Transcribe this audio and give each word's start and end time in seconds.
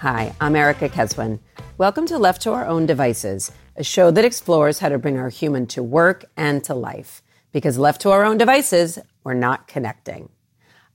Hi, 0.00 0.34
I'm 0.40 0.56
Erica 0.56 0.88
Keswin. 0.88 1.40
Welcome 1.76 2.06
to 2.06 2.16
Left 2.16 2.40
to 2.40 2.52
Our 2.52 2.64
Own 2.66 2.86
Devices, 2.86 3.52
a 3.76 3.84
show 3.84 4.10
that 4.10 4.24
explores 4.24 4.78
how 4.78 4.88
to 4.88 4.96
bring 4.96 5.18
our 5.18 5.28
human 5.28 5.66
to 5.66 5.82
work 5.82 6.24
and 6.38 6.64
to 6.64 6.74
life. 6.74 7.20
Because 7.52 7.76
left 7.76 8.00
to 8.00 8.10
our 8.10 8.24
own 8.24 8.38
devices, 8.38 8.98
we're 9.24 9.34
not 9.34 9.68
connecting. 9.68 10.30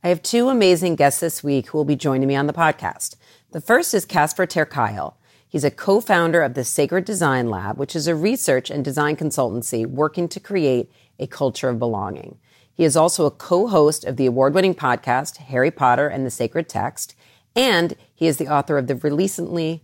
I 0.03 0.07
have 0.07 0.23
two 0.23 0.49
amazing 0.49 0.95
guests 0.95 1.19
this 1.19 1.43
week 1.43 1.67
who 1.67 1.77
will 1.77 1.85
be 1.85 1.95
joining 1.95 2.27
me 2.27 2.35
on 2.35 2.47
the 2.47 2.51
podcast. 2.51 3.15
The 3.51 3.61
first 3.61 3.93
is 3.93 4.05
Casper 4.05 4.47
ter 4.47 4.65
Kuile. 4.65 5.13
He's 5.47 5.63
a 5.63 5.69
co-founder 5.69 6.41
of 6.41 6.55
the 6.55 6.63
Sacred 6.63 7.05
Design 7.05 7.51
Lab, 7.51 7.77
which 7.77 7.95
is 7.95 8.07
a 8.07 8.15
research 8.15 8.71
and 8.71 8.83
design 8.83 9.17
consultancy 9.17 9.85
working 9.85 10.27
to 10.29 10.39
create 10.39 10.91
a 11.19 11.27
culture 11.27 11.69
of 11.69 11.77
belonging. 11.77 12.39
He 12.73 12.83
is 12.83 12.97
also 12.97 13.27
a 13.27 13.31
co-host 13.31 14.03
of 14.03 14.17
the 14.17 14.25
award-winning 14.25 14.73
podcast 14.73 15.37
Harry 15.37 15.69
Potter 15.69 16.07
and 16.07 16.25
the 16.25 16.31
Sacred 16.31 16.67
Text 16.67 17.13
and 17.55 17.95
he 18.15 18.27
is 18.27 18.37
the 18.37 18.47
author 18.47 18.77
of 18.77 18.87
the 18.87 18.95
recently 18.95 19.83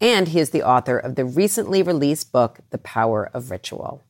and 0.00 0.28
he 0.28 0.40
is 0.40 0.50
the 0.50 0.62
author 0.62 0.98
of 0.98 1.14
the 1.14 1.24
recently 1.24 1.82
released 1.82 2.32
book 2.32 2.60
The 2.70 2.78
Power 2.78 3.30
of 3.34 3.50
Ritual. 3.50 4.02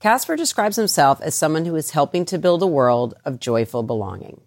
Casper 0.00 0.34
describes 0.34 0.76
himself 0.76 1.20
as 1.20 1.34
someone 1.34 1.66
who 1.66 1.76
is 1.76 1.90
helping 1.90 2.24
to 2.26 2.38
build 2.38 2.62
a 2.62 2.66
world 2.66 3.14
of 3.26 3.38
joyful 3.38 3.82
belonging. 3.82 4.40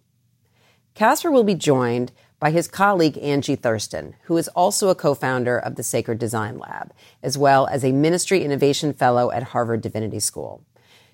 Casper 0.96 1.32
will 1.32 1.44
be 1.44 1.54
joined 1.54 2.12
by 2.40 2.50
his 2.50 2.68
colleague 2.68 3.18
Angie 3.20 3.56
Thurston, 3.56 4.16
who 4.24 4.36
is 4.36 4.48
also 4.50 4.90
a 4.90 4.96
co-founder 4.96 5.58
of 5.58 5.76
the 5.76 5.84
Sacred 5.84 6.18
Design 6.18 6.58
Lab, 6.58 6.92
as 7.22 7.38
well 7.38 7.68
as 7.68 7.86
a 7.86 7.92
Ministry 7.92 8.44
Innovation 8.44 8.94
Fellow 8.94 9.32
at 9.32 9.44
Harvard 9.44 9.82
Divinity 9.82 10.20
School. 10.20 10.66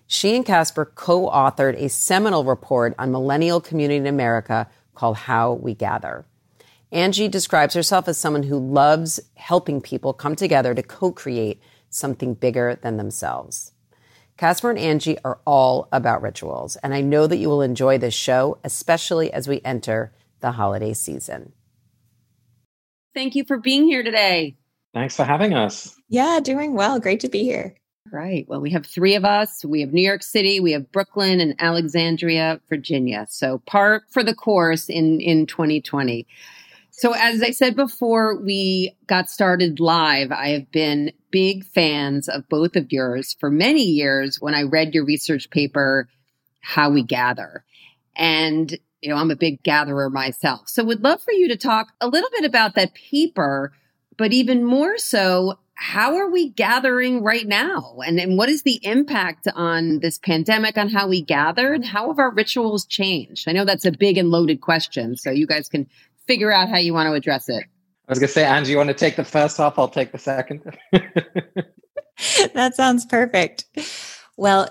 She 0.07 0.35
and 0.35 0.45
Casper 0.45 0.85
co-authored 0.85 1.76
a 1.76 1.90
seminal 1.90 2.45
report 2.45 2.95
on 2.98 3.12
millennial 3.12 3.62
community 3.62 3.98
in 3.98 4.07
America 4.07 4.70
called 4.96 5.18
How 5.18 5.54
We 5.54 5.76
Gather. 5.76 6.26
Angie 6.91 7.27
describes 7.27 7.76
herself 7.76 8.07
as 8.07 8.18
someone 8.18 8.43
who 8.43 8.57
loves 8.57 9.20
helping 9.35 9.79
people 9.79 10.12
come 10.12 10.35
together 10.35 10.73
to 10.73 10.82
co 10.82 11.12
create 11.12 11.62
something 11.90 12.34
bigger 12.34 12.79
than 12.81 12.98
themselves. 12.98 13.73
Casper 14.37 14.70
and 14.70 14.79
Angie 14.79 15.18
are 15.23 15.40
all 15.46 15.87
about 15.91 16.21
rituals, 16.21 16.77
and 16.77 16.93
I 16.93 17.01
know 17.01 17.27
that 17.27 17.37
you 17.37 17.49
will 17.49 17.62
enjoy 17.62 17.98
this 17.98 18.13
show, 18.13 18.57
especially 18.63 19.31
as 19.31 19.48
we 19.48 19.62
enter 19.63 20.13
the 20.40 20.54
holiday 20.54 20.93
season. 20.93 21.51
Thank 23.13 23.35
you 23.35 23.43
for 23.43 23.57
being 23.57 23.85
here 23.85 24.01
today. 24.01 24.55
Thanks 24.93 25.15
for 25.15 25.26
having 25.26 25.53
us. 25.53 25.96
Yeah, 26.07 26.40
doing 26.41 26.74
well. 26.74 26.99
Great 26.99 27.20
to 27.20 27.29
be 27.29 27.43
here. 27.43 27.76
Right. 28.12 28.46
Well, 28.48 28.62
we 28.62 28.71
have 28.71 28.87
three 28.87 29.13
of 29.13 29.26
us. 29.26 29.63
We 29.63 29.81
have 29.81 29.93
New 29.93 30.01
York 30.01 30.24
City, 30.24 30.59
we 30.59 30.71
have 30.71 30.91
Brooklyn, 30.91 31.40
and 31.40 31.53
Alexandria, 31.59 32.59
Virginia. 32.68 33.27
So 33.29 33.59
par 33.68 34.01
for 34.09 34.24
the 34.24 34.34
course 34.34 34.90
in 34.90 35.20
in 35.20 35.46
2020. 35.46 36.26
So 37.00 37.14
as 37.14 37.42
I 37.42 37.52
said 37.52 37.78
before 37.78 38.36
we 38.42 38.94
got 39.08 39.30
started 39.30 39.80
live, 39.80 40.34
I 40.34 40.50
have 40.50 40.70
been 40.70 41.14
big 41.32 41.64
fans 41.64 42.28
of 42.28 42.50
both 42.50 42.76
of 42.76 42.92
yours 42.92 43.38
for 43.40 43.50
many 43.50 43.84
years 43.84 44.42
when 44.42 44.54
I 44.54 44.64
read 44.64 44.94
your 44.94 45.05
research 45.05 45.50
paper, 45.50 46.10
How 46.60 46.90
We 46.90 47.04
Gather. 47.04 47.64
And 48.18 48.77
you 49.02 49.10
know, 49.10 49.16
I'm 49.16 49.32
a 49.32 49.38
big 49.38 49.64
gatherer 49.64 50.10
myself. 50.10 50.68
So 50.68 50.84
would 50.84 51.02
love 51.02 51.22
for 51.22 51.32
you 51.32 51.48
to 51.48 51.55
talk 51.55 51.88
a 52.02 52.08
little 52.10 52.30
bit 52.34 52.44
about 52.44 52.76
that 52.76 52.94
paper, 52.94 53.72
but 54.18 54.34
even 54.34 54.66
more 54.66 54.98
so 54.98 55.58
how 55.76 56.18
are 56.18 56.30
we 56.30 56.50
gathering 56.50 57.24
right 57.24 57.48
now? 57.48 58.00
And, 58.05 58.20
and 58.20 58.38
what 58.38 58.50
is 58.50 58.64
the 58.64 58.86
impact 58.86 59.48
on 59.55 60.00
this 60.00 60.18
pandemic 60.18 60.77
on 60.77 60.90
how 60.90 61.08
we 61.08 61.22
gather 61.22 61.72
and 61.74 61.86
how 61.86 62.10
have 62.10 62.20
our 62.20 62.32
rituals 62.32 62.86
changed? 62.86 63.48
I 63.48 63.54
know 63.54 63.64
that's 63.64 63.86
a 63.86 63.92
big 63.94 64.18
and 64.18 64.30
loaded 64.30 64.59
question, 64.59 65.16
so 65.16 65.31
you 65.31 65.47
guys 65.47 65.70
can 65.70 65.88
figure 66.30 66.52
out 66.52 66.69
how 66.69 66.78
you 66.78 66.94
want 66.94 67.08
to 67.08 67.14
address 67.14 67.50
it. 67.50 67.64
I 68.08 68.12
was 68.12 68.20
going 68.20 68.28
to 68.28 68.34
say, 68.34 68.46
Angie, 68.46 68.70
you 68.72 68.78
want 68.78 68.90
to 68.90 68.94
take 68.94 69.16
the 69.16 69.24
first 69.24 69.58
half? 69.58 69.80
I'll 69.80 69.88
take 69.88 70.12
the 70.12 70.20
second. 70.20 70.62
that 72.53 72.76
sounds 72.76 73.03
perfect. 73.08 73.66
Well, 74.38 74.70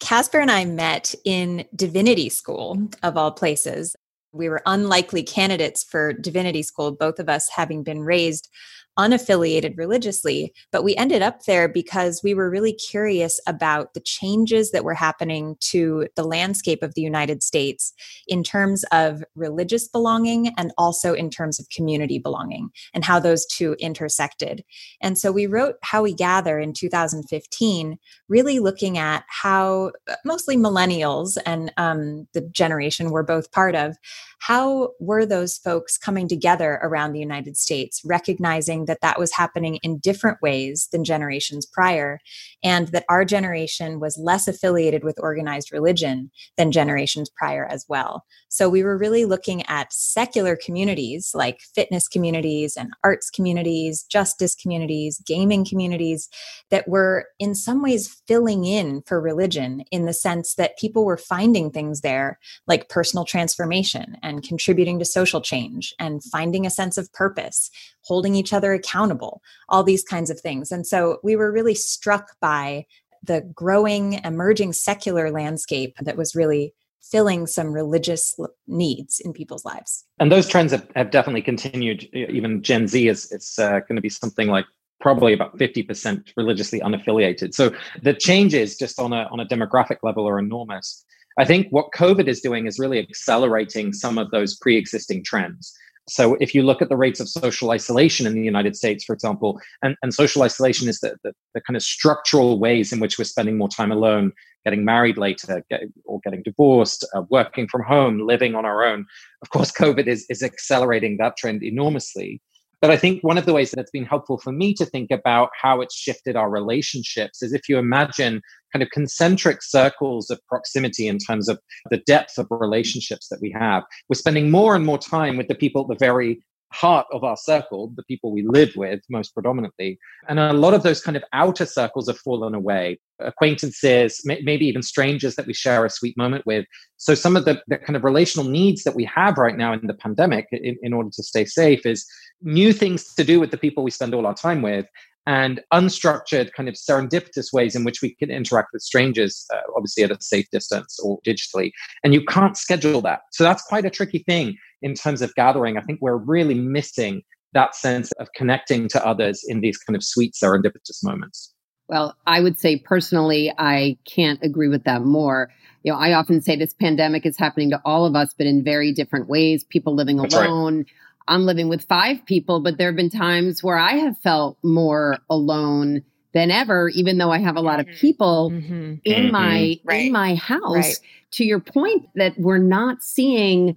Casper 0.00 0.40
and 0.40 0.50
I 0.50 0.64
met 0.64 1.14
in 1.26 1.66
divinity 1.74 2.30
school, 2.30 2.88
of 3.02 3.18
all 3.18 3.30
places. 3.30 3.94
We 4.32 4.48
were 4.48 4.62
unlikely 4.64 5.22
candidates 5.22 5.84
for 5.84 6.14
divinity 6.14 6.62
school, 6.62 6.92
both 6.92 7.18
of 7.18 7.28
us 7.28 7.50
having 7.50 7.82
been 7.82 8.00
raised 8.00 8.48
unaffiliated 8.98 9.76
religiously, 9.76 10.52
but 10.72 10.82
we 10.82 10.96
ended 10.96 11.22
up 11.22 11.44
there 11.44 11.68
because 11.68 12.22
we 12.22 12.34
were 12.34 12.50
really 12.50 12.72
curious 12.72 13.38
about 13.46 13.94
the 13.94 14.00
changes 14.00 14.70
that 14.70 14.84
were 14.84 14.94
happening 14.94 15.56
to 15.60 16.08
the 16.16 16.24
landscape 16.24 16.82
of 16.82 16.94
the 16.94 17.02
United 17.02 17.42
States 17.42 17.92
in 18.26 18.42
terms 18.42 18.84
of 18.92 19.22
religious 19.34 19.86
belonging 19.86 20.48
and 20.56 20.72
also 20.78 21.12
in 21.12 21.28
terms 21.28 21.60
of 21.60 21.68
community 21.68 22.18
belonging 22.18 22.70
and 22.94 23.04
how 23.04 23.20
those 23.20 23.44
two 23.46 23.76
intersected. 23.78 24.64
And 25.00 25.18
so 25.18 25.30
we 25.30 25.46
wrote 25.46 25.76
How 25.82 26.02
We 26.02 26.14
Gather 26.14 26.58
in 26.58 26.72
2015, 26.72 27.98
really 28.28 28.58
looking 28.58 28.96
at 28.96 29.24
how 29.28 29.92
mostly 30.24 30.56
millennials 30.56 31.36
and 31.44 31.72
um, 31.76 32.26
the 32.32 32.40
generation 32.40 33.10
we're 33.10 33.22
both 33.22 33.52
part 33.52 33.74
of, 33.74 33.96
how 34.38 34.90
were 35.00 35.26
those 35.26 35.58
folks 35.58 35.98
coming 35.98 36.28
together 36.28 36.78
around 36.82 37.12
the 37.12 37.20
United 37.20 37.56
States, 37.56 38.02
recognizing 38.04 38.85
that 38.86 39.00
that 39.02 39.18
was 39.18 39.32
happening 39.32 39.76
in 39.76 39.98
different 39.98 40.38
ways 40.42 40.88
than 40.92 41.04
generations 41.04 41.66
prior, 41.66 42.18
and 42.62 42.88
that 42.88 43.04
our 43.08 43.24
generation 43.24 44.00
was 44.00 44.18
less 44.18 44.48
affiliated 44.48 45.04
with 45.04 45.18
organized 45.20 45.72
religion 45.72 46.30
than 46.56 46.72
generations 46.72 47.30
prior 47.30 47.66
as 47.66 47.84
well. 47.88 48.24
So 48.48 48.68
we 48.68 48.82
were 48.82 48.98
really 48.98 49.24
looking 49.24 49.62
at 49.66 49.92
secular 49.92 50.56
communities 50.56 51.32
like 51.34 51.60
fitness 51.74 52.08
communities 52.08 52.76
and 52.76 52.90
arts 53.04 53.30
communities, 53.30 54.04
justice 54.04 54.54
communities, 54.54 55.22
gaming 55.26 55.64
communities 55.64 56.28
that 56.70 56.88
were 56.88 57.26
in 57.38 57.54
some 57.54 57.82
ways 57.82 58.22
filling 58.26 58.64
in 58.64 59.02
for 59.06 59.20
religion 59.20 59.82
in 59.90 60.06
the 60.06 60.12
sense 60.12 60.54
that 60.54 60.78
people 60.78 61.04
were 61.04 61.16
finding 61.16 61.70
things 61.70 62.00
there 62.00 62.38
like 62.66 62.88
personal 62.88 63.24
transformation 63.24 64.16
and 64.22 64.42
contributing 64.42 64.98
to 64.98 65.04
social 65.04 65.40
change 65.40 65.94
and 65.98 66.22
finding 66.24 66.66
a 66.66 66.70
sense 66.70 66.96
of 66.96 67.12
purpose, 67.12 67.70
holding 68.04 68.34
each 68.34 68.52
other 68.52 68.72
accountable, 68.76 69.42
all 69.68 69.82
these 69.82 70.04
kinds 70.04 70.30
of 70.30 70.40
things. 70.40 70.70
And 70.70 70.86
so 70.86 71.18
we 71.24 71.34
were 71.34 71.50
really 71.50 71.74
struck 71.74 72.36
by 72.40 72.86
the 73.22 73.40
growing, 73.54 74.14
emerging 74.24 74.72
secular 74.72 75.30
landscape 75.30 75.96
that 76.00 76.16
was 76.16 76.36
really 76.36 76.72
filling 77.02 77.46
some 77.46 77.72
religious 77.72 78.38
needs 78.66 79.20
in 79.20 79.32
people's 79.32 79.64
lives. 79.64 80.04
And 80.18 80.30
those 80.30 80.48
trends 80.48 80.72
have, 80.72 80.88
have 80.96 81.10
definitely 81.10 81.42
continued. 81.42 82.04
Even 82.14 82.62
Gen 82.62 82.88
Z 82.88 83.08
is, 83.08 83.30
is 83.32 83.58
uh, 83.58 83.80
going 83.80 83.96
to 83.96 84.02
be 84.02 84.08
something 84.08 84.48
like 84.48 84.66
probably 85.00 85.32
about 85.32 85.56
50% 85.58 86.32
religiously 86.36 86.80
unaffiliated. 86.80 87.54
So 87.54 87.72
the 88.02 88.14
changes 88.14 88.76
just 88.76 88.98
on 88.98 89.12
a, 89.12 89.28
on 89.30 89.40
a 89.40 89.46
demographic 89.46 89.98
level 90.02 90.28
are 90.28 90.38
enormous. 90.38 91.04
I 91.38 91.44
think 91.44 91.68
what 91.70 91.92
COVID 91.94 92.28
is 92.28 92.40
doing 92.40 92.66
is 92.66 92.78
really 92.78 92.98
accelerating 92.98 93.92
some 93.92 94.16
of 94.16 94.30
those 94.30 94.56
pre 94.56 94.76
existing 94.76 95.22
trends. 95.24 95.74
So 96.08 96.36
if 96.40 96.54
you 96.54 96.62
look 96.62 96.80
at 96.80 96.88
the 96.88 96.96
rates 96.96 97.18
of 97.18 97.28
social 97.28 97.70
isolation 97.70 98.26
in 98.26 98.34
the 98.34 98.42
United 98.42 98.76
States, 98.76 99.04
for 99.04 99.12
example, 99.12 99.60
and, 99.82 99.96
and 100.02 100.14
social 100.14 100.42
isolation 100.42 100.88
is 100.88 101.00
the, 101.00 101.16
the, 101.24 101.32
the 101.54 101.60
kind 101.60 101.76
of 101.76 101.82
structural 101.82 102.60
ways 102.60 102.92
in 102.92 103.00
which 103.00 103.18
we're 103.18 103.24
spending 103.24 103.58
more 103.58 103.68
time 103.68 103.90
alone, 103.90 104.32
getting 104.64 104.84
married 104.84 105.18
later, 105.18 105.64
get, 105.68 105.82
or 106.04 106.20
getting 106.24 106.42
divorced, 106.44 107.04
uh, 107.14 107.22
working 107.28 107.66
from 107.66 107.82
home, 107.82 108.20
living 108.20 108.54
on 108.54 108.64
our 108.64 108.84
own. 108.84 109.04
Of 109.42 109.50
course, 109.50 109.72
COVID 109.72 110.06
is, 110.06 110.26
is 110.30 110.42
accelerating 110.42 111.16
that 111.16 111.36
trend 111.36 111.64
enormously. 111.64 112.40
But 112.82 112.90
I 112.90 112.96
think 112.96 113.22
one 113.22 113.38
of 113.38 113.46
the 113.46 113.54
ways 113.54 113.70
that 113.70 113.80
it's 113.80 113.90
been 113.90 114.04
helpful 114.04 114.38
for 114.38 114.52
me 114.52 114.74
to 114.74 114.84
think 114.84 115.10
about 115.10 115.50
how 115.60 115.80
it's 115.80 115.94
shifted 115.94 116.36
our 116.36 116.50
relationships 116.50 117.42
is 117.42 117.52
if 117.52 117.68
you 117.68 117.78
imagine 117.78 118.42
kind 118.72 118.82
of 118.82 118.90
concentric 118.90 119.62
circles 119.62 120.30
of 120.30 120.40
proximity 120.46 121.08
in 121.08 121.18
terms 121.18 121.48
of 121.48 121.58
the 121.90 122.02
depth 122.06 122.36
of 122.36 122.46
relationships 122.50 123.28
that 123.28 123.40
we 123.40 123.50
have, 123.58 123.82
we're 124.08 124.14
spending 124.14 124.50
more 124.50 124.76
and 124.76 124.84
more 124.84 124.98
time 124.98 125.36
with 125.36 125.48
the 125.48 125.54
people 125.54 125.82
at 125.82 125.88
the 125.88 126.04
very 126.04 126.38
heart 126.72 127.06
of 127.12 127.24
our 127.24 127.36
circle, 127.36 127.92
the 127.96 128.02
people 128.04 128.32
we 128.32 128.42
live 128.46 128.72
with 128.76 129.00
most 129.08 129.32
predominantly. 129.34 129.98
And 130.28 130.38
a 130.38 130.52
lot 130.52 130.74
of 130.74 130.82
those 130.82 131.00
kind 131.00 131.16
of 131.16 131.24
outer 131.32 131.66
circles 131.66 132.08
have 132.08 132.18
fallen 132.18 132.54
away. 132.54 132.98
Acquaintances, 133.20 134.20
may, 134.24 134.40
maybe 134.42 134.66
even 134.66 134.82
strangers 134.82 135.36
that 135.36 135.46
we 135.46 135.54
share 135.54 135.84
a 135.84 135.90
sweet 135.90 136.16
moment 136.16 136.44
with. 136.44 136.66
So 136.96 137.14
some 137.14 137.36
of 137.36 137.44
the, 137.44 137.62
the 137.68 137.78
kind 137.78 137.96
of 137.96 138.04
relational 138.04 138.48
needs 138.48 138.84
that 138.84 138.94
we 138.94 139.04
have 139.04 139.38
right 139.38 139.56
now 139.56 139.72
in 139.72 139.86
the 139.86 139.94
pandemic 139.94 140.48
in, 140.52 140.76
in 140.82 140.92
order 140.92 141.10
to 141.12 141.22
stay 141.22 141.44
safe 141.44 141.86
is 141.86 142.06
new 142.42 142.72
things 142.72 143.14
to 143.14 143.24
do 143.24 143.40
with 143.40 143.50
the 143.50 143.58
people 143.58 143.82
we 143.82 143.90
spend 143.90 144.14
all 144.14 144.26
our 144.26 144.34
time 144.34 144.62
with 144.62 144.86
and 145.26 145.60
unstructured 145.72 146.52
kind 146.52 146.68
of 146.68 146.76
serendipitous 146.76 147.52
ways 147.52 147.74
in 147.74 147.84
which 147.84 148.00
we 148.00 148.14
can 148.14 148.30
interact 148.30 148.68
with 148.72 148.82
strangers 148.82 149.44
uh, 149.52 149.60
obviously 149.74 150.04
at 150.04 150.10
a 150.10 150.16
safe 150.20 150.46
distance 150.52 150.98
or 151.02 151.18
digitally 151.26 151.72
and 152.04 152.14
you 152.14 152.24
can't 152.24 152.56
schedule 152.56 153.00
that 153.00 153.20
so 153.32 153.42
that's 153.42 153.62
quite 153.62 153.84
a 153.84 153.90
tricky 153.90 154.20
thing 154.20 154.56
in 154.82 154.94
terms 154.94 155.22
of 155.22 155.34
gathering 155.34 155.76
i 155.76 155.80
think 155.80 155.98
we're 156.00 156.16
really 156.16 156.54
missing 156.54 157.22
that 157.52 157.74
sense 157.74 158.12
of 158.12 158.28
connecting 158.34 158.88
to 158.88 159.04
others 159.06 159.44
in 159.46 159.60
these 159.60 159.78
kind 159.78 159.96
of 159.96 160.04
sweet 160.04 160.34
serendipitous 160.34 161.02
moments 161.02 161.52
well 161.88 162.16
i 162.26 162.40
would 162.40 162.58
say 162.58 162.76
personally 162.78 163.52
i 163.58 163.96
can't 164.04 164.40
agree 164.42 164.68
with 164.68 164.84
that 164.84 165.02
more 165.02 165.50
you 165.82 165.92
know 165.92 165.98
i 165.98 166.12
often 166.12 166.40
say 166.40 166.56
this 166.56 166.74
pandemic 166.74 167.24
is 167.24 167.38
happening 167.38 167.70
to 167.70 167.80
all 167.84 168.04
of 168.04 168.14
us 168.14 168.34
but 168.36 168.46
in 168.46 168.62
very 168.64 168.92
different 168.92 169.28
ways 169.28 169.64
people 169.64 169.94
living 169.94 170.16
that's 170.16 170.34
alone 170.34 170.78
right 170.78 170.86
I'm 171.28 171.44
living 171.44 171.68
with 171.68 171.84
five 171.84 172.24
people, 172.26 172.60
but 172.60 172.78
there 172.78 172.88
have 172.88 172.96
been 172.96 173.10
times 173.10 173.62
where 173.62 173.78
I 173.78 173.94
have 173.94 174.18
felt 174.18 174.58
more 174.62 175.18
alone 175.28 176.02
than 176.32 176.50
ever, 176.50 176.88
even 176.90 177.18
though 177.18 177.30
I 177.30 177.38
have 177.38 177.56
a 177.56 177.60
lot 177.60 177.80
of 177.80 177.86
mm-hmm. 177.86 177.98
people 177.98 178.50
mm-hmm. 178.50 178.94
in 179.04 179.22
mm-hmm. 179.24 179.32
my 179.32 179.80
right. 179.84 180.06
in 180.06 180.12
my 180.12 180.34
house. 180.34 180.74
Right. 180.74 180.96
To 181.32 181.44
your 181.44 181.60
point 181.60 182.08
that 182.14 182.38
we're 182.38 182.58
not 182.58 183.02
seeing 183.02 183.76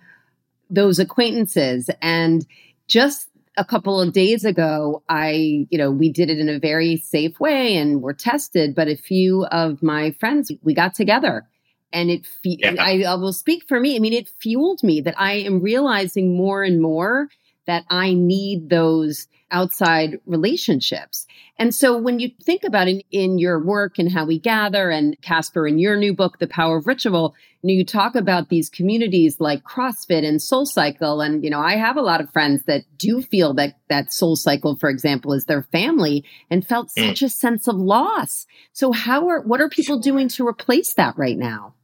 those 0.70 1.00
acquaintances 1.00 1.90
and 2.02 2.46
just 2.88 3.30
a 3.58 3.66
couple 3.66 4.00
of 4.00 4.14
days 4.14 4.46
ago, 4.46 5.04
I, 5.10 5.68
you 5.70 5.78
know, 5.78 5.92
we 5.92 6.12
did 6.12 6.30
it 6.30 6.40
in 6.40 6.48
a 6.48 6.60
very 6.60 6.98
safe 6.98 7.40
way 7.40 7.76
and 7.76 8.02
we're 8.02 8.14
tested, 8.14 8.74
but 8.74 8.88
a 8.88 8.96
few 8.96 9.46
of 9.46 9.84
my 9.84 10.12
friends, 10.12 10.52
we 10.64 10.74
got 10.74 10.94
together 10.94 11.46
and 11.92 12.10
it, 12.10 12.26
fe- 12.26 12.58
yeah. 12.60 12.76
I, 12.80 13.04
I 13.04 13.16
will 13.16 13.34
speak 13.34 13.68
for 13.68 13.80
me. 13.80 13.96
I 13.96 14.00
mean, 14.00 14.14
it 14.14 14.30
fueled 14.40 14.82
me 14.84 15.02
that 15.02 15.20
I 15.20 15.34
am 15.34 15.62
realizing 15.62 16.38
more 16.38 16.64
and 16.64 16.82
more 16.82 17.28
that 17.70 17.86
I 17.90 18.14
need 18.14 18.70
those 18.70 19.28
outside 19.52 20.20
relationships. 20.26 21.28
And 21.58 21.74
so 21.74 21.98
when 21.98 22.20
you 22.20 22.32
think 22.42 22.64
about 22.64 22.88
it 22.88 23.06
in 23.12 23.38
your 23.38 23.64
work 23.64 24.00
and 24.00 24.12
how 24.12 24.26
we 24.26 24.40
gather, 24.40 24.90
and 24.90 25.20
Casper, 25.22 25.68
in 25.68 25.78
your 25.78 25.96
new 25.96 26.14
book, 26.14 26.40
The 26.40 26.48
Power 26.48 26.78
of 26.78 26.88
Ritual, 26.88 27.36
you, 27.62 27.68
know, 27.68 27.78
you 27.78 27.86
talk 27.86 28.16
about 28.16 28.50
these 28.50 28.70
communities 28.70 29.40
like 29.40 29.64
CrossFit 29.64 30.26
and 30.26 30.42
Soul 30.42 30.66
Cycle. 30.66 31.22
And, 31.22 31.44
you 31.44 31.50
know, 31.50 31.60
I 31.60 31.76
have 31.76 31.98
a 31.98 32.02
lot 32.02 32.22
of 32.22 32.32
friends 32.32 32.64
that 32.66 32.86
do 32.98 33.22
feel 33.22 33.54
that 33.56 33.78
that 33.88 34.14
Soul 34.14 34.36
Cycle, 34.36 34.78
for 34.78 34.90
example, 34.90 35.34
is 35.34 35.46
their 35.46 35.64
family 35.64 36.24
and 36.50 36.66
felt 36.66 36.90
mm. 36.98 37.08
such 37.08 37.22
a 37.22 37.30
sense 37.30 37.68
of 37.68 37.76
loss. 37.76 38.48
So 38.72 38.92
how 38.92 39.28
are, 39.28 39.42
what 39.42 39.62
are 39.62 39.70
people 39.70 40.00
doing 40.00 40.28
to 40.30 40.48
replace 40.48 40.94
that 40.96 41.18
right 41.18 41.38
now? 41.38 41.76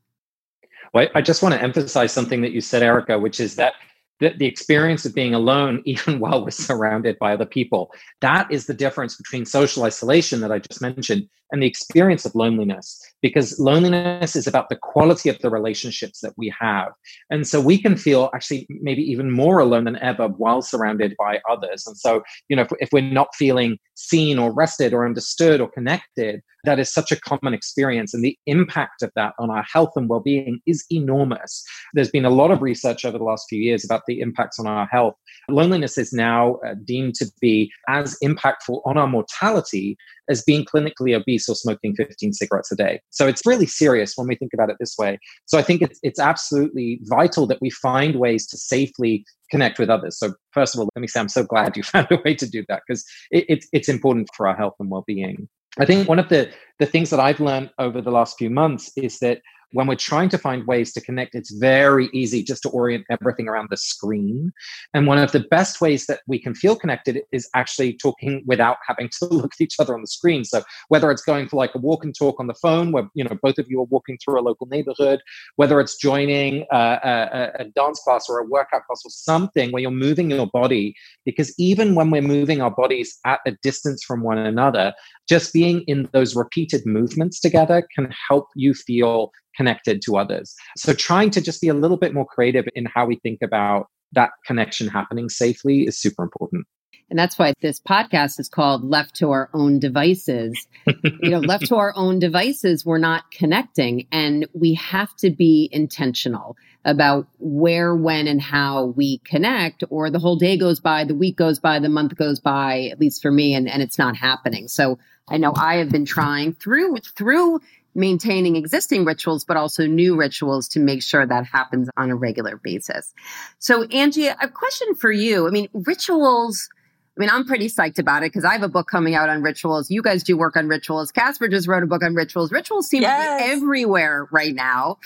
Well, 0.93 1.09
I 1.13 1.21
just 1.21 1.43
want 1.43 1.53
to 1.53 1.61
emphasize 1.61 2.11
something 2.11 2.41
that 2.41 2.53
you 2.53 2.61
said, 2.61 2.81
Erica, 2.81 3.19
which 3.19 3.39
is 3.39 3.57
that 3.57 3.73
the, 4.19 4.33
the 4.37 4.45
experience 4.45 5.05
of 5.05 5.13
being 5.13 5.33
alone, 5.33 5.81
even 5.85 6.19
while 6.19 6.43
we're 6.43 6.51
surrounded 6.51 7.17
by 7.19 7.33
other 7.33 7.45
people, 7.45 7.91
that 8.21 8.51
is 8.51 8.65
the 8.65 8.73
difference 8.73 9.15
between 9.15 9.45
social 9.45 9.83
isolation 9.83 10.41
that 10.41 10.51
I 10.51 10.59
just 10.59 10.81
mentioned 10.81 11.27
and 11.51 11.61
the 11.61 11.67
experience 11.67 12.25
of 12.25 12.35
loneliness. 12.35 13.01
Because 13.21 13.59
loneliness 13.59 14.35
is 14.35 14.47
about 14.47 14.69
the 14.69 14.75
quality 14.75 15.29
of 15.29 15.39
the 15.39 15.49
relationships 15.49 16.21
that 16.21 16.33
we 16.37 16.53
have. 16.59 16.89
And 17.29 17.47
so 17.47 17.59
we 17.59 17.81
can 17.81 17.97
feel 17.97 18.29
actually 18.33 18.67
maybe 18.69 19.01
even 19.01 19.31
more 19.31 19.59
alone 19.59 19.85
than 19.85 19.97
ever 19.97 20.27
while 20.27 20.61
surrounded 20.61 21.15
by 21.17 21.39
others. 21.49 21.85
And 21.87 21.97
so, 21.97 22.23
you 22.49 22.55
know, 22.55 22.63
if, 22.63 22.71
if 22.79 22.89
we're 22.91 23.01
not 23.01 23.33
feeling 23.35 23.77
seen 23.95 24.37
or 24.37 24.53
rested 24.53 24.93
or 24.93 25.05
understood 25.05 25.61
or 25.61 25.69
connected, 25.69 26.41
that 26.65 26.79
is 26.79 26.91
such 26.91 27.11
a 27.11 27.19
common 27.19 27.53
experience. 27.53 28.13
And 28.13 28.23
the 28.23 28.37
impact 28.45 29.01
of 29.01 29.11
that 29.15 29.33
on 29.39 29.49
our 29.49 29.63
health 29.63 29.93
and 29.95 30.09
well 30.09 30.19
being 30.19 30.59
is 30.65 30.85
enormous. 30.91 31.63
There's 31.93 32.09
been 32.09 32.25
a 32.25 32.29
lot 32.29 32.51
of 32.51 32.61
research 32.61 33.05
over 33.05 33.17
the 33.17 33.23
last 33.23 33.45
few 33.49 33.61
years 33.61 33.85
about 33.85 34.01
the 34.07 34.19
impacts 34.19 34.59
on 34.59 34.67
our 34.67 34.87
health. 34.87 35.15
Loneliness 35.49 35.97
is 35.97 36.11
now 36.11 36.55
uh, 36.67 36.75
deemed 36.83 37.15
to 37.15 37.31
be 37.39 37.71
as 37.87 38.17
impactful 38.23 38.81
on 38.85 38.97
our 38.97 39.07
mortality 39.07 39.97
as 40.29 40.43
being 40.43 40.65
clinically 40.65 41.15
obese 41.15 41.47
or 41.47 41.55
smoking 41.55 41.95
15 41.95 42.33
cigarettes 42.33 42.71
a 42.71 42.75
day. 42.75 43.01
So 43.09 43.27
it's 43.27 43.45
really 43.45 43.65
serious 43.65 44.13
when 44.15 44.27
we 44.27 44.35
think 44.35 44.53
about 44.53 44.69
it 44.69 44.77
this 44.79 44.95
way. 44.97 45.19
So 45.45 45.57
I 45.57 45.61
think 45.61 45.81
it's, 45.81 45.99
it's 46.03 46.19
absolutely 46.19 46.99
vital 47.03 47.47
that 47.47 47.61
we 47.61 47.69
find 47.69 48.15
ways 48.15 48.47
to 48.47 48.57
safely 48.57 49.25
connect 49.51 49.79
with 49.79 49.89
others. 49.89 50.17
So 50.17 50.33
first 50.51 50.75
of 50.75 50.79
all, 50.79 50.89
let 50.95 51.01
me 51.01 51.07
say 51.07 51.19
I'm 51.19 51.29
so 51.29 51.43
glad 51.43 51.77
you 51.77 51.83
found 51.95 52.07
a 52.11 52.21
way 52.23 52.35
to 52.35 52.49
do 52.49 52.63
that 52.69 52.81
because 52.87 53.05
it, 53.31 53.45
it's, 53.47 53.67
it's 53.71 53.89
important 53.89 54.29
for 54.35 54.47
our 54.47 54.55
health 54.55 54.75
and 54.79 54.89
well-being. 54.89 55.47
I 55.77 55.85
think 55.85 56.07
one 56.07 56.19
of 56.19 56.29
the, 56.29 56.49
the 56.79 56.85
things 56.85 57.09
that 57.09 57.19
I've 57.19 57.41
learned 57.41 57.69
over 57.79 58.01
the 58.01 58.11
last 58.11 58.37
few 58.37 58.49
months 58.49 58.91
is 58.95 59.19
that 59.19 59.41
when 59.71 59.87
we're 59.87 59.95
trying 59.95 60.29
to 60.29 60.37
find 60.37 60.65
ways 60.67 60.93
to 60.93 61.01
connect, 61.01 61.35
it's 61.35 61.51
very 61.51 62.09
easy 62.13 62.43
just 62.43 62.63
to 62.63 62.69
orient 62.69 63.05
everything 63.09 63.47
around 63.47 63.67
the 63.69 63.77
screen. 63.77 64.51
And 64.93 65.07
one 65.07 65.17
of 65.17 65.31
the 65.31 65.41
best 65.51 65.81
ways 65.81 66.05
that 66.07 66.21
we 66.27 66.39
can 66.39 66.55
feel 66.55 66.75
connected 66.75 67.21
is 67.31 67.49
actually 67.53 67.93
talking 67.93 68.43
without 68.45 68.77
having 68.87 69.09
to 69.19 69.25
look 69.31 69.53
at 69.53 69.61
each 69.61 69.75
other 69.79 69.93
on 69.93 70.01
the 70.01 70.07
screen. 70.07 70.43
So 70.43 70.63
whether 70.89 71.11
it's 71.11 71.23
going 71.23 71.47
for 71.47 71.57
like 71.57 71.75
a 71.75 71.79
walk 71.79 72.03
and 72.03 72.15
talk 72.15 72.39
on 72.39 72.47
the 72.47 72.53
phone, 72.53 72.91
where 72.91 73.09
you 73.13 73.23
know 73.23 73.37
both 73.41 73.57
of 73.57 73.69
you 73.69 73.81
are 73.81 73.85
walking 73.85 74.17
through 74.23 74.39
a 74.39 74.41
local 74.41 74.67
neighborhood, 74.67 75.21
whether 75.55 75.79
it's 75.79 75.97
joining 75.97 76.65
a, 76.71 76.77
a, 76.77 77.51
a 77.61 77.65
dance 77.75 77.99
class 78.01 78.25
or 78.29 78.39
a 78.39 78.45
workout 78.45 78.85
class 78.85 79.01
or 79.05 79.09
something 79.09 79.71
where 79.71 79.81
you're 79.81 79.91
moving 79.91 80.29
your 80.31 80.47
body, 80.47 80.95
because 81.25 81.53
even 81.57 81.95
when 81.95 82.11
we're 82.11 82.21
moving 82.21 82.61
our 82.61 82.71
bodies 82.71 83.17
at 83.25 83.39
a 83.45 83.51
distance 83.61 84.03
from 84.03 84.21
one 84.21 84.37
another, 84.37 84.93
just 85.27 85.53
being 85.53 85.81
in 85.87 86.07
those 86.13 86.35
repeated 86.35 86.85
movements 86.85 87.39
together 87.39 87.87
can 87.95 88.13
help 88.29 88.47
you 88.55 88.73
feel 88.73 89.31
connected 89.55 90.01
to 90.03 90.17
others. 90.17 90.55
So 90.77 90.93
trying 90.93 91.31
to 91.31 91.41
just 91.41 91.61
be 91.61 91.69
a 91.69 91.73
little 91.73 91.97
bit 91.97 92.13
more 92.13 92.25
creative 92.25 92.65
in 92.75 92.85
how 92.85 93.05
we 93.05 93.17
think 93.17 93.39
about 93.43 93.87
that 94.11 94.31
connection 94.45 94.87
happening 94.87 95.29
safely 95.29 95.83
is 95.83 95.99
super 95.99 96.23
important. 96.23 96.65
And 97.09 97.19
that's 97.19 97.37
why 97.37 97.53
this 97.61 97.79
podcast 97.79 98.39
is 98.39 98.49
called 98.49 98.83
Left 98.83 99.13
to 99.17 99.29
Our 99.29 99.49
Own 99.53 99.77
Devices. 99.79 100.67
you 100.87 101.29
know, 101.29 101.39
left 101.39 101.67
to 101.67 101.75
our 101.75 101.93
own 101.95 102.17
devices, 102.17 102.83
we're 102.83 102.97
not 102.97 103.29
connecting. 103.29 104.07
And 104.11 104.47
we 104.53 104.73
have 104.73 105.15
to 105.17 105.29
be 105.29 105.69
intentional 105.71 106.57
about 106.83 107.27
where, 107.37 107.95
when, 107.95 108.27
and 108.27 108.41
how 108.41 108.85
we 108.85 109.19
connect, 109.19 109.83
or 109.89 110.09
the 110.09 110.19
whole 110.19 110.35
day 110.35 110.57
goes 110.57 110.79
by, 110.79 111.03
the 111.03 111.15
week 111.15 111.35
goes 111.35 111.59
by, 111.59 111.79
the 111.79 111.89
month 111.89 112.15
goes 112.15 112.39
by, 112.39 112.89
at 112.91 112.99
least 112.99 113.21
for 113.21 113.31
me, 113.31 113.53
and, 113.53 113.69
and 113.69 113.83
it's 113.83 113.99
not 113.99 114.15
happening. 114.15 114.67
So 114.67 114.97
I 115.27 115.37
know 115.37 115.53
I 115.55 115.75
have 115.77 115.89
been 115.89 116.05
trying 116.05 116.53
through 116.53 116.97
through 117.17 117.59
maintaining 117.95 118.55
existing 118.55 119.05
rituals, 119.05 119.43
but 119.43 119.57
also 119.57 119.87
new 119.87 120.15
rituals 120.15 120.67
to 120.69 120.79
make 120.79 121.01
sure 121.01 121.25
that 121.25 121.45
happens 121.45 121.89
on 121.97 122.09
a 122.09 122.15
regular 122.15 122.57
basis. 122.57 123.13
So, 123.59 123.83
Angie, 123.85 124.27
a 124.27 124.47
question 124.47 124.93
for 124.95 125.11
you. 125.11 125.47
I 125.47 125.51
mean, 125.51 125.69
rituals. 125.73 126.69
I 127.17 127.21
mean, 127.21 127.29
I'm 127.29 127.45
pretty 127.45 127.69
psyched 127.69 127.97
about 127.97 128.23
it 128.23 128.33
because 128.33 128.43
I 128.43 128.51
have 128.51 128.63
a 128.63 128.67
book 128.67 128.89
coming 128.89 129.15
out 129.15 129.29
on 129.29 129.41
rituals. 129.41 129.89
You 129.89 130.01
guys 130.01 130.21
do 130.21 130.35
work 130.35 130.57
on 130.57 130.67
rituals. 130.67 131.13
Casper 131.13 131.47
just 131.47 131.65
wrote 131.65 131.81
a 131.81 131.85
book 131.87 132.03
on 132.03 132.13
rituals. 132.13 132.51
Rituals 132.51 132.89
seem 132.89 133.03
yes. 133.03 133.41
to 133.41 133.45
be 133.45 133.51
everywhere 133.53 134.27
right 134.31 134.53
now. 134.53 134.97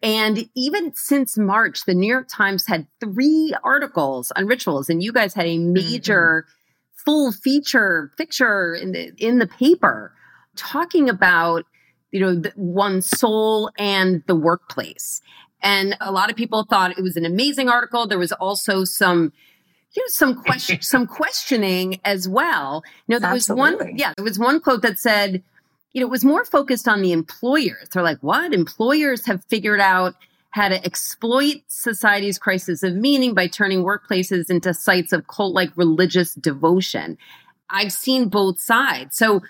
And 0.00 0.48
even 0.54 0.94
since 0.94 1.36
March, 1.36 1.84
the 1.84 1.94
New 1.94 2.06
York 2.06 2.28
Times 2.28 2.66
had 2.66 2.86
three 3.00 3.52
articles 3.64 4.30
on 4.36 4.46
rituals, 4.46 4.88
and 4.88 5.02
you 5.02 5.12
guys 5.12 5.34
had 5.34 5.46
a 5.46 5.58
major 5.58 6.46
mm-hmm. 6.46 7.02
full 7.04 7.32
feature 7.32 8.12
picture 8.16 8.74
in 8.74 8.92
the 8.92 9.12
in 9.18 9.40
the 9.40 9.48
paper 9.48 10.12
talking 10.54 11.08
about 11.08 11.64
you 12.10 12.20
know, 12.20 12.34
the, 12.34 12.52
one's 12.56 13.08
soul 13.08 13.70
and 13.78 14.22
the 14.26 14.34
workplace. 14.34 15.20
And 15.62 15.96
a 16.00 16.12
lot 16.12 16.30
of 16.30 16.36
people 16.36 16.64
thought 16.64 16.92
it 16.92 17.02
was 17.02 17.16
an 17.16 17.24
amazing 17.24 17.68
article. 17.68 18.06
There 18.06 18.18
was 18.18 18.32
also 18.32 18.84
some, 18.84 19.32
you 19.94 20.02
know, 20.02 20.08
some 20.08 20.42
question, 20.42 20.80
some 20.82 21.06
questioning 21.06 22.00
as 22.04 22.28
well. 22.28 22.82
You 23.06 23.14
know, 23.14 23.18
there 23.18 23.30
Absolutely. 23.30 23.70
was 23.70 23.84
one, 23.84 23.96
yeah, 23.98 24.12
there 24.16 24.24
was 24.24 24.38
one 24.38 24.60
quote 24.60 24.82
that 24.82 24.98
said, 24.98 25.42
you 25.92 26.00
know, 26.00 26.06
it 26.06 26.10
was 26.10 26.24
more 26.24 26.44
focused 26.44 26.86
on 26.86 27.02
the 27.02 27.12
employers. 27.12 27.88
They're 27.92 28.02
like, 28.02 28.22
what? 28.22 28.52
Employers 28.52 29.26
have 29.26 29.44
figured 29.44 29.80
out 29.80 30.14
how 30.50 30.68
to 30.68 30.84
exploit 30.84 31.56
society's 31.66 32.38
crisis 32.38 32.82
of 32.82 32.94
meaning 32.94 33.34
by 33.34 33.46
turning 33.46 33.84
workplaces 33.84 34.50
into 34.50 34.72
sites 34.72 35.12
of 35.12 35.26
cult 35.26 35.54
like 35.54 35.70
religious 35.76 36.34
devotion. 36.34 37.18
I've 37.70 37.92
seen 37.92 38.28
both 38.28 38.60
sides. 38.60 39.16
So, 39.16 39.42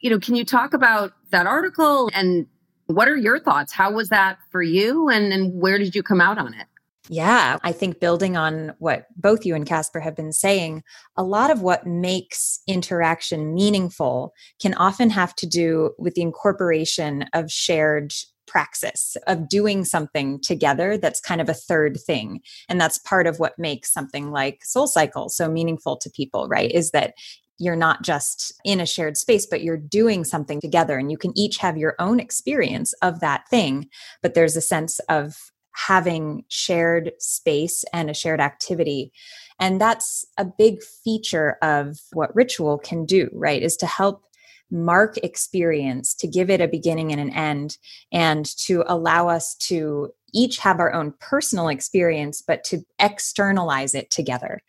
you 0.00 0.10
know, 0.10 0.18
can 0.18 0.34
you 0.34 0.44
talk 0.44 0.74
about 0.74 1.12
that 1.30 1.46
article 1.46 2.10
and 2.14 2.46
what 2.86 3.08
are 3.08 3.16
your 3.16 3.38
thoughts? 3.38 3.72
How 3.72 3.92
was 3.92 4.08
that 4.08 4.38
for 4.50 4.62
you 4.62 5.08
and, 5.08 5.32
and 5.32 5.60
where 5.60 5.78
did 5.78 5.94
you 5.94 6.02
come 6.02 6.20
out 6.20 6.38
on 6.38 6.54
it? 6.54 6.66
Yeah, 7.10 7.58
I 7.62 7.72
think 7.72 8.00
building 8.00 8.36
on 8.36 8.74
what 8.78 9.06
both 9.16 9.46
you 9.46 9.54
and 9.54 9.66
Casper 9.66 10.00
have 10.00 10.14
been 10.14 10.32
saying, 10.32 10.82
a 11.16 11.22
lot 11.22 11.50
of 11.50 11.62
what 11.62 11.86
makes 11.86 12.60
interaction 12.66 13.54
meaningful 13.54 14.34
can 14.60 14.74
often 14.74 15.08
have 15.10 15.34
to 15.36 15.46
do 15.46 15.92
with 15.98 16.14
the 16.14 16.22
incorporation 16.22 17.24
of 17.32 17.50
shared 17.50 18.12
praxis 18.46 19.16
of 19.26 19.48
doing 19.48 19.84
something 19.84 20.40
together 20.40 20.96
that's 20.96 21.20
kind 21.20 21.40
of 21.40 21.50
a 21.50 21.54
third 21.54 21.98
thing 22.00 22.40
and 22.66 22.80
that's 22.80 22.96
part 22.96 23.26
of 23.26 23.38
what 23.38 23.58
makes 23.58 23.92
something 23.92 24.30
like 24.30 24.64
soul 24.64 24.86
cycle 24.86 25.28
so 25.28 25.50
meaningful 25.50 25.98
to 25.98 26.08
people 26.08 26.48
right 26.48 26.72
is 26.72 26.90
that 26.92 27.12
you're 27.58 27.76
not 27.76 28.02
just 28.02 28.52
in 28.64 28.80
a 28.80 28.86
shared 28.86 29.16
space, 29.16 29.46
but 29.46 29.62
you're 29.62 29.76
doing 29.76 30.24
something 30.24 30.60
together 30.60 30.96
and 30.96 31.10
you 31.10 31.18
can 31.18 31.36
each 31.36 31.58
have 31.58 31.76
your 31.76 31.94
own 31.98 32.20
experience 32.20 32.92
of 33.02 33.20
that 33.20 33.48
thing. 33.48 33.88
But 34.22 34.34
there's 34.34 34.56
a 34.56 34.60
sense 34.60 35.00
of 35.08 35.36
having 35.74 36.44
shared 36.48 37.12
space 37.18 37.84
and 37.92 38.10
a 38.10 38.14
shared 38.14 38.40
activity. 38.40 39.12
And 39.60 39.80
that's 39.80 40.24
a 40.36 40.44
big 40.44 40.82
feature 41.04 41.56
of 41.62 41.98
what 42.12 42.34
ritual 42.34 42.78
can 42.78 43.04
do, 43.04 43.28
right? 43.32 43.62
Is 43.62 43.76
to 43.78 43.86
help 43.86 44.24
mark 44.70 45.16
experience, 45.18 46.14
to 46.14 46.28
give 46.28 46.50
it 46.50 46.60
a 46.60 46.68
beginning 46.68 47.10
and 47.10 47.20
an 47.20 47.30
end, 47.30 47.78
and 48.12 48.44
to 48.58 48.84
allow 48.86 49.28
us 49.28 49.54
to 49.54 50.10
each 50.34 50.58
have 50.58 50.78
our 50.78 50.92
own 50.92 51.14
personal 51.20 51.68
experience, 51.68 52.42
but 52.46 52.64
to 52.64 52.84
externalize 52.98 53.94
it 53.94 54.10
together. 54.10 54.60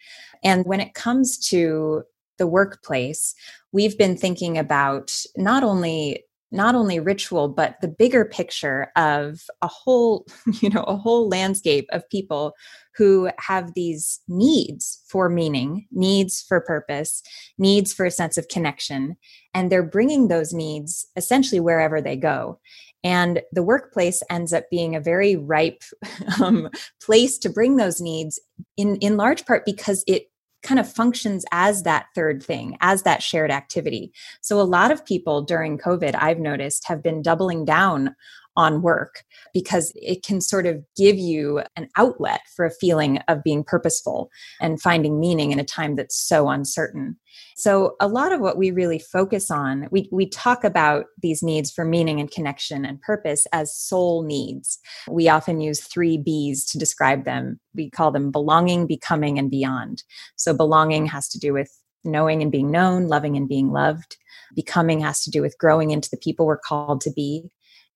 And 0.44 0.66
when 0.66 0.80
it 0.80 0.94
comes 0.94 1.38
to 1.50 2.04
the 2.40 2.48
workplace, 2.48 3.36
we've 3.72 3.98
been 3.98 4.18
thinking 4.18 4.58
about 4.58 5.16
not 5.38 5.64
only 5.64 6.24
not 6.52 6.74
only 6.74 7.00
ritual 7.00 7.48
but 7.48 7.76
the 7.80 7.88
bigger 7.88 8.26
picture 8.26 8.92
of 8.96 9.42
a 9.62 9.68
whole 9.68 10.26
you 10.62 10.70
know 10.72 10.82
a 10.84 10.98
whole 10.98 11.30
landscape 11.30 11.88
of 11.92 12.10
people 12.10 12.54
who 12.96 13.30
have 13.38 13.76
these 13.76 14.20
needs 14.28 15.04
for 15.08 15.30
meaning 15.30 15.86
needs 15.92 16.42
for 16.42 16.60
purpose 16.60 17.22
needs 17.60 17.94
for 17.94 18.04
a 18.04 18.12
sense 18.12 18.36
of 18.36 18.48
connection 18.48 19.16
and 19.54 19.72
they're 19.72 19.84
bringing 19.84 20.28
those 20.28 20.54
needs 20.54 21.08
essentially 21.16 21.60
wherever 21.60 22.02
they 22.02 22.16
go. 22.16 22.60
And 23.04 23.42
the 23.52 23.64
workplace 23.64 24.22
ends 24.30 24.52
up 24.52 24.66
being 24.70 24.96
a 24.96 25.00
very 25.02 25.36
ripe 25.36 25.84
um, 26.42 26.70
place 27.02 27.38
to 27.40 27.50
bring 27.50 27.78
those 27.78 28.02
needs 28.02 28.40
in 28.78 28.98
in 28.98 29.18
large 29.18 29.46
part 29.46 29.66
because 29.66 30.04
it 30.08 30.26
kind 30.62 30.80
of 30.80 30.92
functions 30.92 31.46
as 31.52 31.84
that 31.84 32.08
third 32.16 32.44
thing, 32.44 32.78
as 32.82 33.04
that 33.04 33.24
shared 33.24 33.52
activity. 33.52 34.12
So, 34.42 34.60
a 34.60 34.64
lot 34.64 34.92
of 34.92 35.06
people 35.06 35.42
during 35.42 35.78
COVID, 35.78 36.16
I've 36.16 36.40
noticed, 36.40 36.88
have 36.88 37.02
been 37.02 37.22
doubling 37.22 37.66
down 37.66 38.16
on 38.56 38.82
work 38.82 39.24
because 39.54 39.92
it 39.96 40.24
can 40.24 40.42
sort 40.42 40.66
of 40.66 40.84
give 40.98 41.18
you 41.18 41.62
an 41.76 41.88
outlet 41.98 42.42
for 42.56 42.66
a 42.66 42.72
feeling 42.72 43.20
of 43.28 43.44
being 43.44 43.64
purposeful 43.64 44.30
and 44.60 44.82
finding 44.82 45.20
meaning 45.20 45.52
in 45.52 45.60
a 45.60 45.64
time 45.64 45.96
that's 45.96 46.18
so 46.18 46.50
uncertain. 46.50 47.18
So, 47.56 47.96
a 48.00 48.08
lot 48.08 48.32
of 48.32 48.42
what 48.42 48.58
we 48.58 48.72
really 48.72 49.00
focus 49.00 49.52
on, 49.52 49.88
we, 49.92 50.10
we 50.12 50.28
talk 50.30 50.64
about 50.64 51.06
these 51.22 51.44
needs 51.44 51.72
for 51.72 51.86
meaning 51.86 52.20
and 52.20 52.32
connection 52.32 52.86
and 52.86 53.02
purpose 53.02 53.46
as 53.54 53.76
soul 53.76 54.24
needs. 54.24 54.80
We 55.08 55.30
often 55.30 55.62
use 55.62 55.82
three 55.82 56.18
B's 56.18 56.66
to 56.68 56.80
describe 56.80 57.26
them. 57.26 57.60
We 57.76 57.90
call 57.90 58.12
them 58.12 58.32
belonging, 58.32 58.88
becoming, 58.88 59.38
and 59.38 59.52
beyond. 59.52 60.04
So, 60.36 60.54
belonging 60.54 61.06
has 61.08 61.28
to 61.30 61.40
do 61.40 61.54
with 61.54 61.72
knowing 62.04 62.42
and 62.42 62.52
being 62.52 62.72
known, 62.72 63.08
loving 63.08 63.36
and 63.36 63.48
being 63.48 63.72
loved. 63.72 64.18
Becoming 64.56 65.02
has 65.02 65.24
to 65.24 65.32
do 65.32 65.42
with 65.42 65.58
growing 65.58 65.92
into 65.92 66.10
the 66.10 66.18
people 66.18 66.46
we're 66.46 66.58
called 66.58 67.02
to 67.02 67.12
be. 67.12 67.50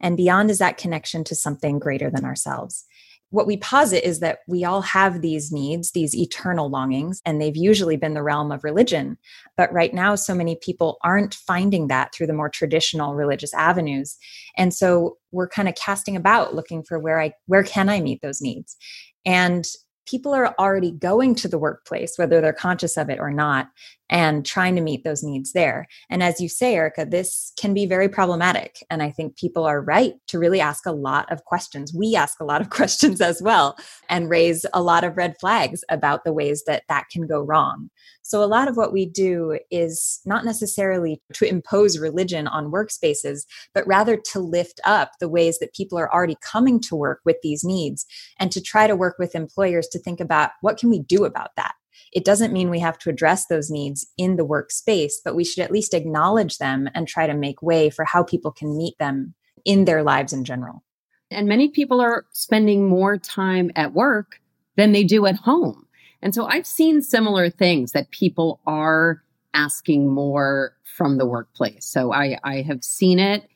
And 0.04 0.18
beyond 0.18 0.52
is 0.52 0.60
that 0.60 0.78
connection 0.78 1.24
to 1.24 1.36
something 1.36 1.80
greater 1.80 2.12
than 2.12 2.26
ourselves. 2.26 2.86
What 3.32 3.48
we 3.48 3.58
posit 3.58 4.08
is 4.08 4.20
that 4.20 4.40
we 4.48 4.64
all 4.64 4.82
have 4.82 5.22
these 5.22 5.52
needs, 5.52 5.90
these 5.92 6.16
eternal 6.16 6.70
longings, 6.70 7.20
and 7.26 7.42
they've 7.42 7.58
usually 7.58 7.98
been 7.98 8.14
the 8.14 8.22
realm 8.22 8.52
of 8.52 8.64
religion. 8.64 9.18
But 9.58 9.74
right 9.74 9.92
now, 9.92 10.14
so 10.14 10.36
many 10.36 10.56
people 10.62 11.00
aren't 11.04 11.34
finding 11.34 11.88
that 11.88 12.14
through 12.14 12.28
the 12.28 12.34
more 12.34 12.50
traditional 12.50 13.16
religious 13.16 13.52
avenues. 13.56 14.18
And 14.56 14.72
so 14.72 15.18
we're 15.32 15.48
kind 15.48 15.68
of 15.68 15.74
casting 15.74 16.16
about 16.16 16.54
looking 16.54 16.84
for 16.84 17.00
where 17.00 17.20
I 17.20 17.34
where 17.48 17.64
can 17.64 17.90
I 17.90 18.02
meet 18.02 18.22
those 18.22 18.40
needs? 18.40 18.78
And 19.26 19.66
people 20.06 20.34
are 20.34 20.54
already 20.60 20.92
going 20.92 21.36
to 21.36 21.48
the 21.48 21.58
workplace, 21.58 22.18
whether 22.18 22.42
they're 22.42 22.54
conscious 22.54 22.98
of 22.98 23.10
it 23.10 23.20
or 23.20 23.32
not, 23.32 23.70
and 24.10 24.46
trying 24.46 24.76
to 24.76 24.82
meet 24.82 25.04
those 25.04 25.24
needs 25.24 25.54
there. 25.54 25.88
And 26.10 26.22
as 26.22 26.40
you 26.40 26.48
say, 26.48 26.76
Erica, 26.76 27.06
this 27.06 27.52
can 27.58 27.74
be 27.74 27.86
very 27.86 28.08
problematic. 28.08 28.78
And 28.90 29.02
I 29.02 29.10
think 29.10 29.38
people 29.38 29.64
are 29.64 29.82
right 29.82 30.14
to 30.28 30.40
really 30.40 30.62
ask 30.62 30.86
a 30.86 30.92
lot 30.92 31.32
of 31.32 31.46
questions. 31.46 31.94
We 31.94 32.16
ask 32.16 32.40
a 32.40 32.46
lot 32.46 32.62
of 32.62 32.70
questions 32.70 33.22
as 33.22 33.42
well 33.42 33.76
and 34.10 34.30
raise 34.30 34.66
a 34.74 34.84
lot 34.84 35.04
of 35.04 35.18
red 35.18 35.36
flags 35.40 35.84
about 35.90 36.24
the 36.24 36.34
ways 36.34 36.64
that 36.68 36.84
that 36.90 37.06
can 37.12 37.26
go 37.26 37.42
wrong. 37.42 37.90
So, 38.34 38.44
a 38.44 38.46
lot 38.46 38.68
of 38.68 38.78
what 38.78 38.92
we 38.92 39.06
do 39.06 39.60
is 39.70 40.20
not 40.26 40.44
necessarily 40.44 41.22
to 41.36 41.46
impose 41.46 42.00
religion 42.00 42.48
on 42.48 42.72
workspaces, 42.72 43.42
but 43.76 43.86
rather 43.86 44.18
to 44.32 44.40
lift 44.40 44.82
up 44.86 45.12
the 45.20 45.30
ways 45.30 45.60
that 45.60 45.76
people 45.76 46.00
are 46.00 46.12
already 46.12 46.38
coming 46.42 46.80
to 46.80 46.96
work 46.96 47.20
with 47.26 47.36
these 47.44 47.64
needs 47.64 48.08
and 48.40 48.52
to 48.52 48.60
try 48.60 48.88
to 48.88 48.96
work 48.96 49.18
with 49.20 49.36
employers 49.36 49.88
to 49.90 50.00
think 50.00 50.20
about 50.20 50.50
what 50.62 50.80
can 50.80 50.90
we 50.90 50.98
do 50.98 51.26
about 51.26 51.52
that 51.58 51.76
it 52.12 52.26
doesn't 52.26 52.52
mean 52.52 52.72
we 52.72 52.80
have 52.80 52.98
to 52.98 53.12
address 53.12 53.46
those 53.46 53.70
needs 53.70 54.08
in 54.18 54.36
the 54.36 54.46
workspace, 54.46 55.14
but 55.24 55.36
we 55.36 55.44
should 55.44 55.64
at 55.64 55.72
least 55.72 55.94
acknowledge 55.94 56.58
them 56.58 56.90
and 56.96 57.08
try 57.08 57.28
to 57.28 57.36
make 57.36 57.62
way 57.62 57.92
for 57.92 58.04
how 58.04 58.24
people 58.24 58.52
can 58.52 58.76
meet 58.76 58.98
them 58.98 59.36
in 59.64 59.86
their 59.86 60.02
lives 60.02 60.34
in 60.34 60.44
general. 60.44 60.84
And 61.30 61.48
many 61.48 61.70
people 61.70 62.02
are 62.02 62.26
spending 62.32 62.90
more 62.90 63.18
time 63.18 63.72
at 63.76 63.94
work 63.94 64.40
than 64.76 64.92
they 64.92 65.04
do 65.04 65.28
at 65.28 65.36
home. 65.36 65.83
And 66.24 66.34
so 66.34 66.46
I've 66.46 66.66
seen 66.66 67.02
similar 67.02 67.50
things 67.50 67.92
that 67.92 68.10
people 68.10 68.62
are 68.66 69.22
asking 69.54 70.10
more 70.10 70.76
from 70.96 71.18
the 71.18 71.28
workplace. 71.28 71.86
So 71.86 72.12
I, 72.12 72.40
I 72.44 72.62
have 72.62 72.84
seen 72.84 73.20
it 73.20 73.48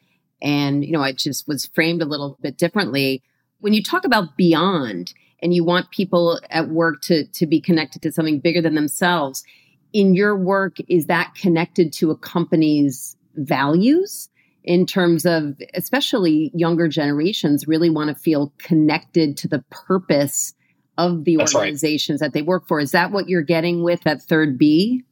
and, 0.42 0.86
you 0.86 0.92
know, 0.92 1.02
it 1.02 1.18
just 1.18 1.48
was 1.48 1.66
framed 1.66 2.04
a 2.04 2.06
little 2.06 2.38
bit 2.42 2.58
differently. 2.58 3.24
When 3.62 3.74
you 3.74 3.82
talk 3.82 4.06
about 4.06 4.38
beyond, 4.38 5.14
and 5.42 5.54
you 5.54 5.64
want 5.64 5.92
people 5.92 6.40
at 6.50 6.70
work 6.70 7.02
to 7.02 7.26
to 7.26 7.46
be 7.46 7.62
connected 7.62 8.02
to 8.02 8.12
something 8.12 8.40
bigger 8.40 8.62
than 8.62 8.76
themselves 8.76 9.44
in 9.94 10.14
your 10.14 10.36
work 10.36 10.78
is 10.88 11.06
that 11.06 11.34
connected 11.36 11.94
to 11.94 12.12
a 12.12 12.18
company's 12.18 13.16
values 13.36 14.30
in 14.64 14.86
terms 14.86 15.26
of 15.26 15.56
especially 15.76 16.52
younger 16.54 16.88
generations 16.88 17.68
really 17.68 17.90
want 17.90 18.10
to 18.10 18.16
feel 18.16 18.52
connected 18.58 19.38
to 19.38 19.48
the 19.48 19.64
purpose 19.70 20.54
of 20.98 21.26
the 21.26 21.38
That's 21.38 21.56
organizations 21.56 22.22
right. 22.22 22.28
that 22.28 22.34
they 22.34 22.42
work 22.42 22.68
for 22.68 22.80
is 22.80 22.92
that 22.92 23.12
what 23.12 23.30
you're 23.30 23.42
getting 23.42 23.84
with 23.84 24.02
that 24.02 24.22
third 24.22 24.58
b 24.58 25.04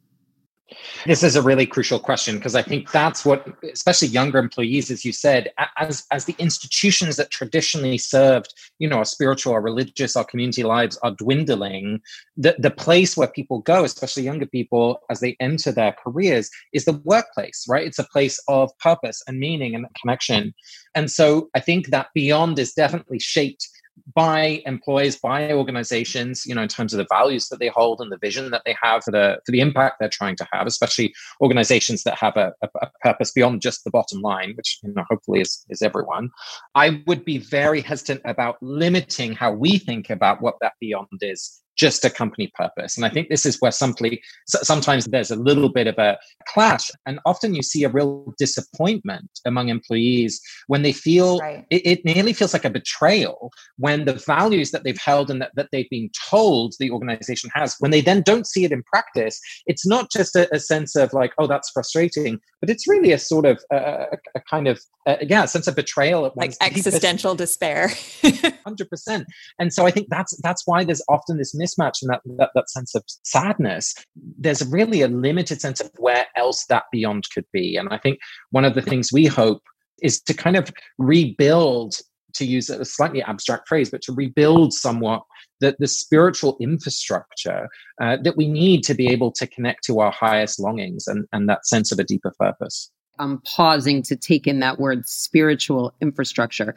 this 1.04 1.22
is 1.22 1.36
a 1.36 1.42
really 1.42 1.66
crucial 1.66 2.00
question 2.00 2.36
because 2.36 2.56
I 2.56 2.62
think 2.62 2.90
that's 2.90 3.24
what, 3.24 3.46
especially 3.72 4.08
younger 4.08 4.38
employees, 4.38 4.90
as 4.90 5.04
you 5.04 5.12
said, 5.12 5.52
as 5.78 6.04
as 6.10 6.24
the 6.24 6.34
institutions 6.38 7.16
that 7.16 7.30
traditionally 7.30 7.98
served, 7.98 8.52
you 8.80 8.88
know, 8.88 8.98
our 8.98 9.04
spiritual, 9.04 9.52
our 9.52 9.60
religious, 9.60 10.16
our 10.16 10.24
community 10.24 10.64
lives 10.64 10.98
are 11.04 11.12
dwindling. 11.12 12.00
The 12.36 12.56
the 12.58 12.72
place 12.72 13.16
where 13.16 13.28
people 13.28 13.60
go, 13.60 13.84
especially 13.84 14.24
younger 14.24 14.46
people, 14.46 14.98
as 15.08 15.20
they 15.20 15.36
enter 15.38 15.70
their 15.70 15.92
careers, 15.92 16.50
is 16.72 16.84
the 16.84 17.00
workplace, 17.04 17.64
right? 17.68 17.86
It's 17.86 18.00
a 18.00 18.04
place 18.04 18.42
of 18.48 18.76
purpose 18.78 19.22
and 19.28 19.38
meaning 19.38 19.76
and 19.76 19.86
connection. 20.00 20.52
And 20.96 21.10
so 21.10 21.48
I 21.54 21.60
think 21.60 21.88
that 21.88 22.08
beyond 22.12 22.58
is 22.58 22.72
definitely 22.72 23.20
shaped 23.20 23.68
by 24.14 24.62
employees, 24.66 25.16
by 25.16 25.52
organizations, 25.52 26.44
you 26.46 26.54
know, 26.54 26.62
in 26.62 26.68
terms 26.68 26.92
of 26.92 26.98
the 26.98 27.06
values 27.10 27.48
that 27.48 27.58
they 27.58 27.68
hold 27.68 28.00
and 28.00 28.10
the 28.10 28.18
vision 28.18 28.50
that 28.50 28.62
they 28.64 28.74
have 28.80 29.04
for 29.04 29.10
the 29.10 29.38
for 29.44 29.52
the 29.52 29.60
impact 29.60 29.96
they're 29.98 30.08
trying 30.08 30.36
to 30.36 30.46
have, 30.52 30.66
especially 30.66 31.12
organizations 31.40 32.02
that 32.04 32.18
have 32.18 32.36
a, 32.36 32.52
a, 32.62 32.68
a 32.82 32.90
purpose 33.02 33.32
beyond 33.32 33.60
just 33.60 33.84
the 33.84 33.90
bottom 33.90 34.20
line, 34.20 34.54
which 34.56 34.78
you 34.82 34.92
know 34.92 35.04
hopefully 35.08 35.40
is 35.40 35.64
is 35.68 35.82
everyone. 35.82 36.30
I 36.74 37.02
would 37.06 37.24
be 37.24 37.38
very 37.38 37.80
hesitant 37.80 38.22
about 38.24 38.56
limiting 38.62 39.32
how 39.32 39.52
we 39.52 39.78
think 39.78 40.10
about 40.10 40.40
what 40.40 40.56
that 40.60 40.74
beyond 40.80 41.08
is 41.20 41.62
just 41.76 42.04
a 42.04 42.10
company 42.10 42.50
purpose. 42.54 42.96
And 42.96 43.04
I 43.04 43.10
think 43.10 43.28
this 43.28 43.46
is 43.46 43.60
where 43.60 43.70
simply 43.70 44.22
sometimes 44.46 45.04
there's 45.06 45.30
a 45.30 45.36
little 45.36 45.68
bit 45.68 45.86
of 45.86 45.98
a 45.98 46.18
clash. 46.48 46.90
And 47.04 47.20
often 47.24 47.54
you 47.54 47.62
see 47.62 47.84
a 47.84 47.88
real 47.88 48.34
disappointment 48.38 49.40
among 49.44 49.68
employees 49.68 50.40
when 50.66 50.82
they 50.82 50.92
feel 50.92 51.38
right. 51.38 51.64
it, 51.70 51.86
it, 51.86 52.04
nearly 52.04 52.32
feels 52.32 52.52
like 52.52 52.64
a 52.64 52.70
betrayal 52.70 53.50
when 53.78 54.04
the 54.04 54.14
values 54.14 54.70
that 54.70 54.84
they've 54.84 54.98
held 54.98 55.30
and 55.30 55.40
that, 55.42 55.50
that 55.54 55.68
they've 55.72 55.90
been 55.90 56.10
told 56.30 56.74
the 56.78 56.90
organization 56.90 57.50
has, 57.52 57.76
when 57.80 57.90
they 57.90 58.00
then 58.00 58.22
don't 58.22 58.46
see 58.46 58.64
it 58.64 58.72
in 58.72 58.82
practice, 58.84 59.40
it's 59.66 59.86
not 59.86 60.10
just 60.10 60.36
a, 60.36 60.48
a 60.54 60.60
sense 60.60 60.96
of 60.96 61.12
like, 61.12 61.32
oh, 61.38 61.46
that's 61.46 61.70
frustrating, 61.70 62.40
but 62.60 62.70
it's 62.70 62.88
really 62.88 63.12
a 63.12 63.18
sort 63.18 63.44
of 63.44 63.62
uh, 63.72 64.06
a, 64.34 64.40
kind 64.48 64.68
of, 64.68 64.80
uh, 65.06 65.16
yeah, 65.20 65.44
a 65.44 65.48
sense 65.48 65.66
of 65.66 65.74
betrayal. 65.74 66.32
Like 66.36 66.54
existential 66.60 67.34
despair. 67.34 67.88
100%. 68.66 69.24
And 69.58 69.72
so 69.72 69.86
I 69.86 69.90
think 69.90 70.08
that's, 70.08 70.36
that's 70.42 70.66
why 70.66 70.84
there's 70.84 71.02
often 71.08 71.38
this 71.38 71.54
mismatch 71.66 72.02
and 72.02 72.10
that, 72.10 72.20
that, 72.38 72.50
that 72.54 72.70
sense 72.70 72.94
of 72.94 73.02
sadness, 73.22 73.94
there's 74.38 74.64
really 74.66 75.02
a 75.02 75.08
limited 75.08 75.60
sense 75.60 75.80
of 75.80 75.90
where 75.98 76.26
else 76.36 76.64
that 76.66 76.84
beyond 76.92 77.24
could 77.34 77.46
be. 77.52 77.76
And 77.76 77.88
I 77.90 77.98
think 77.98 78.18
one 78.50 78.64
of 78.64 78.74
the 78.74 78.82
things 78.82 79.12
we 79.12 79.26
hope 79.26 79.62
is 80.02 80.20
to 80.22 80.34
kind 80.34 80.56
of 80.56 80.70
rebuild 80.98 82.00
to 82.34 82.44
use 82.44 82.68
a 82.68 82.84
slightly 82.84 83.22
abstract 83.22 83.68
phrase, 83.68 83.90
but 83.90 84.02
to 84.02 84.12
rebuild 84.12 84.72
somewhat 84.72 85.22
the, 85.60 85.74
the 85.78 85.88
spiritual 85.88 86.56
infrastructure 86.60 87.68
uh, 88.00 88.16
that 88.22 88.36
we 88.36 88.46
need 88.46 88.82
to 88.84 88.94
be 88.94 89.08
able 89.08 89.32
to 89.32 89.46
connect 89.46 89.84
to 89.84 90.00
our 90.00 90.12
highest 90.12 90.60
longings 90.60 91.06
and, 91.06 91.26
and 91.32 91.48
that 91.48 91.66
sense 91.66 91.92
of 91.92 91.98
a 91.98 92.04
deeper 92.04 92.32
purpose. 92.38 92.90
I'm 93.18 93.40
pausing 93.40 94.02
to 94.02 94.16
take 94.16 94.46
in 94.46 94.60
that 94.60 94.78
word 94.78 95.08
spiritual 95.08 95.94
infrastructure. 96.00 96.74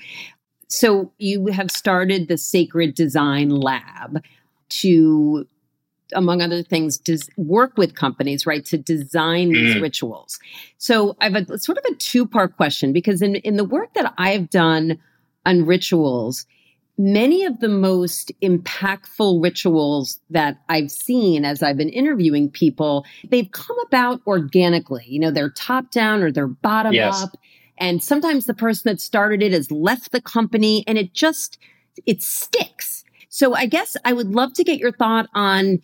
So, 0.69 1.11
you 1.17 1.47
have 1.47 1.71
started 1.71 2.27
the 2.27 2.37
Sacred 2.37 2.93
Design 2.93 3.49
Lab 3.49 4.23
to 4.69 5.47
among 6.13 6.41
other 6.41 6.63
things, 6.63 6.97
does 6.97 7.29
work 7.37 7.77
with 7.77 7.95
companies, 7.95 8.45
right, 8.45 8.65
to 8.65 8.77
design 8.77 9.51
these 9.51 9.75
mm. 9.75 9.81
rituals. 9.81 10.39
So 10.77 11.15
I 11.21 11.29
have 11.29 11.35
a 11.35 11.57
sort 11.59 11.77
of 11.77 11.85
a 11.91 11.95
two 11.95 12.25
part 12.25 12.55
question 12.57 12.93
because 12.93 13.21
in, 13.21 13.35
in 13.37 13.57
the 13.57 13.63
work 13.63 13.93
that 13.93 14.13
I've 14.17 14.49
done 14.49 14.97
on 15.45 15.65
rituals, 15.65 16.45
many 16.97 17.45
of 17.45 17.59
the 17.59 17.69
most 17.69 18.31
impactful 18.41 19.41
rituals 19.41 20.19
that 20.29 20.57
I've 20.67 20.91
seen 20.91 21.45
as 21.45 21.63
I've 21.63 21.77
been 21.77 21.89
interviewing 21.89 22.49
people, 22.49 23.05
they've 23.29 23.49
come 23.51 23.79
about 23.87 24.21
organically. 24.27 25.05
You 25.07 25.19
know, 25.19 25.31
they're 25.31 25.51
top 25.51 25.91
down 25.91 26.21
or 26.21 26.31
they're 26.31 26.47
bottom 26.47 26.93
yes. 26.93 27.23
up. 27.23 27.37
And 27.77 28.03
sometimes 28.03 28.45
the 28.45 28.53
person 28.53 28.91
that 28.91 28.99
started 28.99 29.41
it 29.41 29.53
has 29.53 29.71
left 29.71 30.11
the 30.11 30.19
company 30.19 30.83
and 30.87 30.97
it 30.97 31.13
just, 31.13 31.57
it 32.05 32.21
sticks. 32.21 33.05
So 33.29 33.53
I 33.53 33.67
guess 33.67 33.95
I 34.03 34.13
would 34.13 34.33
love 34.33 34.53
to 34.53 34.63
get 34.63 34.79
your 34.79 34.91
thought 34.91 35.29
on 35.33 35.79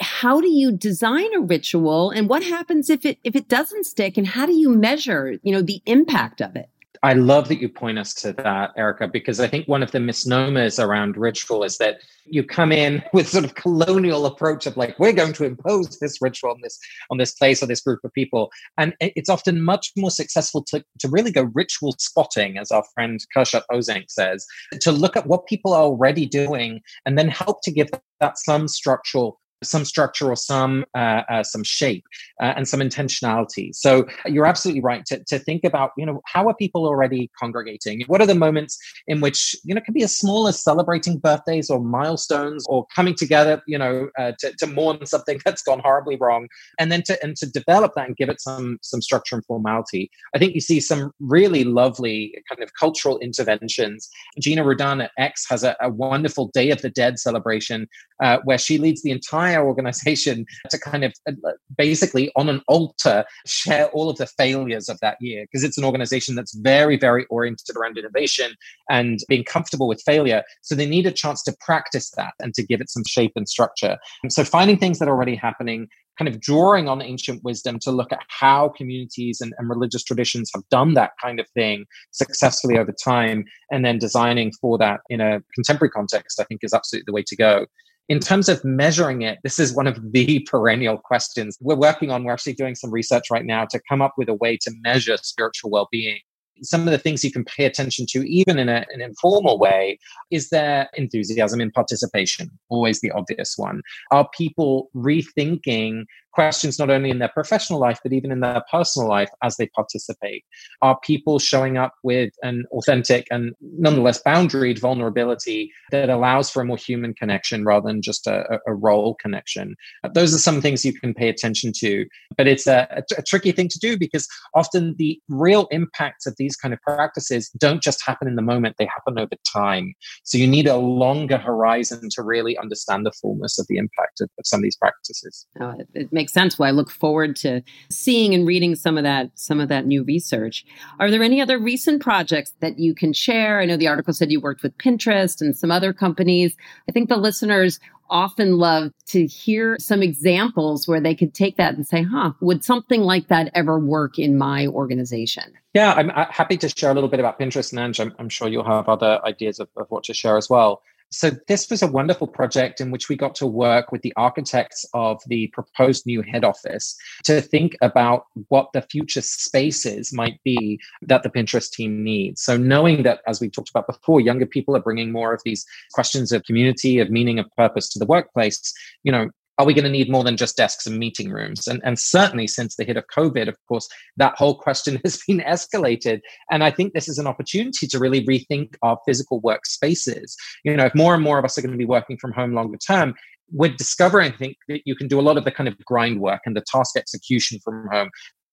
how 0.00 0.40
do 0.40 0.48
you 0.48 0.72
design 0.72 1.34
a 1.34 1.40
ritual 1.40 2.10
and 2.10 2.28
what 2.28 2.42
happens 2.42 2.88
if 2.88 3.04
it 3.04 3.18
if 3.24 3.36
it 3.36 3.48
doesn't 3.48 3.84
stick 3.84 4.16
and 4.16 4.26
how 4.26 4.46
do 4.46 4.52
you 4.52 4.70
measure, 4.70 5.38
you 5.42 5.52
know, 5.52 5.62
the 5.62 5.82
impact 5.86 6.40
of 6.40 6.56
it? 6.56 6.68
I 7.02 7.12
love 7.12 7.48
that 7.48 7.60
you 7.60 7.68
point 7.68 7.98
us 7.98 8.14
to 8.14 8.32
that, 8.34 8.72
Erica, 8.76 9.08
because 9.08 9.40
I 9.40 9.46
think 9.46 9.68
one 9.68 9.82
of 9.82 9.92
the 9.92 10.00
misnomers 10.00 10.78
around 10.78 11.16
ritual 11.16 11.62
is 11.62 11.78
that 11.78 12.00
you 12.24 12.44
come 12.44 12.72
in 12.72 13.02
with 13.12 13.28
sort 13.28 13.44
of 13.44 13.54
colonial 13.54 14.26
approach 14.26 14.66
of 14.66 14.76
like, 14.76 14.98
we're 14.98 15.12
going 15.12 15.32
to 15.34 15.44
impose 15.44 15.98
this 15.98 16.20
ritual 16.20 16.50
on 16.50 16.60
this 16.62 16.78
on 17.10 17.18
this 17.18 17.32
place 17.32 17.62
or 17.62 17.66
this 17.66 17.80
group 17.80 18.00
of 18.04 18.12
people. 18.12 18.50
And 18.76 18.94
it's 19.00 19.28
often 19.28 19.62
much 19.62 19.92
more 19.96 20.10
successful 20.10 20.62
to, 20.64 20.84
to 21.00 21.08
really 21.08 21.32
go 21.32 21.50
ritual 21.54 21.94
spotting, 21.98 22.58
as 22.58 22.70
our 22.70 22.84
friend 22.94 23.20
Kursat 23.34 23.62
Ozenc 23.70 24.10
says, 24.10 24.46
to 24.80 24.92
look 24.92 25.16
at 25.16 25.26
what 25.26 25.46
people 25.46 25.72
are 25.72 25.82
already 25.82 26.26
doing 26.26 26.80
and 27.06 27.18
then 27.18 27.28
help 27.28 27.62
to 27.62 27.70
give 27.70 27.88
that 28.20 28.38
some 28.38 28.68
structural 28.68 29.40
some 29.62 29.84
structure 29.84 30.30
or 30.30 30.36
some 30.36 30.84
uh, 30.94 31.22
uh, 31.28 31.42
some 31.42 31.64
shape 31.64 32.04
uh, 32.40 32.54
and 32.56 32.68
some 32.68 32.80
intentionality. 32.80 33.74
So 33.74 34.06
you're 34.26 34.46
absolutely 34.46 34.82
right 34.82 35.04
to, 35.06 35.22
to 35.24 35.38
think 35.38 35.64
about 35.64 35.92
you 35.96 36.06
know 36.06 36.20
how 36.26 36.48
are 36.48 36.54
people 36.54 36.86
already 36.86 37.30
congregating? 37.38 38.02
What 38.06 38.20
are 38.20 38.26
the 38.26 38.34
moments 38.34 38.78
in 39.06 39.20
which 39.20 39.56
you 39.64 39.74
know 39.74 39.78
it 39.78 39.84
can 39.84 39.94
be 39.94 40.02
as 40.02 40.16
small 40.16 40.48
as 40.48 40.62
celebrating 40.62 41.18
birthdays 41.18 41.70
or 41.70 41.80
milestones 41.80 42.64
or 42.68 42.86
coming 42.94 43.14
together 43.14 43.62
you 43.66 43.78
know 43.78 44.08
uh, 44.18 44.32
to, 44.38 44.52
to 44.58 44.66
mourn 44.66 45.04
something 45.06 45.40
that's 45.44 45.62
gone 45.62 45.80
horribly 45.80 46.16
wrong, 46.16 46.48
and 46.78 46.92
then 46.92 47.02
to 47.02 47.22
and 47.22 47.36
to 47.36 47.50
develop 47.50 47.92
that 47.94 48.06
and 48.06 48.16
give 48.16 48.28
it 48.28 48.40
some 48.40 48.78
some 48.82 49.02
structure 49.02 49.34
and 49.34 49.44
formality. 49.44 50.10
I 50.34 50.38
think 50.38 50.54
you 50.54 50.60
see 50.60 50.80
some 50.80 51.12
really 51.20 51.64
lovely 51.64 52.34
kind 52.48 52.62
of 52.62 52.70
cultural 52.78 53.18
interventions. 53.18 54.08
Gina 54.40 54.68
at 54.68 55.10
X 55.18 55.46
has 55.48 55.64
a, 55.64 55.76
a 55.80 55.88
wonderful 55.88 56.50
Day 56.52 56.70
of 56.70 56.82
the 56.82 56.90
Dead 56.90 57.18
celebration 57.18 57.88
uh, 58.22 58.38
where 58.44 58.58
she 58.58 58.78
leads 58.78 59.02
the 59.02 59.10
entire 59.10 59.47
entire 59.48 59.66
organization 59.66 60.46
to 60.70 60.78
kind 60.78 61.04
of 61.04 61.12
uh, 61.26 61.32
basically 61.76 62.30
on 62.36 62.48
an 62.48 62.60
altar 62.68 63.24
share 63.46 63.88
all 63.88 64.10
of 64.10 64.16
the 64.16 64.26
failures 64.26 64.88
of 64.88 64.98
that 65.00 65.16
year 65.20 65.44
because 65.44 65.64
it's 65.64 65.78
an 65.78 65.84
organization 65.84 66.34
that's 66.34 66.54
very, 66.54 66.96
very 66.96 67.24
oriented 67.26 67.76
around 67.76 67.96
innovation 67.98 68.52
and 68.90 69.20
being 69.28 69.44
comfortable 69.44 69.88
with 69.88 70.02
failure. 70.02 70.42
So 70.62 70.74
they 70.74 70.86
need 70.86 71.06
a 71.06 71.12
chance 71.12 71.42
to 71.44 71.56
practice 71.60 72.10
that 72.16 72.34
and 72.40 72.54
to 72.54 72.62
give 72.62 72.80
it 72.80 72.90
some 72.90 73.04
shape 73.06 73.32
and 73.36 73.48
structure. 73.48 73.96
And 74.22 74.32
so 74.32 74.44
finding 74.44 74.78
things 74.78 74.98
that 74.98 75.08
are 75.08 75.14
already 75.14 75.36
happening, 75.36 75.88
kind 76.18 76.28
of 76.28 76.40
drawing 76.40 76.88
on 76.88 77.00
ancient 77.00 77.42
wisdom 77.44 77.78
to 77.78 77.92
look 77.92 78.12
at 78.12 78.20
how 78.28 78.68
communities 78.70 79.40
and, 79.40 79.54
and, 79.56 79.68
religious 79.68 80.02
traditions 80.02 80.50
have 80.52 80.68
done 80.68 80.94
that 80.94 81.12
kind 81.22 81.38
of 81.38 81.48
thing 81.50 81.84
successfully 82.10 82.76
over 82.76 82.92
time, 82.92 83.44
and 83.70 83.84
then 83.84 83.98
designing 83.98 84.50
for 84.60 84.76
that 84.78 85.00
in 85.08 85.20
a 85.20 85.40
contemporary 85.54 85.90
context, 85.90 86.40
I 86.40 86.44
think 86.44 86.60
is 86.64 86.74
absolutely 86.74 87.04
the 87.06 87.12
way 87.12 87.22
to 87.24 87.36
go. 87.36 87.66
In 88.08 88.20
terms 88.20 88.48
of 88.48 88.64
measuring 88.64 89.22
it, 89.22 89.38
this 89.42 89.58
is 89.58 89.74
one 89.74 89.86
of 89.86 90.12
the 90.12 90.40
perennial 90.50 90.98
questions 90.98 91.58
we're 91.60 91.76
working 91.76 92.10
on. 92.10 92.24
We're 92.24 92.32
actually 92.32 92.54
doing 92.54 92.74
some 92.74 92.90
research 92.90 93.24
right 93.30 93.44
now 93.44 93.66
to 93.66 93.80
come 93.88 94.00
up 94.00 94.14
with 94.16 94.28
a 94.28 94.34
way 94.34 94.56
to 94.62 94.72
measure 94.82 95.16
spiritual 95.18 95.70
well 95.70 95.88
being 95.92 96.20
some 96.62 96.86
of 96.86 96.92
the 96.92 96.98
things 96.98 97.24
you 97.24 97.32
can 97.32 97.44
pay 97.44 97.64
attention 97.64 98.06
to, 98.10 98.28
even 98.28 98.58
in 98.58 98.68
a, 98.68 98.84
an 98.92 99.00
informal 99.00 99.58
way, 99.58 99.98
is 100.30 100.50
there 100.50 100.88
enthusiasm 100.94 101.60
in 101.60 101.70
participation? 101.70 102.50
Always 102.68 103.00
the 103.00 103.10
obvious 103.12 103.54
one. 103.56 103.82
Are 104.10 104.28
people 104.36 104.90
rethinking 104.94 106.04
questions 106.32 106.78
not 106.78 106.90
only 106.90 107.10
in 107.10 107.18
their 107.18 107.28
professional 107.28 107.80
life, 107.80 107.98
but 108.02 108.12
even 108.12 108.30
in 108.30 108.40
their 108.40 108.62
personal 108.70 109.08
life 109.08 109.30
as 109.42 109.56
they 109.56 109.66
participate? 109.68 110.44
Are 110.82 110.98
people 111.00 111.38
showing 111.38 111.76
up 111.76 111.94
with 112.02 112.32
an 112.42 112.64
authentic 112.72 113.26
and 113.30 113.52
nonetheless 113.60 114.22
boundaried 114.22 114.78
vulnerability 114.78 115.72
that 115.90 116.10
allows 116.10 116.50
for 116.50 116.62
a 116.62 116.64
more 116.64 116.76
human 116.76 117.14
connection 117.14 117.64
rather 117.64 117.86
than 117.88 118.02
just 118.02 118.26
a, 118.26 118.58
a 118.66 118.74
role 118.74 119.14
connection? 119.14 119.74
Uh, 120.04 120.08
those 120.08 120.34
are 120.34 120.38
some 120.38 120.60
things 120.60 120.84
you 120.84 120.92
can 120.92 121.14
pay 121.14 121.28
attention 121.28 121.72
to, 121.78 122.06
but 122.36 122.46
it's 122.46 122.66
a, 122.66 122.86
a, 122.90 123.02
a 123.18 123.22
tricky 123.22 123.52
thing 123.52 123.68
to 123.68 123.78
do 123.78 123.98
because 123.98 124.26
often 124.54 124.94
the 124.98 125.20
real 125.28 125.66
impacts 125.70 126.26
of 126.26 126.34
these 126.38 126.56
kind 126.56 126.74
of 126.74 126.80
practices 126.82 127.50
don't 127.58 127.82
just 127.82 128.04
happen 128.04 128.28
in 128.28 128.36
the 128.36 128.42
moment, 128.42 128.76
they 128.78 128.86
happen 128.86 129.18
over 129.18 129.34
time. 129.52 129.94
So 130.24 130.38
you 130.38 130.46
need 130.46 130.66
a 130.66 130.76
longer 130.76 131.38
horizon 131.38 132.08
to 132.14 132.22
really 132.22 132.56
understand 132.58 133.04
the 133.04 133.12
fullness 133.12 133.58
of 133.58 133.66
the 133.68 133.76
impact 133.76 134.20
of, 134.20 134.28
of 134.38 134.46
some 134.46 134.58
of 134.58 134.62
these 134.62 134.76
practices. 134.76 135.46
Oh, 135.60 135.74
it, 135.78 135.88
it 135.94 136.12
makes 136.18 136.32
sense. 136.32 136.58
Well, 136.58 136.68
I 136.68 136.72
look 136.72 136.90
forward 136.90 137.36
to 137.36 137.62
seeing 137.88 138.34
and 138.34 138.46
reading 138.46 138.74
some 138.74 138.98
of 138.98 139.04
that 139.04 139.30
some 139.34 139.60
of 139.60 139.68
that 139.68 139.86
new 139.86 140.02
research. 140.02 140.66
Are 140.98 141.10
there 141.10 141.22
any 141.22 141.40
other 141.40 141.58
recent 141.58 142.02
projects 142.02 142.52
that 142.60 142.78
you 142.78 142.94
can 142.94 143.12
share? 143.12 143.60
I 143.60 143.66
know 143.66 143.76
the 143.76 143.86
article 143.86 144.12
said 144.12 144.32
you 144.32 144.40
worked 144.40 144.64
with 144.64 144.76
Pinterest 144.78 145.40
and 145.40 145.56
some 145.56 145.70
other 145.70 145.92
companies. 145.92 146.56
I 146.88 146.92
think 146.92 147.08
the 147.08 147.16
listeners 147.16 147.78
often 148.10 148.56
love 148.58 148.90
to 149.06 149.26
hear 149.26 149.76
some 149.78 150.02
examples 150.02 150.88
where 150.88 151.00
they 151.00 151.14
could 151.14 151.34
take 151.34 151.56
that 151.56 151.74
and 151.74 151.86
say, 151.86 152.02
huh, 152.02 152.32
would 152.40 152.64
something 152.64 153.02
like 153.02 153.28
that 153.28 153.50
ever 153.54 153.78
work 153.78 154.18
in 154.18 154.36
my 154.36 154.66
organization? 154.66 155.44
Yeah, 155.74 155.92
I'm 155.92 156.10
uh, 156.10 156.26
happy 156.30 156.56
to 156.56 156.68
share 156.68 156.90
a 156.90 156.94
little 156.94 157.10
bit 157.10 157.20
about 157.20 157.38
Pinterest, 157.38 157.70
and 157.70 157.78
Ange, 157.78 158.00
I'm, 158.00 158.14
I'm 158.18 158.28
sure 158.28 158.48
you'll 158.48 158.64
have 158.64 158.88
other 158.88 159.20
ideas 159.24 159.60
of, 159.60 159.68
of 159.76 159.86
what 159.90 160.04
to 160.04 160.14
share 160.14 160.36
as 160.36 160.48
well. 160.48 160.82
So, 161.10 161.30
this 161.46 161.70
was 161.70 161.82
a 161.82 161.86
wonderful 161.86 162.26
project 162.26 162.80
in 162.80 162.90
which 162.90 163.08
we 163.08 163.16
got 163.16 163.34
to 163.36 163.46
work 163.46 163.90
with 163.90 164.02
the 164.02 164.12
architects 164.16 164.84
of 164.92 165.22
the 165.26 165.46
proposed 165.48 166.04
new 166.04 166.20
head 166.20 166.44
office 166.44 166.96
to 167.24 167.40
think 167.40 167.76
about 167.80 168.26
what 168.48 168.72
the 168.74 168.82
future 168.82 169.22
spaces 169.22 170.12
might 170.12 170.38
be 170.44 170.78
that 171.02 171.22
the 171.22 171.30
Pinterest 171.30 171.70
team 171.70 172.04
needs. 172.04 172.42
So, 172.42 172.58
knowing 172.58 173.04
that, 173.04 173.20
as 173.26 173.40
we 173.40 173.48
talked 173.48 173.70
about 173.70 173.86
before, 173.86 174.20
younger 174.20 174.46
people 174.46 174.76
are 174.76 174.82
bringing 174.82 175.10
more 175.10 175.32
of 175.32 175.40
these 175.44 175.64
questions 175.94 176.30
of 176.30 176.44
community, 176.44 176.98
of 176.98 177.10
meaning, 177.10 177.38
of 177.38 177.46
purpose 177.56 177.88
to 177.90 177.98
the 177.98 178.06
workplace, 178.06 178.74
you 179.02 179.12
know, 179.12 179.30
are 179.58 179.66
we 179.66 179.74
going 179.74 179.84
to 179.84 179.90
need 179.90 180.10
more 180.10 180.22
than 180.22 180.36
just 180.36 180.56
desks 180.56 180.86
and 180.86 180.98
meeting 180.98 181.30
rooms? 181.30 181.66
And, 181.66 181.82
and 181.84 181.98
certainly 181.98 182.46
since 182.46 182.76
the 182.76 182.84
hit 182.84 182.96
of 182.96 183.04
COVID, 183.14 183.48
of 183.48 183.56
course, 183.66 183.88
that 184.16 184.36
whole 184.36 184.56
question 184.56 185.00
has 185.04 185.20
been 185.26 185.40
escalated. 185.40 186.20
And 186.50 186.62
I 186.62 186.70
think 186.70 186.92
this 186.92 187.08
is 187.08 187.18
an 187.18 187.26
opportunity 187.26 187.86
to 187.88 187.98
really 187.98 188.24
rethink 188.24 188.74
our 188.82 188.98
physical 189.04 189.42
workspaces. 189.42 190.34
You 190.64 190.76
know, 190.76 190.86
if 190.86 190.94
more 190.94 191.14
and 191.14 191.22
more 191.22 191.38
of 191.38 191.44
us 191.44 191.58
are 191.58 191.62
going 191.62 191.72
to 191.72 191.78
be 191.78 191.84
working 191.84 192.16
from 192.18 192.32
home 192.32 192.54
longer 192.54 192.78
term, 192.78 193.14
we're 193.50 193.74
discovering, 193.74 194.32
I 194.32 194.36
think, 194.36 194.56
that 194.68 194.82
you 194.84 194.94
can 194.94 195.08
do 195.08 195.18
a 195.18 195.22
lot 195.22 195.38
of 195.38 195.44
the 195.44 195.50
kind 195.50 195.68
of 195.68 195.76
grind 195.84 196.20
work 196.20 196.42
and 196.46 196.56
the 196.56 196.64
task 196.70 196.96
execution 196.96 197.58
from 197.64 197.88
home 197.90 198.10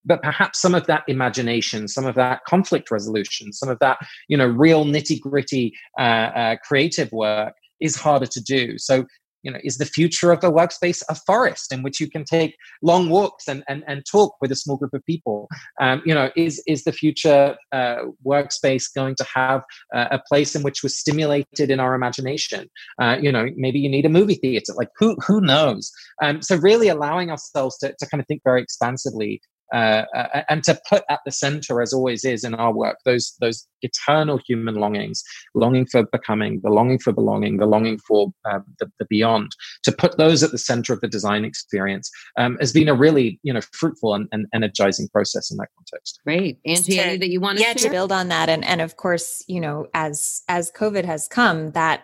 but 0.08 0.22
perhaps 0.22 0.62
some 0.62 0.76
of 0.76 0.86
that 0.86 1.04
imagination 1.08 1.88
some 1.88 2.06
of 2.06 2.14
that 2.14 2.44
conflict 2.46 2.92
resolution 2.92 3.52
some 3.52 3.70
of 3.70 3.80
that 3.80 3.98
you 4.28 4.38
know 4.38 4.46
real 4.46 4.86
nitty 4.86 5.20
gritty 5.20 5.74
uh, 6.00 6.02
uh, 6.02 6.56
creative 6.64 7.12
work 7.12 7.54
is 7.82 7.96
harder 7.96 8.28
to 8.28 8.40
do 8.40 8.78
so 8.78 9.04
you 9.46 9.52
know 9.52 9.60
is 9.64 9.78
the 9.78 9.86
future 9.86 10.32
of 10.32 10.42
the 10.42 10.52
workspace 10.52 11.02
a 11.10 11.16
forest 11.16 11.72
in 11.72 11.84
which 11.84 12.00
you 12.00 12.10
can 12.10 12.26
take 12.26 12.56
long 12.82 13.10
walks 13.10 13.48
and 13.48 13.64
and, 13.70 13.84
and 13.88 14.04
talk 14.06 14.36
with 14.42 14.52
a 14.52 14.56
small 14.56 14.78
group 14.78 14.94
of 14.94 15.06
people? 15.06 15.48
Um, 15.80 16.02
you 16.06 16.14
know 16.14 16.32
is 16.36 16.62
is 16.68 16.84
the 16.84 16.92
future 16.92 17.56
uh, 17.72 17.98
workspace 18.26 18.86
going 18.94 19.16
to 19.16 19.26
have 19.34 19.62
uh, 19.96 20.08
a 20.12 20.20
place 20.28 20.56
in 20.56 20.64
which 20.64 20.84
we're 20.84 20.90
stimulated 20.90 21.70
in 21.70 21.80
our 21.80 21.94
imagination? 21.94 22.70
Uh, 23.02 23.18
you 23.22 23.32
know 23.32 23.48
maybe 23.56 23.80
you 23.80 23.90
need 23.90 24.06
a 24.06 24.10
movie 24.10 24.36
theater 24.36 24.74
like 24.76 24.90
who 24.98 25.16
who 25.26 25.40
knows? 25.40 25.92
Um, 26.22 26.42
so 26.42 26.56
really 26.58 26.88
allowing 26.88 27.30
ourselves 27.30 27.78
to, 27.80 27.94
to 28.00 28.06
kind 28.08 28.20
of 28.22 28.28
think 28.28 28.42
very 28.44 28.62
expansively 28.62 29.42
uh, 29.74 30.04
and 30.50 30.64
to 30.64 30.80
put 30.88 31.04
at 31.10 31.20
the 31.26 31.32
center, 31.32 31.82
as 31.82 31.94
always 31.94 32.24
is 32.24 32.44
in 32.44 32.54
our 32.54 32.74
work, 32.74 32.98
those 33.06 33.36
those 33.42 33.68
eternal 33.82 34.40
human 34.48 34.76
longings, 34.76 35.24
longing 35.54 35.86
for 35.86 36.04
becoming, 36.04 36.60
the 36.64 36.70
longing 36.70 37.00
for 37.00 37.12
belonging, 37.12 37.58
the 37.58 37.66
longing 37.66 37.98
for 38.00 38.32
uh, 38.50 38.60
the, 38.80 38.92
the, 39.00 39.06
beyond. 39.06 39.52
To 39.84 39.92
put 39.92 40.18
those 40.18 40.44
at 40.44 40.52
the 40.52 40.58
center 40.58 40.94
of 40.94 41.02
the 41.02 41.08
design 41.08 41.46
experience 41.46 42.10
um, 42.38 42.58
has 42.60 42.74
been 42.74 42.90
a 42.90 42.94
really 42.94 43.40
you 43.44 43.54
know 43.54 43.62
fruitful 43.72 44.14
and, 44.14 44.28
and, 44.32 44.46
energizing 44.54 45.08
process 45.10 45.52
in 45.52 45.58
that 45.58 45.70
context. 45.78 46.20
Great, 46.24 46.60
Angie, 46.66 46.98
to, 46.98 47.18
that 47.18 47.30
you 47.30 47.40
want 47.40 47.58
to 47.58 47.64
yeah 47.64 47.74
share? 47.74 47.86
to 47.86 47.90
build 47.90 48.12
on 48.12 48.28
that, 48.30 48.50
and 48.50 48.64
and 48.64 48.82
of 48.82 48.98
course 48.98 49.44
you 49.48 49.60
know 49.60 49.88
as 49.94 50.44
as 50.48 50.72
COVID 50.72 51.06
has 51.06 51.28
come 51.28 51.72
that 51.72 52.04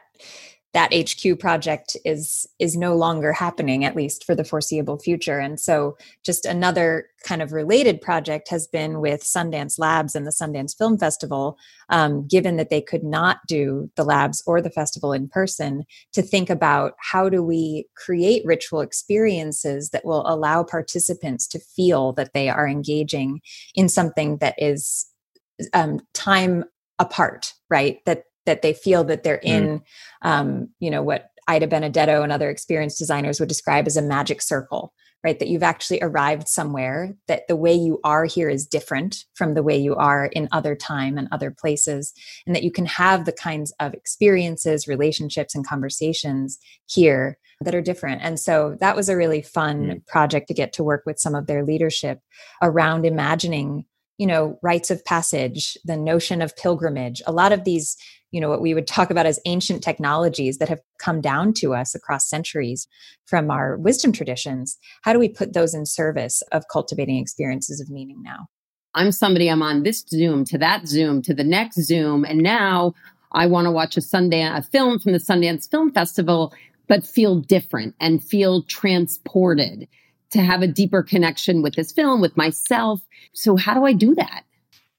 that 0.73 0.93
HQ 0.93 1.39
project 1.39 1.97
is 2.05 2.47
is 2.59 2.77
no 2.77 2.95
longer 2.95 3.33
happening 3.33 3.83
at 3.83 3.95
least 3.95 4.23
for 4.23 4.35
the 4.35 4.43
foreseeable 4.43 4.97
future. 4.97 5.39
And 5.39 5.59
so 5.59 5.97
just 6.23 6.45
another 6.45 7.07
kind 7.23 7.41
of 7.41 7.51
related 7.51 8.01
project 8.01 8.47
has 8.49 8.67
been 8.67 9.01
with 9.01 9.21
Sundance 9.21 9.77
Labs 9.77 10.15
and 10.15 10.25
the 10.25 10.31
Sundance 10.31 10.77
Film 10.77 10.97
Festival 10.97 11.57
um, 11.89 12.25
given 12.27 12.57
that 12.57 12.69
they 12.69 12.81
could 12.81 13.03
not 13.03 13.39
do 13.47 13.91
the 13.95 14.03
labs 14.03 14.41
or 14.47 14.61
the 14.61 14.69
festival 14.69 15.13
in 15.13 15.27
person 15.27 15.83
to 16.13 16.21
think 16.21 16.49
about 16.49 16.93
how 16.99 17.27
do 17.27 17.43
we 17.43 17.85
create 17.95 18.45
ritual 18.45 18.81
experiences 18.81 19.89
that 19.89 20.05
will 20.05 20.23
allow 20.25 20.63
participants 20.63 21.47
to 21.47 21.59
feel 21.59 22.13
that 22.13 22.33
they 22.33 22.49
are 22.49 22.67
engaging 22.67 23.41
in 23.75 23.89
something 23.89 24.37
that 24.37 24.55
is 24.57 25.05
um, 25.73 25.99
time 26.13 26.63
apart 26.97 27.53
right? 27.71 27.99
That 28.05 28.25
that 28.51 28.61
they 28.61 28.73
feel 28.73 29.03
that 29.05 29.23
they're 29.23 29.37
mm. 29.37 29.49
in 29.49 29.81
um, 30.21 30.69
you 30.79 30.91
know 30.91 31.01
what 31.01 31.29
ida 31.47 31.67
benedetto 31.67 32.21
and 32.21 32.31
other 32.31 32.49
experienced 32.49 32.99
designers 32.99 33.39
would 33.39 33.49
describe 33.49 33.87
as 33.87 33.97
a 33.97 34.01
magic 34.01 34.41
circle 34.41 34.93
right? 35.23 35.37
That 35.37 35.49
you've 35.49 35.63
actually 35.63 35.99
arrived 36.01 36.47
somewhere, 36.47 37.15
that 37.27 37.47
the 37.47 37.55
way 37.55 37.73
you 37.73 37.99
are 38.03 38.25
here 38.25 38.49
is 38.49 38.65
different 38.65 39.25
from 39.35 39.53
the 39.53 39.61
way 39.61 39.77
you 39.77 39.95
are 39.95 40.25
in 40.25 40.49
other 40.51 40.75
time 40.75 41.17
and 41.17 41.27
other 41.31 41.51
places, 41.51 42.11
and 42.47 42.55
that 42.55 42.63
you 42.63 42.71
can 42.71 42.85
have 42.85 43.25
the 43.25 43.31
kinds 43.31 43.71
of 43.79 43.93
experiences, 43.93 44.87
relationships, 44.87 45.53
and 45.53 45.65
conversations 45.65 46.57
here 46.87 47.37
that 47.61 47.75
are 47.75 47.81
different. 47.81 48.21
And 48.23 48.39
so 48.39 48.75
that 48.79 48.95
was 48.95 49.09
a 49.09 49.17
really 49.17 49.43
fun 49.43 49.83
mm. 49.83 50.07
project 50.07 50.47
to 50.47 50.55
get 50.55 50.73
to 50.73 50.83
work 50.83 51.03
with 51.05 51.19
some 51.19 51.35
of 51.35 51.45
their 51.45 51.63
leadership 51.63 52.19
around 52.63 53.05
imagining 53.05 53.85
you 54.21 54.27
know 54.27 54.59
rites 54.61 54.91
of 54.91 55.03
passage 55.03 55.75
the 55.83 55.97
notion 55.97 56.43
of 56.43 56.55
pilgrimage 56.55 57.23
a 57.25 57.31
lot 57.31 57.51
of 57.51 57.63
these 57.63 57.97
you 58.29 58.39
know 58.39 58.49
what 58.49 58.61
we 58.61 58.75
would 58.75 58.85
talk 58.85 59.09
about 59.09 59.25
as 59.25 59.39
ancient 59.45 59.83
technologies 59.83 60.59
that 60.59 60.69
have 60.69 60.79
come 60.99 61.21
down 61.21 61.53
to 61.53 61.73
us 61.73 61.95
across 61.95 62.29
centuries 62.29 62.87
from 63.25 63.49
our 63.49 63.77
wisdom 63.77 64.11
traditions. 64.11 64.77
How 65.01 65.11
do 65.11 65.17
we 65.19 65.27
put 65.27 65.53
those 65.53 65.73
in 65.73 65.87
service 65.87 66.43
of 66.51 66.67
cultivating 66.71 67.17
experiences 67.17 67.81
of 67.81 67.89
meaning 67.89 68.21
now? 68.21 68.47
I'm 68.93 69.11
somebody 69.11 69.49
i'm 69.49 69.63
on 69.63 69.83
this 69.83 70.03
zoom 70.07 70.45
to 70.45 70.57
that 70.59 70.87
zoom 70.87 71.21
to 71.23 71.33
the 71.33 71.45
next 71.45 71.81
zoom 71.81 72.23
and 72.23 72.39
now 72.39 72.93
i 73.31 73.47
want 73.47 73.65
to 73.65 73.71
watch 73.71 73.97
a 73.97 74.01
sundance 74.01 74.57
a 74.57 74.61
film 74.61 74.99
from 74.99 75.13
the 75.13 75.17
sundance 75.17 75.69
film 75.71 75.91
festival 75.91 76.53
but 76.89 77.05
feel 77.05 77.37
different 77.37 77.95
and 78.01 78.21
feel 78.21 78.63
transported 78.63 79.87
to 80.31 80.41
have 80.41 80.61
a 80.61 80.67
deeper 80.67 81.03
connection 81.03 81.61
with 81.61 81.75
this 81.75 81.91
film, 81.91 82.21
with 82.21 82.35
myself. 82.37 83.01
So, 83.33 83.55
how 83.55 83.73
do 83.73 83.85
I 83.85 83.93
do 83.93 84.15
that? 84.15 84.43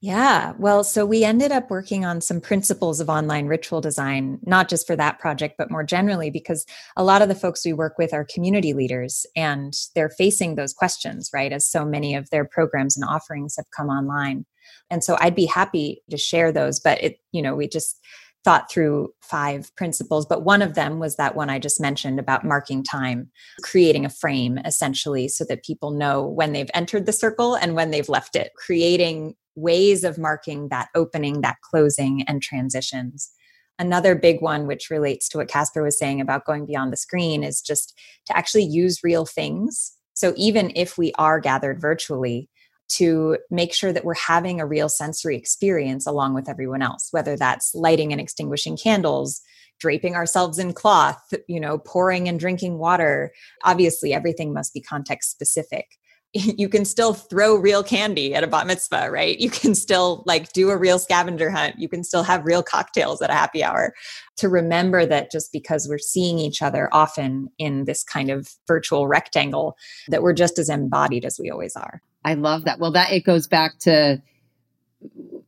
Yeah, 0.03 0.51
well, 0.57 0.83
so 0.83 1.05
we 1.05 1.23
ended 1.23 1.53
up 1.53 1.69
working 1.69 2.03
on 2.03 2.19
some 2.19 2.41
principles 2.41 2.99
of 2.99 3.07
online 3.07 3.45
ritual 3.47 3.79
design, 3.79 4.37
not 4.43 4.67
just 4.67 4.85
for 4.85 4.97
that 4.97 5.17
project, 5.17 5.55
but 5.57 5.71
more 5.71 5.85
generally, 5.85 6.29
because 6.29 6.65
a 6.97 7.05
lot 7.05 7.21
of 7.21 7.29
the 7.29 7.35
folks 7.35 7.65
we 7.65 7.71
work 7.71 7.97
with 7.97 8.13
are 8.13 8.25
community 8.25 8.73
leaders 8.73 9.25
and 9.33 9.73
they're 9.95 10.09
facing 10.09 10.55
those 10.55 10.73
questions, 10.73 11.29
right? 11.33 11.53
As 11.53 11.65
so 11.65 11.85
many 11.85 12.15
of 12.15 12.29
their 12.31 12.43
programs 12.43 12.97
and 12.97 13.09
offerings 13.09 13.55
have 13.55 13.71
come 13.73 13.87
online. 13.87 14.45
And 14.89 15.05
so 15.05 15.15
I'd 15.21 15.35
be 15.35 15.45
happy 15.45 16.03
to 16.09 16.17
share 16.17 16.51
those, 16.51 16.81
but 16.81 17.01
it, 17.01 17.19
you 17.31 17.41
know, 17.41 17.55
we 17.55 17.69
just 17.69 17.97
thought 18.43 18.69
through 18.69 19.09
five 19.21 19.73
principles, 19.75 20.25
but 20.25 20.43
one 20.43 20.61
of 20.61 20.75
them 20.75 20.99
was 20.99 21.15
that 21.15 21.35
one 21.35 21.49
I 21.49 21.59
just 21.59 21.79
mentioned 21.79 22.19
about 22.19 22.43
marking 22.43 22.83
time, 22.83 23.31
creating 23.61 24.05
a 24.05 24.09
frame 24.09 24.57
essentially 24.65 25.27
so 25.27 25.45
that 25.45 25.63
people 25.63 25.91
know 25.91 26.25
when 26.25 26.51
they've 26.51 26.69
entered 26.73 27.05
the 27.05 27.13
circle 27.13 27.55
and 27.55 27.75
when 27.75 27.91
they've 27.91 28.09
left 28.09 28.35
it, 28.35 28.51
creating 28.57 29.35
ways 29.55 30.03
of 30.03 30.17
marking 30.17 30.69
that 30.69 30.89
opening, 30.95 31.41
that 31.41 31.57
closing, 31.61 32.23
and 32.23 32.41
transitions. 32.41 33.31
Another 33.79 34.15
big 34.15 34.41
one, 34.41 34.67
which 34.67 34.89
relates 34.89 35.27
to 35.29 35.37
what 35.37 35.47
Casper 35.47 35.81
was 35.81 35.97
saying 35.97 36.21
about 36.21 36.45
going 36.45 36.65
beyond 36.65 36.91
the 36.91 36.97
screen, 36.97 37.43
is 37.43 37.61
just 37.61 37.97
to 38.25 38.37
actually 38.37 38.65
use 38.65 39.03
real 39.03 39.25
things. 39.25 39.93
So 40.13 40.33
even 40.37 40.71
if 40.75 40.97
we 40.97 41.11
are 41.17 41.39
gathered 41.39 41.81
virtually, 41.81 42.49
to 42.89 43.37
make 43.49 43.73
sure 43.73 43.91
that 43.91 44.05
we're 44.05 44.13
having 44.15 44.59
a 44.59 44.65
real 44.65 44.89
sensory 44.89 45.35
experience 45.35 46.05
along 46.05 46.33
with 46.33 46.49
everyone 46.49 46.81
else, 46.81 47.09
whether 47.11 47.35
that's 47.35 47.73
lighting 47.73 48.11
and 48.11 48.21
extinguishing 48.21 48.77
candles, 48.77 49.41
draping 49.79 50.15
ourselves 50.15 50.59
in 50.59 50.73
cloth, 50.73 51.21
you 51.47 51.59
know, 51.59 51.77
pouring 51.77 52.27
and 52.27 52.39
drinking 52.39 52.77
water. 52.77 53.33
Obviously, 53.63 54.13
everything 54.13 54.53
must 54.53 54.73
be 54.73 54.81
context 54.81 55.31
specific. 55.31 55.87
You 56.57 56.67
can 56.67 56.83
still 56.83 57.13
throw 57.13 57.55
real 57.55 57.83
candy 57.83 58.33
at 58.33 58.43
a 58.43 58.47
bat 58.47 58.65
mitzvah, 58.65 59.09
right? 59.11 59.39
You 59.39 59.51
can 59.51 59.75
still 59.75 60.23
like 60.25 60.51
do 60.51 60.71
a 60.71 60.77
real 60.77 60.97
scavenger 60.97 61.51
hunt. 61.51 61.75
You 61.77 61.87
can 61.87 62.03
still 62.03 62.23
have 62.23 62.43
real 62.43 62.63
cocktails 62.63 63.21
at 63.21 63.29
a 63.29 63.33
happy 63.33 63.63
hour. 63.63 63.93
To 64.37 64.49
remember 64.49 65.05
that 65.05 65.31
just 65.31 65.51
because 65.51 65.87
we're 65.87 65.99
seeing 65.99 66.39
each 66.39 66.63
other 66.63 66.89
often 66.91 67.49
in 67.59 67.85
this 67.85 68.03
kind 68.03 68.31
of 68.31 68.49
virtual 68.67 69.07
rectangle, 69.07 69.77
that 70.07 70.23
we're 70.23 70.33
just 70.33 70.57
as 70.57 70.69
embodied 70.69 71.23
as 71.23 71.39
we 71.39 71.51
always 71.51 71.75
are. 71.75 72.01
I 72.25 72.33
love 72.33 72.65
that. 72.65 72.79
Well, 72.79 72.91
that 72.93 73.11
it 73.11 73.25
goes 73.25 73.47
back 73.47 73.77
to 73.81 74.21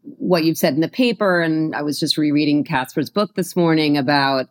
what 0.03 0.43
you've 0.43 0.57
said 0.57 0.73
in 0.73 0.81
the 0.81 0.87
paper. 0.87 1.41
And 1.41 1.75
I 1.75 1.81
was 1.81 1.99
just 1.99 2.17
rereading 2.17 2.63
Casper's 2.63 3.09
book 3.09 3.35
this 3.35 3.55
morning 3.55 3.97
about 3.97 4.47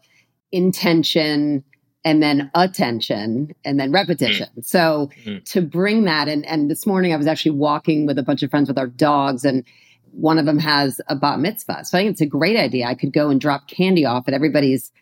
intention 0.53 1.65
and 2.05 2.23
then 2.23 2.51
attention 2.55 3.55
and 3.65 3.81
then 3.81 3.91
repetition. 3.91 4.49
Mm. 4.59 4.65
So 4.65 5.11
mm-hmm. 5.25 5.43
to 5.45 5.63
bring 5.63 6.05
that 6.05 6.29
and 6.29 6.45
and 6.47 6.71
this 6.71 6.87
morning 6.87 7.13
I 7.13 7.17
was 7.17 7.27
actually 7.27 7.53
walking 7.53 8.07
with 8.07 8.19
a 8.19 8.23
bunch 8.23 8.43
of 8.43 8.51
friends 8.51 8.69
with 8.69 8.79
our 8.79 8.87
dogs 8.87 9.45
and 9.45 9.65
one 10.13 10.39
of 10.39 10.47
them 10.47 10.59
has 10.59 11.01
a 11.09 11.17
bat 11.17 11.41
mitzvah. 11.41 11.85
So 11.85 11.99
I 11.99 12.03
think 12.03 12.13
it's 12.13 12.21
a 12.21 12.27
great 12.27 12.57
idea. 12.57 12.87
I 12.87 12.95
could 12.95 13.13
go 13.13 13.31
and 13.31 13.41
drop 13.41 13.67
candy 13.67 14.05
off 14.05 14.29
at 14.29 14.35
everybody's 14.35 14.93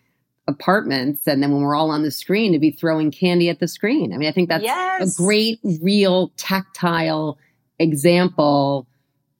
apartments 0.48 1.26
and 1.26 1.42
then 1.42 1.52
when 1.52 1.62
we're 1.62 1.74
all 1.74 1.90
on 1.90 2.02
the 2.02 2.10
screen 2.10 2.52
to 2.52 2.58
be 2.58 2.70
throwing 2.70 3.10
candy 3.10 3.48
at 3.48 3.60
the 3.60 3.68
screen. 3.68 4.12
I 4.12 4.16
mean, 4.16 4.28
I 4.28 4.32
think 4.32 4.48
that's 4.48 4.64
yes. 4.64 5.18
a 5.18 5.22
great 5.22 5.60
real 5.80 6.32
tactile 6.36 7.38
example 7.78 8.86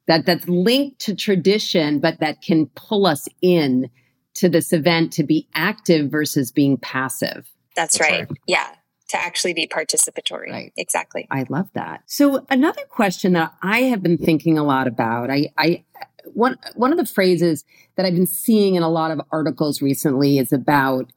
that 0.09 0.27
that's 0.27 0.49
linked 0.49 0.99
to 1.01 1.15
tradition 1.15 2.01
but 2.01 2.19
that 2.21 2.43
can 2.43 2.67
pull 2.75 3.07
us 3.07 3.29
in 3.41 3.89
to 4.35 4.49
this 4.49 4.73
event 4.73 5.13
to 5.15 5.23
be 5.23 5.49
active 5.55 6.11
versus 6.11 6.51
being 6.51 6.77
passive. 6.77 7.51
That's, 7.77 7.99
that's 7.99 8.01
right. 8.01 8.29
right. 8.29 8.39
Yeah. 8.47 8.69
To 9.11 9.19
actually 9.19 9.53
be 9.53 9.67
participatory. 9.67 10.51
Right. 10.51 10.73
Exactly. 10.77 11.29
I 11.31 11.45
love 11.51 11.69
that. 11.75 12.03
So 12.07 12.47
another 12.49 12.83
question 12.89 13.35
that 13.35 13.53
I 13.63 13.81
have 13.81 14.03
been 14.03 14.17
thinking 14.17 14.57
a 14.57 14.65
lot 14.65 14.87
about, 14.87 15.31
I, 15.31 15.51
I 15.59 15.85
one 16.25 16.57
one 16.75 16.93
of 16.93 16.99
the 16.99 17.07
phrases 17.07 17.65
that 17.97 18.07
I've 18.07 18.15
been 18.15 18.27
seeing 18.27 18.75
in 18.75 18.83
a 18.83 18.89
lot 18.89 19.11
of 19.11 19.21
articles 19.31 19.83
recently 19.83 20.39
is 20.39 20.53
about 20.53 21.13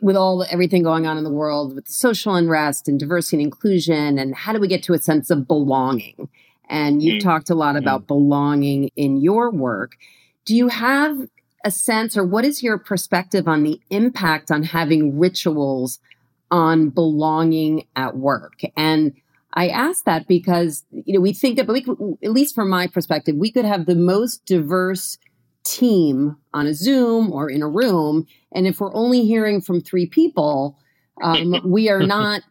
with 0.00 0.16
all 0.16 0.44
everything 0.44 0.82
going 0.82 1.06
on 1.06 1.18
in 1.18 1.24
the 1.24 1.30
world 1.30 1.74
with 1.74 1.88
social 1.88 2.34
unrest 2.34 2.88
and 2.88 2.98
diversity 3.00 3.38
and 3.38 3.46
inclusion 3.46 4.18
and 4.18 4.34
how 4.34 4.52
do 4.52 4.60
we 4.60 4.68
get 4.68 4.82
to 4.84 4.94
a 4.94 4.98
sense 4.98 5.28
of 5.30 5.48
belonging 5.48 6.28
and 6.68 7.02
you've 7.02 7.20
mm-hmm. 7.20 7.28
talked 7.28 7.50
a 7.50 7.54
lot 7.54 7.76
about 7.76 8.02
mm-hmm. 8.02 8.08
belonging 8.08 8.90
in 8.94 9.20
your 9.20 9.50
work 9.50 9.96
do 10.44 10.54
you 10.54 10.68
have 10.68 11.28
a 11.64 11.70
sense 11.70 12.16
or 12.16 12.24
what 12.24 12.44
is 12.44 12.62
your 12.62 12.78
perspective 12.78 13.46
on 13.46 13.62
the 13.62 13.80
impact 13.90 14.50
on 14.50 14.62
having 14.62 15.18
rituals 15.18 15.98
on 16.50 16.90
belonging 16.90 17.86
at 17.96 18.16
work? 18.16 18.60
And 18.76 19.14
I 19.54 19.68
ask 19.68 20.04
that 20.04 20.26
because 20.26 20.84
you 20.90 21.14
know 21.14 21.20
we 21.20 21.32
think 21.32 21.56
that, 21.56 21.66
but 21.66 21.74
we 21.74 21.82
could, 21.82 21.98
at 22.22 22.32
least 22.32 22.54
from 22.54 22.70
my 22.70 22.86
perspective, 22.86 23.36
we 23.36 23.50
could 23.50 23.64
have 23.64 23.86
the 23.86 23.94
most 23.94 24.44
diverse 24.46 25.18
team 25.64 26.36
on 26.54 26.66
a 26.66 26.74
Zoom 26.74 27.30
or 27.32 27.50
in 27.50 27.62
a 27.62 27.68
room, 27.68 28.26
and 28.52 28.66
if 28.66 28.80
we're 28.80 28.94
only 28.94 29.24
hearing 29.24 29.60
from 29.60 29.80
three 29.80 30.06
people, 30.06 30.78
um, 31.22 31.60
we 31.64 31.90
are 31.90 32.02
not 32.06 32.42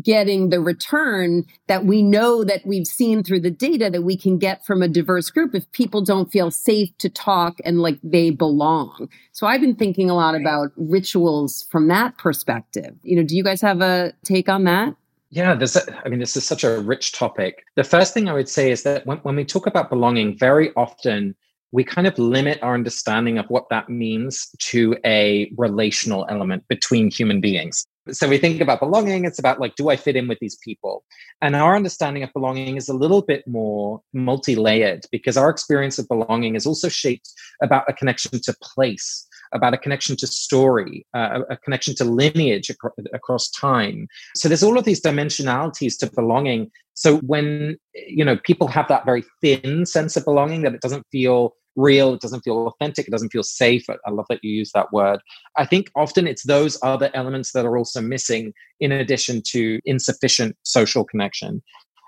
getting 0.00 0.48
the 0.48 0.60
return 0.60 1.44
that 1.66 1.84
we 1.84 2.02
know 2.02 2.44
that 2.44 2.64
we've 2.64 2.86
seen 2.86 3.22
through 3.22 3.40
the 3.40 3.50
data 3.50 3.90
that 3.90 4.02
we 4.02 4.16
can 4.16 4.38
get 4.38 4.64
from 4.64 4.82
a 4.82 4.88
diverse 4.88 5.30
group 5.30 5.54
if 5.54 5.70
people 5.72 6.00
don't 6.00 6.32
feel 6.32 6.50
safe 6.50 6.96
to 6.98 7.08
talk 7.08 7.58
and 7.64 7.80
like 7.80 7.98
they 8.02 8.30
belong. 8.30 9.08
So 9.32 9.46
I've 9.46 9.60
been 9.60 9.76
thinking 9.76 10.08
a 10.08 10.14
lot 10.14 10.34
about 10.34 10.70
rituals 10.76 11.66
from 11.70 11.88
that 11.88 12.16
perspective. 12.18 12.94
You 13.02 13.16
know, 13.16 13.22
do 13.22 13.36
you 13.36 13.44
guys 13.44 13.60
have 13.60 13.80
a 13.80 14.12
take 14.24 14.48
on 14.48 14.64
that? 14.64 14.94
Yeah, 15.30 15.54
this, 15.54 15.78
I 16.04 16.08
mean, 16.08 16.18
this 16.18 16.36
is 16.36 16.46
such 16.46 16.62
a 16.62 16.80
rich 16.80 17.12
topic. 17.12 17.64
The 17.74 17.84
first 17.84 18.12
thing 18.12 18.28
I 18.28 18.34
would 18.34 18.50
say 18.50 18.70
is 18.70 18.82
that 18.82 19.06
when, 19.06 19.18
when 19.18 19.36
we 19.36 19.44
talk 19.44 19.66
about 19.66 19.88
belonging, 19.88 20.36
very 20.36 20.72
often 20.76 21.34
we 21.72 21.84
kind 21.84 22.06
of 22.06 22.18
limit 22.18 22.58
our 22.62 22.74
understanding 22.74 23.38
of 23.38 23.46
what 23.48 23.70
that 23.70 23.88
means 23.88 24.54
to 24.58 24.94
a 25.06 25.50
relational 25.56 26.26
element 26.28 26.68
between 26.68 27.10
human 27.10 27.40
beings. 27.40 27.86
So 28.10 28.28
we 28.28 28.38
think 28.38 28.60
about 28.60 28.80
belonging, 28.80 29.24
it's 29.24 29.38
about 29.38 29.60
like, 29.60 29.76
do 29.76 29.88
I 29.88 29.96
fit 29.96 30.16
in 30.16 30.26
with 30.26 30.38
these 30.40 30.56
people? 30.56 31.04
And 31.40 31.54
our 31.54 31.76
understanding 31.76 32.22
of 32.22 32.32
belonging 32.32 32.76
is 32.76 32.88
a 32.88 32.94
little 32.94 33.22
bit 33.22 33.46
more 33.46 34.00
multi 34.12 34.56
layered 34.56 35.04
because 35.12 35.36
our 35.36 35.48
experience 35.48 35.98
of 35.98 36.08
belonging 36.08 36.56
is 36.56 36.66
also 36.66 36.88
shaped 36.88 37.30
about 37.62 37.88
a 37.88 37.92
connection 37.92 38.40
to 38.40 38.54
place 38.60 39.26
about 39.52 39.74
a 39.74 39.78
connection 39.78 40.16
to 40.16 40.26
story, 40.26 41.06
uh, 41.14 41.40
a, 41.50 41.56
connection 41.56 41.94
to 41.96 42.04
lineage 42.04 42.70
ac- 42.70 43.08
across 43.12 43.50
time. 43.50 44.08
So 44.34 44.48
there's 44.48 44.62
all 44.62 44.78
of 44.78 44.84
these 44.84 45.00
dimensionalities 45.00 45.98
to 45.98 46.10
belonging. 46.10 46.70
So 46.94 47.18
when 47.18 47.76
you 47.94 48.24
know 48.24 48.36
people 48.36 48.66
have 48.68 48.88
that 48.88 49.04
very 49.04 49.24
thin 49.40 49.86
sense 49.86 50.16
of 50.16 50.24
belonging, 50.24 50.62
that 50.62 50.74
it 50.74 50.80
doesn't 50.80 51.06
feel 51.12 51.54
real, 51.76 52.14
it 52.14 52.20
doesn't 52.20 52.42
feel 52.42 52.66
authentic, 52.66 53.08
it 53.08 53.10
doesn't 53.10 53.30
feel 53.30 53.42
safe. 53.42 53.84
I 53.88 54.10
love 54.10 54.26
that 54.28 54.40
you 54.42 54.52
use 54.52 54.72
that 54.72 54.92
word. 54.92 55.20
I 55.56 55.66
think 55.66 55.90
often 55.94 56.26
it's 56.26 56.44
those 56.44 56.78
other 56.82 57.10
elements 57.14 57.52
that 57.52 57.64
are 57.64 57.78
also 57.78 58.00
missing 58.00 58.52
in 58.80 58.92
addition 58.92 59.42
to 59.48 59.80
insufficient 59.84 60.56
social 60.62 61.04
connection. 61.04 61.62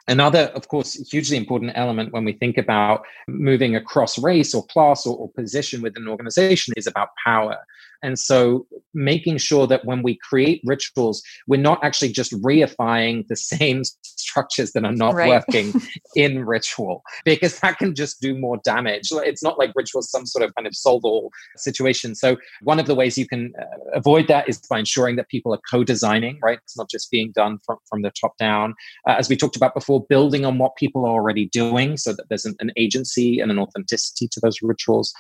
Another, 0.07 0.50
of 0.55 0.68
course, 0.68 0.94
hugely 1.11 1.38
important 1.38 1.72
element 1.77 2.12
when 2.12 2.24
we 2.24 2.35
think 2.35 2.59
about 2.59 3.05
moving 3.27 3.74
across 3.74 4.18
race 4.18 4.55
or 4.55 4.66
class 4.66 5.07
or, 5.07 5.16
or, 5.16 5.31
position 5.31 5.81
within 5.81 6.03
an 6.03 6.09
organization 6.11 6.74
is 6.77 6.87
about 6.87 7.09
power. 7.24 7.57
And 8.05 8.19
so 8.19 8.67
making 8.93 9.38
sure 9.38 9.67
that 9.67 9.85
when 9.85 10.03
we 10.03 10.17
create 10.17 10.61
rituals, 10.64 11.23
we're 11.49 11.61
not 11.61 11.83
actually 11.83 12.12
just 12.12 12.33
reifying 12.43 13.27
the 13.29 13.37
same 13.37 13.83
structures 14.03 14.73
that 14.73 14.85
are 14.85 14.93
not 14.93 15.14
right. 15.14 15.31
working 15.31 15.73
in 16.14 16.45
ritual, 16.45 17.03
because 17.25 17.59
that 17.61 17.79
can 17.79 17.95
just 17.95 18.21
do 18.21 18.38
more 18.38 18.59
damage. 18.62 19.09
It's 19.11 19.43
not 19.43 19.59
like 19.59 19.73
ritual 19.75 20.01
is 20.01 20.11
some 20.11 20.27
sort 20.27 20.45
of 20.45 20.55
kind 20.55 20.67
of 20.67 20.77
solve 20.77 21.05
all 21.05 21.31
situation. 21.57 22.14
So 22.14 22.37
one 22.62 22.79
of 22.79 22.87
the 22.87 22.95
ways 22.95 23.17
you 23.17 23.27
can 23.27 23.53
uh, 23.59 23.64
avoid 23.95 24.29
that 24.29 24.49
is 24.49 24.59
by 24.59 24.79
ensuring 24.79 25.17
that 25.17 25.29
people 25.29 25.53
are 25.55 25.61
co-designing, 25.71 26.38
right? 26.43 26.59
It's 26.62 26.77
not 26.77 26.90
just 26.90 27.11
being 27.11 27.33
done 27.35 27.59
from, 27.64 27.79
from 27.88 28.03
the 28.03 28.12
top 28.21 28.37
down. 28.37 28.75
Uh, 29.09 29.17
as 29.19 29.29
we 29.31 29.37
talked 29.37 29.57
about 29.57 29.75
before, 29.75 30.05
building 30.09 30.45
on 30.45 30.59
what 30.59 30.77
people 30.77 31.07
are 31.07 31.12
already 31.12 31.47
doing 31.47 31.97
so 31.97 32.12
that 32.12 32.29
there's 32.29 32.45
an, 32.45 32.55
an 32.61 32.71
agency 32.77 33.40
and 33.40 33.51
an 33.51 33.59
authenticity 33.59 34.29
to 34.29 34.40
those 34.40 34.59
rituals, 34.61 35.14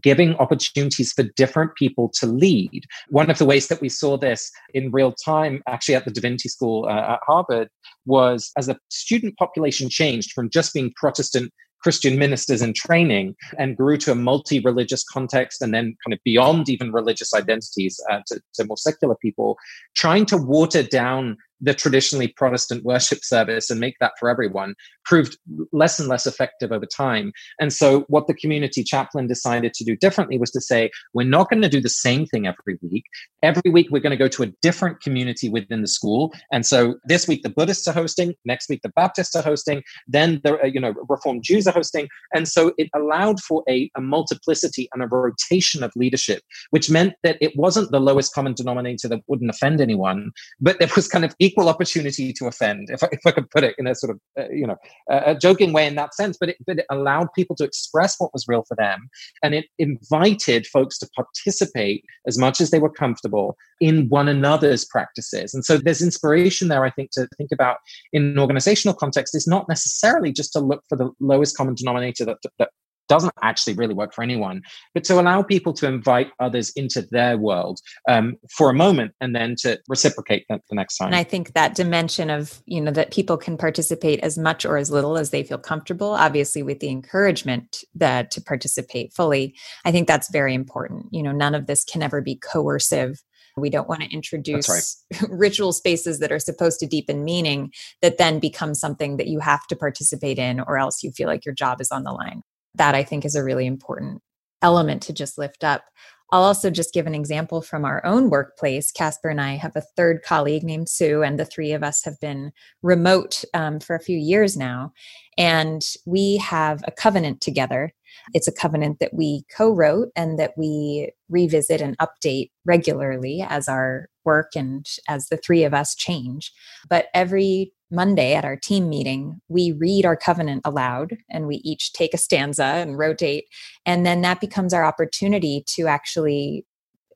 giving 0.00 0.36
opportunities 0.36 1.12
for 1.12 1.24
different 1.36 1.74
people 1.74 2.03
to 2.14 2.26
lead. 2.26 2.84
One 3.08 3.30
of 3.30 3.38
the 3.38 3.44
ways 3.44 3.68
that 3.68 3.80
we 3.80 3.88
saw 3.88 4.16
this 4.16 4.50
in 4.72 4.90
real 4.90 5.12
time, 5.12 5.62
actually 5.66 5.94
at 5.94 6.04
the 6.04 6.10
Divinity 6.10 6.48
School 6.48 6.86
uh, 6.86 7.14
at 7.14 7.20
Harvard, 7.26 7.68
was 8.06 8.50
as 8.56 8.66
the 8.66 8.78
student 8.88 9.36
population 9.36 9.88
changed 9.88 10.32
from 10.32 10.50
just 10.50 10.74
being 10.74 10.92
Protestant 10.96 11.52
Christian 11.84 12.18
ministers 12.18 12.62
in 12.62 12.72
training 12.72 13.36
and 13.58 13.76
grew 13.76 13.98
to 13.98 14.10
a 14.10 14.14
multi 14.14 14.58
religious 14.58 15.04
context 15.04 15.60
and 15.60 15.74
then 15.74 15.94
kind 16.02 16.14
of 16.14 16.18
beyond 16.24 16.70
even 16.70 16.90
religious 16.92 17.34
identities 17.34 18.00
uh, 18.10 18.20
to, 18.26 18.40
to 18.54 18.64
more 18.64 18.78
secular 18.78 19.14
people, 19.16 19.58
trying 19.94 20.24
to 20.26 20.38
water 20.38 20.82
down 20.82 21.36
the 21.60 21.74
traditionally 21.74 22.28
Protestant 22.28 22.84
worship 22.84 23.24
service 23.24 23.70
and 23.70 23.80
make 23.80 23.96
that 24.00 24.12
for 24.18 24.28
everyone 24.28 24.74
proved 25.04 25.36
less 25.72 25.98
and 25.98 26.08
less 26.08 26.26
effective 26.26 26.72
over 26.72 26.86
time. 26.86 27.32
And 27.60 27.72
so, 27.72 28.04
what 28.08 28.26
the 28.26 28.34
community 28.34 28.82
chaplain 28.82 29.26
decided 29.26 29.74
to 29.74 29.84
do 29.84 29.96
differently 29.96 30.38
was 30.38 30.50
to 30.52 30.60
say, 30.60 30.90
we're 31.12 31.26
not 31.26 31.50
going 31.50 31.62
to 31.62 31.68
do 31.68 31.80
the 31.80 31.88
same 31.88 32.26
thing 32.26 32.46
every 32.46 32.78
week. 32.82 33.04
Every 33.42 33.70
week, 33.70 33.88
we're 33.90 34.00
going 34.00 34.10
to 34.10 34.16
go 34.16 34.28
to 34.28 34.42
a 34.42 34.52
different 34.62 35.00
community 35.00 35.48
within 35.48 35.82
the 35.82 35.88
school. 35.88 36.32
And 36.52 36.66
so, 36.66 36.96
this 37.04 37.28
week, 37.28 37.42
the 37.42 37.50
Buddhists 37.50 37.86
are 37.86 37.92
hosting, 37.92 38.34
next 38.44 38.68
week, 38.68 38.80
the 38.82 38.92
Baptists 38.96 39.34
are 39.36 39.42
hosting, 39.42 39.82
then 40.06 40.40
the 40.44 40.60
uh, 40.62 40.66
you 40.66 40.80
know 40.80 40.94
Reformed 41.08 41.42
Jews 41.42 41.66
are 41.66 41.72
hosting. 41.72 42.08
And 42.34 42.48
so, 42.48 42.72
it 42.78 42.88
allowed 42.94 43.40
for 43.40 43.62
a, 43.68 43.90
a 43.96 44.00
multiplicity 44.00 44.88
and 44.92 45.02
a 45.02 45.06
rotation 45.06 45.82
of 45.82 45.92
leadership, 45.96 46.42
which 46.70 46.90
meant 46.90 47.14
that 47.22 47.38
it 47.40 47.52
wasn't 47.56 47.90
the 47.90 48.00
lowest 48.00 48.34
common 48.34 48.54
denominator 48.54 49.08
that 49.08 49.20
wouldn't 49.26 49.50
offend 49.50 49.80
anyone, 49.80 50.32
but 50.60 50.78
there 50.78 50.88
was 50.96 51.08
kind 51.08 51.24
of 51.24 51.34
equal 51.44 51.68
opportunity 51.68 52.32
to 52.32 52.46
offend, 52.46 52.88
if 52.90 53.02
I, 53.02 53.08
if 53.12 53.20
I 53.26 53.30
could 53.30 53.50
put 53.50 53.64
it 53.64 53.74
in 53.78 53.86
a 53.86 53.94
sort 53.94 54.10
of, 54.10 54.20
uh, 54.38 54.48
you 54.50 54.66
know, 54.66 54.76
a 55.10 55.34
joking 55.34 55.72
way 55.72 55.86
in 55.86 55.94
that 55.96 56.14
sense, 56.14 56.36
but 56.38 56.48
it, 56.50 56.56
but 56.66 56.78
it 56.78 56.86
allowed 56.90 57.28
people 57.34 57.54
to 57.56 57.64
express 57.64 58.16
what 58.18 58.32
was 58.32 58.44
real 58.48 58.64
for 58.66 58.76
them. 58.76 59.08
And 59.42 59.54
it 59.54 59.66
invited 59.78 60.66
folks 60.66 60.98
to 60.98 61.08
participate 61.14 62.04
as 62.26 62.38
much 62.38 62.60
as 62.60 62.70
they 62.70 62.78
were 62.78 62.90
comfortable 62.90 63.56
in 63.80 64.08
one 64.08 64.28
another's 64.28 64.84
practices. 64.84 65.54
And 65.54 65.64
so 65.64 65.76
there's 65.76 66.02
inspiration 66.02 66.68
there, 66.68 66.84
I 66.84 66.90
think, 66.90 67.10
to 67.12 67.28
think 67.36 67.50
about 67.52 67.76
in 68.12 68.22
an 68.24 68.38
organizational 68.38 68.94
context 68.94 69.34
is 69.34 69.46
not 69.46 69.68
necessarily 69.68 70.32
just 70.32 70.52
to 70.54 70.60
look 70.60 70.82
for 70.88 70.96
the 70.96 71.10
lowest 71.20 71.56
common 71.56 71.74
denominator 71.74 72.24
that, 72.24 72.38
that 72.58 72.70
doesn't 73.08 73.32
actually 73.42 73.74
really 73.74 73.94
work 73.94 74.12
for 74.14 74.22
anyone, 74.22 74.62
but 74.94 75.04
to 75.04 75.20
allow 75.20 75.42
people 75.42 75.72
to 75.74 75.86
invite 75.86 76.30
others 76.40 76.70
into 76.76 77.02
their 77.10 77.36
world 77.36 77.80
um, 78.08 78.36
for 78.56 78.70
a 78.70 78.74
moment 78.74 79.12
and 79.20 79.34
then 79.34 79.54
to 79.56 79.78
reciprocate 79.88 80.44
the, 80.48 80.60
the 80.68 80.74
next 80.74 80.96
time. 80.96 81.08
And 81.08 81.16
I 81.16 81.24
think 81.24 81.52
that 81.54 81.74
dimension 81.74 82.30
of, 82.30 82.62
you 82.66 82.80
know, 82.80 82.90
that 82.92 83.12
people 83.12 83.36
can 83.36 83.56
participate 83.56 84.20
as 84.20 84.38
much 84.38 84.64
or 84.64 84.76
as 84.76 84.90
little 84.90 85.18
as 85.18 85.30
they 85.30 85.42
feel 85.42 85.58
comfortable, 85.58 86.10
obviously 86.10 86.62
with 86.62 86.80
the 86.80 86.88
encouragement 86.88 87.84
that 87.94 88.30
to 88.32 88.40
participate 88.40 89.12
fully, 89.12 89.54
I 89.84 89.92
think 89.92 90.08
that's 90.08 90.30
very 90.30 90.54
important. 90.54 91.06
You 91.10 91.22
know, 91.22 91.32
none 91.32 91.54
of 91.54 91.66
this 91.66 91.84
can 91.84 92.02
ever 92.02 92.20
be 92.20 92.36
coercive. 92.36 93.22
We 93.56 93.70
don't 93.70 93.88
want 93.88 94.02
to 94.02 94.12
introduce 94.12 94.68
right. 94.68 95.28
ritual 95.30 95.72
spaces 95.72 96.18
that 96.18 96.32
are 96.32 96.40
supposed 96.40 96.80
to 96.80 96.86
deepen 96.86 97.22
meaning 97.22 97.72
that 98.02 98.18
then 98.18 98.40
become 98.40 98.74
something 98.74 99.16
that 99.18 99.28
you 99.28 99.38
have 99.38 99.64
to 99.68 99.76
participate 99.76 100.40
in, 100.40 100.58
or 100.58 100.76
else 100.76 101.04
you 101.04 101.12
feel 101.12 101.28
like 101.28 101.44
your 101.44 101.54
job 101.54 101.80
is 101.80 101.92
on 101.92 102.02
the 102.02 102.10
line 102.10 102.42
that 102.74 102.94
I 102.94 103.04
think 103.04 103.24
is 103.24 103.34
a 103.34 103.44
really 103.44 103.66
important 103.66 104.22
element 104.62 105.02
to 105.02 105.12
just 105.12 105.38
lift 105.38 105.64
up. 105.64 105.84
I'll 106.32 106.42
also 106.42 106.70
just 106.70 106.94
give 106.94 107.06
an 107.06 107.14
example 107.14 107.62
from 107.62 107.84
our 107.84 108.04
own 108.04 108.30
workplace. 108.30 108.90
Casper 108.90 109.28
and 109.28 109.40
I 109.40 109.54
have 109.54 109.76
a 109.76 109.84
third 109.96 110.22
colleague 110.22 110.64
named 110.64 110.88
Sue, 110.88 111.22
and 111.22 111.38
the 111.38 111.44
three 111.44 111.72
of 111.72 111.84
us 111.84 112.02
have 112.04 112.18
been 112.20 112.50
remote 112.82 113.44
um, 113.54 113.78
for 113.78 113.94
a 113.94 114.02
few 114.02 114.18
years 114.18 114.56
now. 114.56 114.92
And 115.38 115.82
we 116.06 116.38
have 116.38 116.82
a 116.86 116.90
covenant 116.90 117.40
together. 117.40 117.92
It's 118.32 118.48
a 118.48 118.52
covenant 118.52 118.98
that 119.00 119.14
we 119.14 119.44
co 119.54 119.70
wrote 119.70 120.08
and 120.16 120.38
that 120.38 120.52
we 120.56 121.10
revisit 121.28 121.80
and 121.80 121.96
update 121.98 122.50
regularly 122.64 123.44
as 123.46 123.68
our 123.68 124.08
work 124.24 124.52
and 124.56 124.86
as 125.08 125.28
the 125.28 125.36
three 125.36 125.64
of 125.64 125.74
us 125.74 125.94
change. 125.94 126.52
But 126.88 127.06
every 127.14 127.72
Monday 127.90 128.34
at 128.34 128.44
our 128.44 128.56
team 128.56 128.88
meeting, 128.88 129.40
we 129.48 129.72
read 129.72 130.04
our 130.04 130.16
covenant 130.16 130.62
aloud 130.64 131.16
and 131.30 131.46
we 131.46 131.56
each 131.56 131.92
take 131.92 132.14
a 132.14 132.18
stanza 132.18 132.64
and 132.64 132.98
rotate. 132.98 133.44
And 133.86 134.04
then 134.04 134.22
that 134.22 134.40
becomes 134.40 134.74
our 134.74 134.84
opportunity 134.84 135.62
to 135.68 135.86
actually 135.86 136.66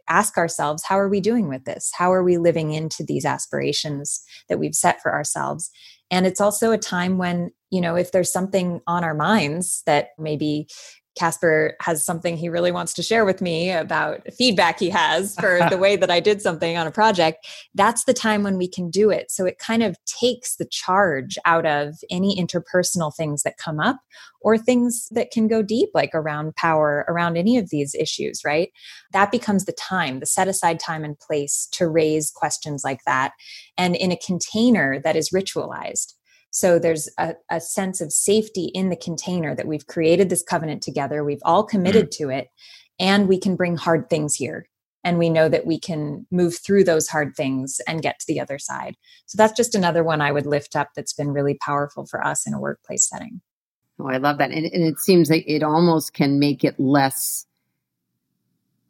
ask 0.08 0.36
ourselves 0.36 0.82
how 0.84 0.98
are 0.98 1.08
we 1.08 1.20
doing 1.20 1.48
with 1.48 1.64
this? 1.64 1.90
How 1.96 2.12
are 2.12 2.24
we 2.24 2.38
living 2.38 2.72
into 2.72 3.04
these 3.04 3.24
aspirations 3.24 4.22
that 4.48 4.58
we've 4.58 4.74
set 4.74 5.00
for 5.02 5.12
ourselves? 5.12 5.70
And 6.10 6.26
it's 6.26 6.40
also 6.40 6.72
a 6.72 6.78
time 6.78 7.18
when, 7.18 7.50
you 7.70 7.80
know, 7.80 7.96
if 7.96 8.12
there's 8.12 8.32
something 8.32 8.80
on 8.86 9.04
our 9.04 9.14
minds 9.14 9.82
that 9.86 10.10
maybe 10.18 10.68
Casper 11.18 11.74
has 11.80 12.04
something 12.04 12.36
he 12.36 12.48
really 12.48 12.70
wants 12.70 12.94
to 12.94 13.02
share 13.02 13.24
with 13.24 13.42
me 13.42 13.70
about 13.72 14.22
feedback 14.32 14.78
he 14.78 14.88
has 14.90 15.34
for 15.34 15.60
the 15.68 15.76
way 15.76 15.96
that 15.96 16.10
I 16.10 16.20
did 16.20 16.40
something 16.40 16.76
on 16.76 16.86
a 16.86 16.92
project, 16.92 17.46
that's 17.74 18.04
the 18.04 18.14
time 18.14 18.44
when 18.44 18.56
we 18.56 18.68
can 18.68 18.88
do 18.88 19.10
it. 19.10 19.30
So 19.30 19.44
it 19.44 19.58
kind 19.58 19.82
of 19.82 19.96
takes 20.04 20.56
the 20.56 20.64
charge 20.64 21.36
out 21.44 21.66
of 21.66 21.96
any 22.10 22.40
interpersonal 22.40 23.14
things 23.14 23.42
that 23.42 23.58
come 23.58 23.80
up 23.80 23.98
or 24.40 24.56
things 24.56 25.08
that 25.10 25.30
can 25.32 25.48
go 25.48 25.60
deep, 25.60 25.90
like 25.92 26.14
around 26.14 26.54
power, 26.54 27.04
around 27.08 27.36
any 27.36 27.58
of 27.58 27.70
these 27.70 27.94
issues, 27.94 28.42
right? 28.44 28.70
That 29.12 29.32
becomes 29.32 29.64
the 29.64 29.72
time, 29.72 30.20
the 30.20 30.26
set 30.26 30.46
aside 30.48 30.78
time 30.78 31.04
and 31.04 31.18
place 31.18 31.68
to 31.72 31.88
raise 31.88 32.30
questions 32.30 32.82
like 32.84 33.00
that. 33.04 33.32
And 33.76 33.96
in 33.96 34.12
a 34.12 34.16
container 34.16 35.00
that 35.00 35.16
is 35.16 35.30
ritualized. 35.30 36.14
So 36.50 36.78
there's 36.78 37.08
a, 37.18 37.34
a, 37.50 37.60
sense 37.60 38.00
of 38.00 38.12
safety 38.12 38.70
in 38.74 38.88
the 38.88 38.96
container 38.96 39.54
that 39.54 39.66
we've 39.66 39.86
created 39.86 40.30
this 40.30 40.42
covenant 40.42 40.82
together. 40.82 41.22
We've 41.22 41.42
all 41.44 41.62
committed 41.62 42.10
mm-hmm. 42.10 42.24
to 42.24 42.30
it, 42.30 42.48
and 42.98 43.28
we 43.28 43.38
can 43.38 43.54
bring 43.54 43.76
hard 43.76 44.08
things 44.08 44.34
here. 44.34 44.68
And 45.04 45.18
we 45.18 45.30
know 45.30 45.48
that 45.48 45.66
we 45.66 45.78
can 45.78 46.26
move 46.30 46.58
through 46.58 46.84
those 46.84 47.08
hard 47.08 47.36
things 47.36 47.80
and 47.86 48.02
get 48.02 48.18
to 48.18 48.26
the 48.26 48.40
other 48.40 48.58
side. 48.58 48.96
So 49.26 49.36
that's 49.36 49.56
just 49.56 49.74
another 49.74 50.02
one 50.02 50.20
I 50.20 50.32
would 50.32 50.46
lift 50.46 50.74
up 50.74 50.90
that's 50.96 51.12
been 51.12 51.30
really 51.30 51.56
powerful 51.64 52.04
for 52.06 52.26
us 52.26 52.46
in 52.46 52.52
a 52.52 52.60
workplace 52.60 53.08
setting. 53.08 53.40
Oh, 54.00 54.08
I 54.08 54.16
love 54.16 54.38
that. 54.38 54.50
And, 54.50 54.66
and 54.66 54.84
it 54.84 54.98
seems 54.98 55.30
like 55.30 55.44
it 55.46 55.62
almost 55.62 56.14
can 56.14 56.38
make 56.38 56.64
it 56.64 56.78
less 56.78 57.46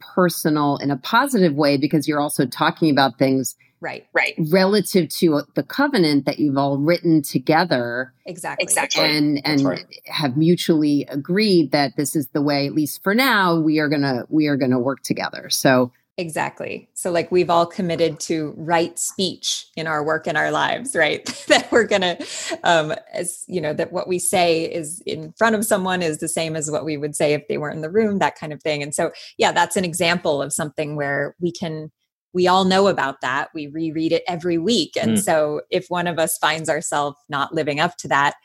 personal 0.01 0.79
in 0.79 0.91
a 0.91 0.97
positive 0.97 1.55
way 1.55 1.77
because 1.77 2.09
you're 2.09 2.21
also 2.21 2.47
talking 2.47 2.91
about 2.91 3.19
things 3.19 3.55
right 3.81 4.07
right 4.13 4.35
relative 4.51 5.09
to 5.09 5.43
the 5.55 5.63
covenant 5.63 6.25
that 6.27 6.39
you've 6.39 6.57
all 6.57 6.79
written 6.79 7.23
together 7.23 8.13
exactly 8.27 8.63
exactly 8.63 9.05
and 9.05 9.41
and 9.45 9.65
right. 9.65 9.87
have 10.07 10.37
mutually 10.37 11.07
agreed 11.09 11.71
that 11.73 11.97
this 11.97 12.17
is 12.17 12.29
the 12.29 12.43
way 12.43 12.67
at 12.67 12.75
least 12.75 13.03
for 13.03 13.15
now 13.15 13.59
we 13.59 13.79
are 13.79 13.89
gonna 13.89 14.25
we 14.29 14.47
are 14.47 14.57
gonna 14.57 14.79
work 14.79 15.03
together 15.03 15.49
so 15.51 15.93
Exactly. 16.19 16.89
So, 16.95 17.13
like, 17.13 17.31
we've 17.31 17.49
all 17.49 17.65
committed 17.65 18.19
to 18.21 18.53
right 18.57 18.99
speech 18.99 19.69
in 19.77 19.87
our 19.87 20.05
work 20.05 20.27
and 20.27 20.37
our 20.37 20.51
lives, 20.51 20.97
right? 20.97 21.25
that 21.47 21.71
we're 21.71 21.87
going 21.87 22.03
to, 22.03 22.27
um, 22.65 22.93
as 23.13 23.45
you 23.47 23.61
know, 23.61 23.73
that 23.73 23.93
what 23.93 24.09
we 24.09 24.19
say 24.19 24.65
is 24.65 25.01
in 25.07 25.33
front 25.39 25.55
of 25.55 25.65
someone 25.65 26.03
is 26.03 26.19
the 26.19 26.29
same 26.29 26.57
as 26.57 26.73
what 26.73 26.85
we 26.85 26.97
would 26.97 27.15
say 27.15 27.35
if 27.35 27.47
they 27.47 27.57
weren't 27.57 27.77
in 27.77 27.83
the 27.83 27.91
room, 27.91 28.19
that 28.19 28.37
kind 28.37 28.53
of 28.53 28.61
thing. 28.61 28.83
And 28.83 28.93
so, 28.93 29.13
yeah, 29.39 29.53
that's 29.53 29.77
an 29.77 29.85
example 29.85 30.43
of 30.43 30.53
something 30.53 30.97
where 30.97 31.37
we 31.41 31.53
can, 31.53 31.93
we 32.39 32.47
all 32.47 32.65
know 32.65 32.87
about 32.87 33.21
that. 33.21 33.49
We 33.53 33.67
reread 33.67 34.13
it 34.13 34.23
every 34.29 34.59
week. 34.59 34.97
And 34.97 35.17
mm. 35.17 35.21
so, 35.21 35.63
if 35.71 35.87
one 35.89 36.07
of 36.07 36.21
us 36.21 36.39
finds 36.39 36.69
ourselves 36.69 37.17
not 37.29 37.53
living 37.53 37.81
up 37.81 37.97
to 37.97 38.09
that, 38.09 38.37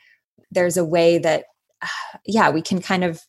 there's 0.50 0.76
a 0.76 0.84
way 0.84 1.18
that, 1.18 1.44
yeah, 2.26 2.50
we 2.50 2.60
can 2.60 2.82
kind 2.82 3.04
of 3.04 3.20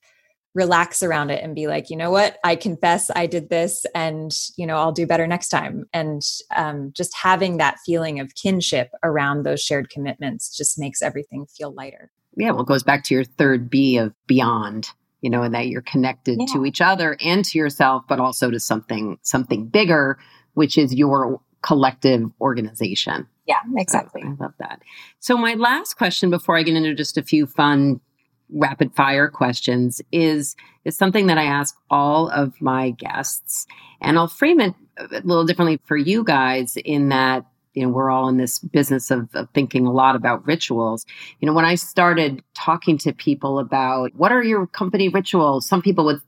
relax 0.56 1.04
around 1.04 1.30
it 1.30 1.44
and 1.44 1.54
be 1.54 1.68
like 1.68 1.90
you 1.90 1.98
know 1.98 2.10
what 2.10 2.38
i 2.46 2.56
confess 2.56 3.12
i 3.14 3.26
did 3.26 3.50
this 3.50 3.86
and 3.94 4.32
you 4.56 4.66
know 4.66 4.78
i'll 4.78 4.94
do 4.94 5.06
better 5.06 5.28
next 5.28 5.50
time 5.50 5.84
and 5.92 6.22
um, 6.56 6.94
just 6.96 7.14
having 7.14 7.58
that 7.58 7.76
feeling 7.86 8.22
of 8.22 8.34
kinship 8.36 8.90
around 9.04 9.44
those 9.44 9.62
shared 9.62 9.90
commitments 9.90 10.56
just 10.56 10.80
makes 10.80 11.02
everything 11.02 11.46
feel 11.46 11.74
lighter 11.74 12.10
yeah 12.38 12.52
well 12.52 12.62
it 12.62 12.68
goes 12.68 12.84
back 12.84 13.04
to 13.04 13.14
your 13.14 13.26
third 13.26 13.70
b 13.70 13.98
of 13.98 14.14
beyond 14.28 14.92
you 15.20 15.30
know 15.30 15.42
and 15.42 15.54
that 15.54 15.68
you're 15.68 15.82
connected 15.82 16.38
yeah. 16.40 16.46
to 16.54 16.66
each 16.66 16.80
other 16.80 17.18
and 17.20 17.44
to 17.44 17.58
yourself 17.58 18.04
but 18.08 18.22
also 18.22 18.50
to 18.50 18.60
something 18.60 19.18
something 19.24 19.66
bigger 19.66 20.18
which 20.56 20.78
is 20.78 20.94
your 20.94 21.40
collective 21.62 22.30
organization. 22.42 23.28
Yeah 23.48 23.60
exactly. 23.78 24.24
I 24.24 24.34
love 24.40 24.54
that. 24.60 24.82
So 25.20 25.38
my 25.38 25.54
last 25.54 25.96
question 25.96 26.30
before 26.30 26.58
i 26.58 26.64
get 26.64 26.76
into 26.76 26.94
just 26.94 27.18
a 27.18 27.24
few 27.24 27.46
fun 27.46 28.02
rapid 28.50 28.94
fire 28.96 29.28
questions 29.28 30.02
is 30.12 30.56
is 30.84 30.96
something 30.96 31.28
that 31.28 31.38
I 31.38 31.46
ask 31.46 31.76
all 31.90 32.30
of 32.30 32.54
my 32.62 32.92
guests 32.92 33.66
and 34.02 34.18
I'll 34.18 34.28
frame 34.28 34.60
it 34.62 34.76
a 34.98 35.22
little 35.24 35.46
differently 35.46 35.80
for 35.84 35.98
you 35.98 36.24
guys 36.24 36.78
in 36.78 37.10
that 37.10 37.46
you 37.76 37.84
know 37.84 37.90
we're 37.90 38.10
all 38.10 38.28
in 38.28 38.38
this 38.38 38.60
business 38.60 39.12
of, 39.12 39.30
of, 39.36 39.50
thinking 39.54 39.86
a 39.86 39.92
lot 39.92 40.16
about 40.16 40.46
rituals. 40.48 41.06
You 41.40 41.46
know 41.46 41.54
when 41.54 41.66
i 41.66 41.76
started 41.76 42.42
talking 42.56 42.98
to 43.00 43.14
people 43.14 43.60
about 43.60 44.16
what 44.16 44.32
are 44.32 44.44
your 44.44 44.66
company 44.66 45.10
rituals? 45.10 45.68
some 45.68 45.82
people 45.82 46.06
would, 46.06 46.22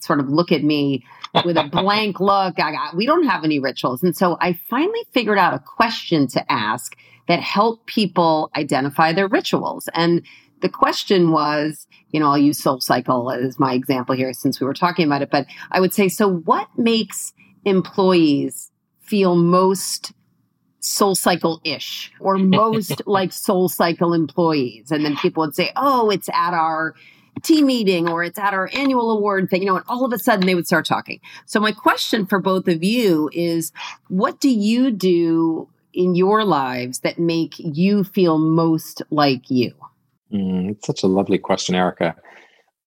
sort 0.00 0.20
of 0.20 0.28
look 0.28 0.52
at 0.52 0.62
me 0.62 1.04
with 1.44 1.56
a 1.56 1.64
blank 1.72 2.20
look. 2.20 2.58
I 2.58 2.72
got, 2.72 2.96
we 2.96 3.06
don't 3.06 3.26
have 3.26 3.44
any 3.44 3.58
rituals. 3.58 4.02
And 4.02 4.16
so 4.16 4.36
i 4.40 4.52
finally 4.68 5.04
figured 5.12 5.38
out 5.38 5.54
a 5.54 5.58
question 5.58 6.26
to 6.28 6.52
ask 6.52 6.96
that 7.28 7.40
helped 7.40 7.86
people 7.86 8.50
identify 8.56 9.12
their 9.12 9.28
rituals. 9.28 9.88
And 9.94 10.26
the 10.60 10.68
question 10.68 11.30
was, 11.30 11.86
you 12.10 12.20
know, 12.20 12.30
I'll 12.30 12.38
use 12.38 12.58
Soul 12.58 12.80
Cycle 12.80 13.30
as 13.30 13.58
my 13.58 13.74
example 13.74 14.14
here 14.14 14.32
since 14.32 14.60
we 14.60 14.66
were 14.66 14.74
talking 14.74 15.06
about 15.06 15.22
it, 15.22 15.30
but 15.30 15.46
I 15.70 15.80
would 15.80 15.94
say, 15.94 16.08
so 16.08 16.28
what 16.28 16.68
makes 16.76 17.32
employees 17.64 18.70
feel 19.00 19.36
most 19.36 20.12
soul 20.80 21.14
cycle 21.14 21.60
ish 21.64 22.12
or 22.20 22.38
most 22.38 23.02
like 23.06 23.32
soul 23.32 23.68
cycle 23.68 24.12
employees? 24.12 24.90
And 24.90 25.04
then 25.04 25.16
people 25.16 25.42
would 25.42 25.54
say, 25.54 25.72
oh, 25.76 26.10
it's 26.10 26.28
at 26.30 26.54
our 26.54 26.94
team 27.42 27.66
meeting 27.66 28.08
or 28.08 28.22
it's 28.22 28.38
at 28.38 28.52
our 28.52 28.68
annual 28.72 29.10
award 29.10 29.48
thing, 29.48 29.62
you 29.62 29.68
know, 29.68 29.76
and 29.76 29.84
all 29.88 30.04
of 30.04 30.12
a 30.12 30.18
sudden 30.18 30.46
they 30.46 30.54
would 30.54 30.66
start 30.66 30.84
talking. 30.84 31.20
So 31.46 31.60
my 31.60 31.72
question 31.72 32.26
for 32.26 32.38
both 32.38 32.68
of 32.68 32.84
you 32.84 33.30
is 33.32 33.72
what 34.08 34.40
do 34.40 34.50
you 34.50 34.90
do 34.90 35.68
in 35.92 36.14
your 36.14 36.44
lives 36.44 37.00
that 37.00 37.18
make 37.18 37.54
you 37.58 38.04
feel 38.04 38.38
most 38.38 39.02
like 39.10 39.50
you? 39.50 39.74
Mm, 40.32 40.70
it's 40.70 40.86
such 40.86 41.02
a 41.02 41.08
lovely 41.08 41.38
question, 41.38 41.74
Erica. 41.74 42.14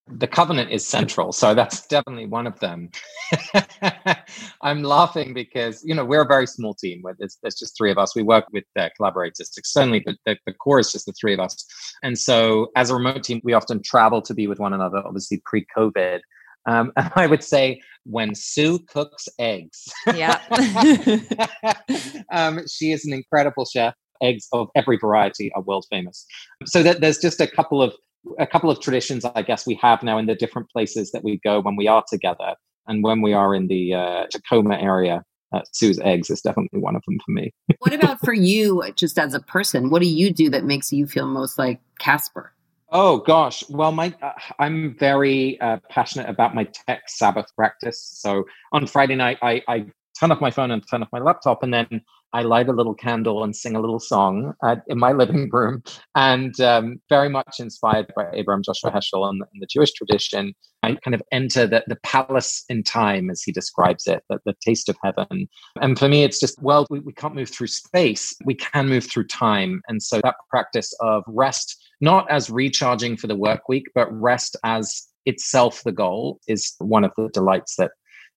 The 0.08 0.28
covenant 0.28 0.70
is 0.70 0.86
central, 0.86 1.32
so 1.32 1.54
that's 1.54 1.88
definitely 1.88 2.26
one 2.26 2.46
of 2.46 2.60
them. 2.60 2.90
I'm 4.62 4.84
laughing 4.84 5.34
because 5.34 5.82
you 5.86 5.96
know 5.96 6.04
we're 6.04 6.24
a 6.24 6.28
very 6.28 6.46
small 6.46 6.74
team. 6.74 7.02
Where 7.02 7.16
there's, 7.18 7.38
there's 7.42 7.56
just 7.56 7.78
three 7.78 7.90
of 7.90 7.98
us. 7.98 8.14
We 8.14 8.22
work 8.22 8.46
with 8.52 8.66
uh, 8.78 8.90
collaborators 8.98 9.54
externally, 9.58 10.02
but 10.06 10.16
the, 10.26 10.38
the 10.46 10.54
core 10.54 10.80
is 10.80 10.92
just 10.92 11.06
the 11.06 11.14
three 11.14 11.34
of 11.34 11.40
us. 11.40 11.56
And 12.04 12.18
so, 12.20 12.68
as 12.76 12.90
a 12.90 12.96
remote 12.96 13.24
team, 13.24 13.40
we 13.46 13.54
often 13.54 13.82
travel 13.82 14.22
to 14.24 14.34
be 14.34 14.46
with 14.46 14.60
one 14.60 14.74
another. 14.74 15.02
Obviously, 15.06 15.42
pre-COVID, 15.46 16.20
um, 16.66 16.92
I 17.16 17.28
would 17.28 17.44
say 17.44 17.82
when 18.06 18.36
Sue 18.36 18.80
cooks 18.80 19.28
eggs. 19.40 19.86
Yeah. 20.14 20.40
um, 22.32 22.62
she 22.68 22.92
is 22.92 23.06
an 23.06 23.14
incredible 23.14 23.66
chef 23.66 23.94
eggs 24.22 24.48
of 24.54 24.70
every 24.76 24.98
variety 24.98 25.52
are 25.54 25.62
world 25.62 25.86
famous. 25.90 26.26
So 26.66 26.84
that 26.84 27.02
there's 27.02 27.18
just 27.18 27.42
a 27.42 27.48
couple 27.48 27.82
of 27.82 27.94
a 28.40 28.48
couple 28.48 28.70
of 28.70 28.80
traditions 28.80 29.26
I 29.26 29.42
guess 29.42 29.66
we 29.68 29.76
have 29.82 30.04
now 30.04 30.18
in 30.18 30.26
the 30.26 30.36
different 30.36 30.70
places 30.70 31.12
that 31.12 31.24
we 31.24 31.40
go 31.44 31.62
when 31.62 31.76
we 31.76 31.88
are 31.88 32.04
together, 32.08 32.56
and 32.88 33.04
when 33.04 33.22
we 33.22 33.34
are 33.34 33.54
in 33.56 33.68
the 33.68 33.94
uh, 33.94 34.26
Tacoma 34.32 34.76
area. 34.76 35.24
Uh, 35.54 35.62
Sue's 35.72 36.00
eggs 36.00 36.32
is 36.32 36.42
definitely 36.42 36.80
one 36.80 36.96
of 36.96 37.04
them 37.06 37.20
for 37.24 37.32
me. 37.32 37.54
what 37.78 37.94
about 37.94 38.20
for 38.22 38.34
you, 38.34 38.84
just 38.96 39.20
as 39.20 39.36
a 39.36 39.40
person? 39.40 39.92
What 39.92 40.02
do 40.02 40.08
you 40.08 40.34
do 40.34 40.50
that 40.50 40.64
makes 40.64 40.92
you 40.92 41.06
feel 41.06 41.28
most 41.28 41.60
like 41.60 41.80
Casper? 42.00 42.54
Oh 42.90 43.18
gosh, 43.18 43.68
well, 43.70 43.92
my 43.92 44.14
uh, 44.22 44.32
I'm 44.60 44.96
very 44.98 45.60
uh, 45.62 45.78
passionate 45.90 46.30
about 46.30 46.54
my 46.54 46.66
tech 46.66 47.04
Sabbath 47.08 47.48
practice. 47.56 48.00
So 48.00 48.46
on 48.72 48.86
Friday 48.86 49.16
night, 49.16 49.40
I, 49.42 49.64
I 49.68 49.86
turn 50.24 50.32
off 50.32 50.40
my 50.40 50.52
phone 50.52 50.72
and 50.72 50.82
turn 50.90 51.04
off 51.04 51.10
my 51.12 51.20
laptop, 51.20 51.64
and 51.64 51.74
then 51.74 52.02
I 52.32 52.44
light 52.44 52.70
a 52.70 52.74
little 52.74 52.96
candle 52.96 53.44
and 53.44 53.54
sing 53.54 53.76
a 53.76 53.82
little 53.82 54.00
song 54.00 54.54
uh, 54.64 54.78
in 54.88 54.98
my 54.98 55.12
living 55.22 55.50
room. 55.52 55.84
And 56.16 56.58
um, 56.62 57.02
very 57.10 57.28
much 57.28 57.60
inspired 57.60 58.12
by 58.16 58.28
Abraham 58.32 58.64
Joshua 58.64 58.90
Heschel 58.90 59.28
and, 59.28 59.42
and, 59.42 59.62
the 59.62 59.68
Jewish 59.70 59.92
tradition, 59.92 60.54
I 60.82 60.96
kind 60.96 61.14
of 61.14 61.22
enter 61.34 61.68
the, 61.68 61.84
the 61.88 61.98
palace 62.04 62.64
in 62.70 62.84
time, 62.84 63.30
as 63.30 63.44
he 63.44 63.52
describes 63.52 64.08
it, 64.08 64.24
the, 64.30 64.40
the 64.46 64.56
taste 64.66 64.88
of 64.88 64.96
heaven. 65.04 65.50
And 65.82 66.00
for 66.00 66.08
me, 66.08 66.24
it's 66.24 66.40
just, 66.40 66.62
well, 66.62 66.88
we, 66.90 67.02
we 67.02 67.14
can't 67.14 67.36
move 67.36 67.50
through 67.50 67.68
space, 67.68 68.34
we 68.46 68.56
can 68.56 68.88
move 68.88 69.06
through 69.06 69.28
time. 69.28 69.82
And 69.90 70.02
so 70.02 70.22
that 70.24 70.36
practice 70.50 70.94
of 71.02 71.24
rest, 71.28 71.76
not 72.00 72.32
as 72.32 72.50
recharging 72.50 73.18
for 73.18 73.28
the 73.28 73.36
work 73.36 73.68
week, 73.68 73.88
but 73.94 74.08
rest 74.10 74.56
as 74.64 75.06
itself 75.26 75.84
the 75.84 75.92
goal 75.92 76.40
is 76.48 76.76
one 76.80 77.04
of 77.04 77.12
the 77.18 77.28
delights 77.34 77.76
that, 77.76 77.92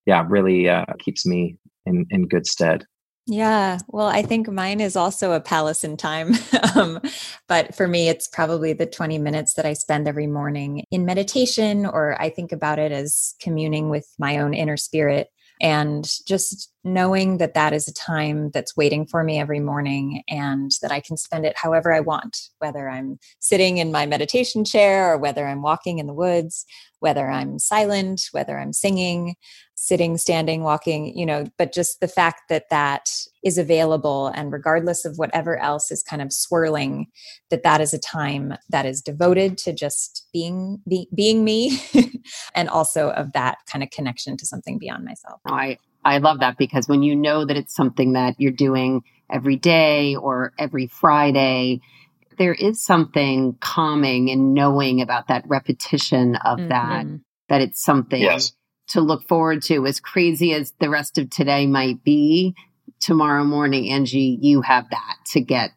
yeah, 0.05 0.25
really 0.27 0.69
uh, 0.69 0.85
keeps 0.99 1.25
me 1.25 1.57
in, 1.87 2.05
in 2.09 2.27
good 2.27 2.45
stead. 2.45 2.85
Yeah, 3.29 3.79
well, 3.89 4.07
I 4.07 4.21
think 4.21 4.49
mine 4.49 4.79
is 4.79 4.95
also 4.95 5.33
a 5.33 5.41
palace 5.41 5.83
in 5.83 5.97
time. 5.97 6.33
um, 6.75 7.01
but 7.49 7.75
for 7.75 7.85
me, 7.85 8.07
it's 8.07 8.27
probably 8.27 8.71
the 8.71 8.85
20 8.85 9.17
minutes 9.17 9.55
that 9.55 9.65
I 9.65 9.73
spend 9.73 10.07
every 10.07 10.27
morning 10.27 10.85
in 10.91 11.05
meditation, 11.05 11.85
or 11.85 12.19
I 12.21 12.29
think 12.29 12.53
about 12.53 12.79
it 12.79 12.93
as 12.93 13.35
communing 13.41 13.89
with 13.89 14.07
my 14.17 14.37
own 14.37 14.53
inner 14.53 14.77
spirit 14.77 15.27
and 15.59 16.09
just 16.27 16.71
knowing 16.83 17.37
that 17.39 17.55
that 17.55 17.73
is 17.73 17.87
a 17.87 17.93
time 17.93 18.51
that's 18.51 18.77
waiting 18.77 19.05
for 19.07 19.23
me 19.23 19.39
every 19.39 19.59
morning 19.59 20.23
and 20.29 20.71
that 20.81 20.91
I 20.91 20.99
can 20.99 21.17
spend 21.17 21.45
it 21.45 21.57
however 21.57 21.91
I 21.91 21.99
want, 21.99 22.37
whether 22.59 22.87
I'm 22.87 23.17
sitting 23.39 23.77
in 23.77 23.91
my 23.91 24.05
meditation 24.05 24.63
chair 24.63 25.11
or 25.11 25.17
whether 25.17 25.47
I'm 25.47 25.63
walking 25.63 25.99
in 25.99 26.07
the 26.07 26.13
woods, 26.13 26.65
whether 26.99 27.29
I'm 27.29 27.59
silent, 27.59 28.21
whether 28.31 28.57
I'm 28.57 28.73
singing, 28.73 29.35
sitting, 29.79 30.17
standing, 30.17 30.63
walking, 30.63 31.15
you 31.15 31.25
know, 31.25 31.45
but 31.55 31.71
just 31.71 31.99
the 31.99 32.07
fact 32.07 32.49
that 32.49 32.67
that 32.71 33.11
is 33.43 33.59
available 33.59 34.27
and 34.27 34.51
regardless 34.51 35.05
of 35.05 35.19
whatever 35.19 35.57
else 35.59 35.91
is 35.91 36.01
kind 36.01 36.19
of 36.19 36.33
swirling, 36.33 37.05
that 37.51 37.61
that 37.61 37.79
is 37.79 37.93
a 37.93 37.99
time 37.99 38.55
that 38.69 38.87
is 38.87 39.01
devoted 39.01 39.55
to 39.55 39.71
just 39.71 40.27
being 40.33 40.81
be, 40.89 41.07
being 41.13 41.43
me 41.43 41.79
and 42.55 42.67
also 42.69 43.11
of 43.11 43.33
that 43.33 43.59
kind 43.71 43.83
of 43.83 43.91
connection 43.91 44.35
to 44.35 44.47
something 44.47 44.79
beyond 44.79 45.05
myself. 45.05 45.39
I 45.45 45.77
I 46.03 46.17
love 46.17 46.39
that 46.39 46.57
because 46.57 46.87
when 46.87 47.03
you 47.03 47.15
know 47.15 47.45
that 47.45 47.55
it's 47.55 47.75
something 47.75 48.13
that 48.13 48.35
you're 48.39 48.51
doing 48.51 49.03
every 49.31 49.57
day 49.57 50.15
or 50.15 50.53
every 50.57 50.87
Friday, 50.87 51.81
there 52.39 52.53
is 52.53 52.83
something 52.83 53.57
calming 53.59 54.29
in 54.29 54.53
knowing 54.53 55.01
about 55.01 55.27
that 55.27 55.43
repetition 55.47 56.35
of 56.37 56.57
mm-hmm. 56.57 56.69
that, 56.69 57.05
that 57.49 57.61
it's 57.61 57.83
something 57.83 58.21
yes. 58.21 58.53
To 58.89 59.01
look 59.01 59.27
forward 59.27 59.61
to. 59.63 59.85
As 59.85 59.99
crazy 59.99 60.53
as 60.53 60.73
the 60.79 60.89
rest 60.89 61.17
of 61.17 61.29
today 61.29 61.65
might 61.65 62.03
be, 62.03 62.55
tomorrow 62.99 63.43
morning, 63.43 63.89
Angie, 63.89 64.37
you 64.41 64.61
have 64.61 64.89
that 64.89 65.17
to 65.31 65.41
get 65.41 65.71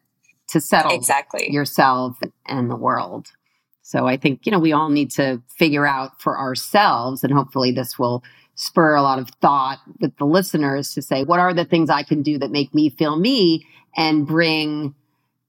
to 0.49 0.59
settle 0.59 0.91
exactly 0.91 1.51
yourself 1.51 2.19
and 2.45 2.69
the 2.69 2.75
world. 2.75 3.31
So 3.81 4.07
I 4.07 4.17
think, 4.17 4.45
you 4.45 4.51
know, 4.51 4.59
we 4.59 4.73
all 4.73 4.89
need 4.89 5.11
to 5.11 5.41
figure 5.49 5.85
out 5.85 6.21
for 6.21 6.37
ourselves, 6.37 7.23
and 7.23 7.33
hopefully 7.33 7.71
this 7.71 7.99
will 7.99 8.23
spur 8.55 8.95
a 8.95 9.01
lot 9.01 9.19
of 9.19 9.29
thought 9.41 9.79
with 9.99 10.15
the 10.17 10.25
listeners 10.25 10.93
to 10.93 11.01
say, 11.01 11.23
what 11.23 11.39
are 11.39 11.53
the 11.53 11.65
things 11.65 11.89
I 11.89 12.03
can 12.03 12.21
do 12.21 12.37
that 12.37 12.51
make 12.51 12.73
me 12.73 12.89
feel 12.89 13.17
me 13.17 13.65
and 13.97 14.25
bring 14.25 14.95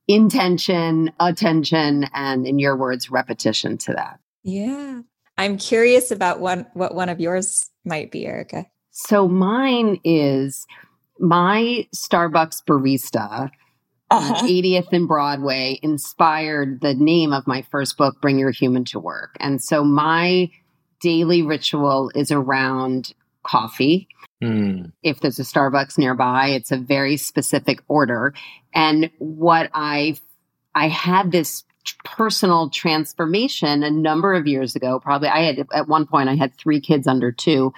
intention, 0.08 1.12
attention, 1.20 2.06
and 2.12 2.46
in 2.46 2.58
your 2.58 2.76
words, 2.76 3.10
repetition 3.10 3.78
to 3.78 3.92
that. 3.92 4.18
Yeah. 4.42 5.02
I'm 5.38 5.56
curious 5.56 6.10
about 6.10 6.40
one, 6.40 6.66
what 6.74 6.94
one 6.94 7.08
of 7.08 7.20
yours 7.20 7.70
might 7.84 8.10
be, 8.10 8.26
Erica. 8.26 8.66
So 8.90 9.28
mine 9.28 10.00
is 10.04 10.66
my 11.18 11.86
Starbucks 11.94 12.64
barista 12.68 13.50
uh-huh. 14.12 14.46
80th 14.46 14.92
and 14.92 15.08
Broadway 15.08 15.78
inspired 15.82 16.82
the 16.82 16.92
name 16.92 17.32
of 17.32 17.46
my 17.46 17.62
first 17.62 17.96
book, 17.96 18.20
Bring 18.20 18.38
Your 18.38 18.50
Human 18.50 18.84
to 18.86 18.98
Work. 18.98 19.36
And 19.40 19.62
so 19.62 19.84
my 19.84 20.50
daily 21.00 21.42
ritual 21.42 22.10
is 22.14 22.30
around 22.30 23.14
coffee. 23.42 24.08
Mm. 24.42 24.92
If 25.02 25.20
there's 25.20 25.38
a 25.38 25.44
Starbucks 25.44 25.96
nearby, 25.96 26.48
it's 26.48 26.70
a 26.70 26.76
very 26.76 27.16
specific 27.16 27.82
order. 27.88 28.34
And 28.74 29.10
what 29.18 29.70
I 29.72 30.16
I 30.74 30.88
had 30.88 31.32
this 31.32 31.64
personal 32.04 32.70
transformation 32.70 33.82
a 33.82 33.90
number 33.90 34.34
of 34.34 34.46
years 34.46 34.76
ago. 34.76 35.00
Probably 35.00 35.28
I 35.28 35.42
had 35.42 35.66
at 35.72 35.88
one 35.88 36.06
point 36.06 36.28
I 36.28 36.34
had 36.34 36.54
three 36.54 36.80
kids 36.80 37.06
under 37.06 37.32
two, 37.32 37.72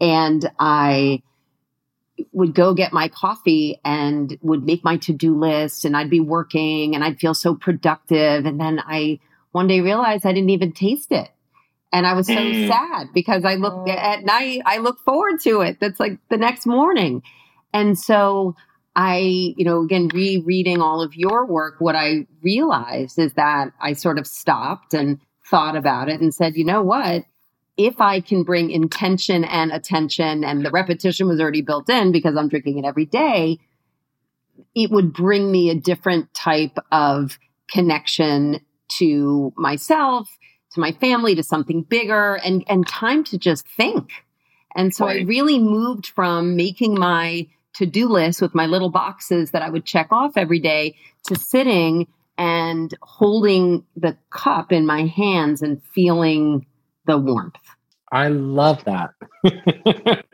and 0.00 0.50
I 0.58 1.22
would 2.32 2.54
go 2.54 2.74
get 2.74 2.92
my 2.92 3.08
coffee 3.08 3.78
and 3.84 4.38
would 4.40 4.64
make 4.64 4.82
my 4.82 4.96
to-do 4.96 5.38
list 5.38 5.84
and 5.84 5.96
I'd 5.96 6.08
be 6.08 6.20
working 6.20 6.94
and 6.94 7.04
I'd 7.04 7.18
feel 7.18 7.34
so 7.34 7.54
productive 7.54 8.46
and 8.46 8.58
then 8.58 8.80
I 8.80 9.20
one 9.52 9.66
day 9.66 9.80
realized 9.80 10.24
I 10.26 10.32
didn't 10.32 10.50
even 10.50 10.72
taste 10.72 11.12
it. 11.12 11.28
And 11.92 12.06
I 12.06 12.14
was 12.14 12.26
so 12.26 12.34
mm. 12.34 12.68
sad 12.68 13.08
because 13.14 13.44
I 13.44 13.54
look 13.54 13.72
oh. 13.74 13.90
at 13.90 14.24
night, 14.24 14.60
I 14.66 14.78
look 14.78 14.98
forward 15.00 15.40
to 15.42 15.60
it. 15.62 15.78
That's 15.80 16.00
like 16.00 16.18
the 16.28 16.36
next 16.36 16.66
morning. 16.66 17.22
And 17.72 17.98
so 17.98 18.54
I, 18.96 19.18
you 19.18 19.64
know, 19.64 19.82
again, 19.82 20.08
rereading 20.12 20.80
all 20.80 21.02
of 21.02 21.14
your 21.14 21.46
work, 21.46 21.76
what 21.80 21.94
I 21.94 22.26
realized 22.42 23.18
is 23.18 23.34
that 23.34 23.72
I 23.80 23.92
sort 23.92 24.18
of 24.18 24.26
stopped 24.26 24.94
and 24.94 25.20
thought 25.48 25.76
about 25.76 26.08
it 26.08 26.20
and 26.20 26.34
said, 26.34 26.56
you 26.56 26.64
know 26.64 26.82
what? 26.82 27.24
If 27.76 28.00
I 28.00 28.20
can 28.20 28.42
bring 28.42 28.70
intention 28.70 29.44
and 29.44 29.70
attention, 29.70 30.42
and 30.42 30.64
the 30.64 30.70
repetition 30.70 31.28
was 31.28 31.40
already 31.40 31.60
built 31.60 31.90
in 31.90 32.10
because 32.10 32.36
I'm 32.36 32.48
drinking 32.48 32.78
it 32.78 32.86
every 32.86 33.04
day, 33.04 33.58
it 34.74 34.90
would 34.90 35.12
bring 35.12 35.52
me 35.52 35.68
a 35.68 35.74
different 35.74 36.32
type 36.32 36.78
of 36.90 37.38
connection 37.68 38.60
to 38.98 39.52
myself 39.56 40.28
to 40.76 40.80
my 40.80 40.92
family, 40.92 41.34
to 41.34 41.42
something 41.42 41.82
bigger, 41.82 42.36
and 42.36 42.64
and 42.68 42.86
time 42.86 43.24
to 43.24 43.36
just 43.36 43.66
think. 43.66 44.10
And 44.76 44.94
so 44.94 45.06
right. 45.06 45.22
I 45.22 45.24
really 45.24 45.58
moved 45.58 46.06
from 46.06 46.54
making 46.54 46.94
my 46.94 47.48
to-do 47.76 48.08
list 48.08 48.40
with 48.40 48.54
my 48.54 48.66
little 48.66 48.90
boxes 48.90 49.50
that 49.50 49.62
I 49.62 49.70
would 49.70 49.84
check 49.84 50.08
off 50.10 50.36
every 50.36 50.60
day 50.60 50.96
to 51.26 51.36
sitting 51.36 52.06
and 52.38 52.94
holding 53.02 53.84
the 53.96 54.16
cup 54.30 54.72
in 54.72 54.86
my 54.86 55.06
hands 55.06 55.62
and 55.62 55.82
feeling 55.94 56.66
the 57.06 57.18
warmth. 57.18 57.56
I 58.12 58.28
love 58.28 58.84
that. 58.84 59.10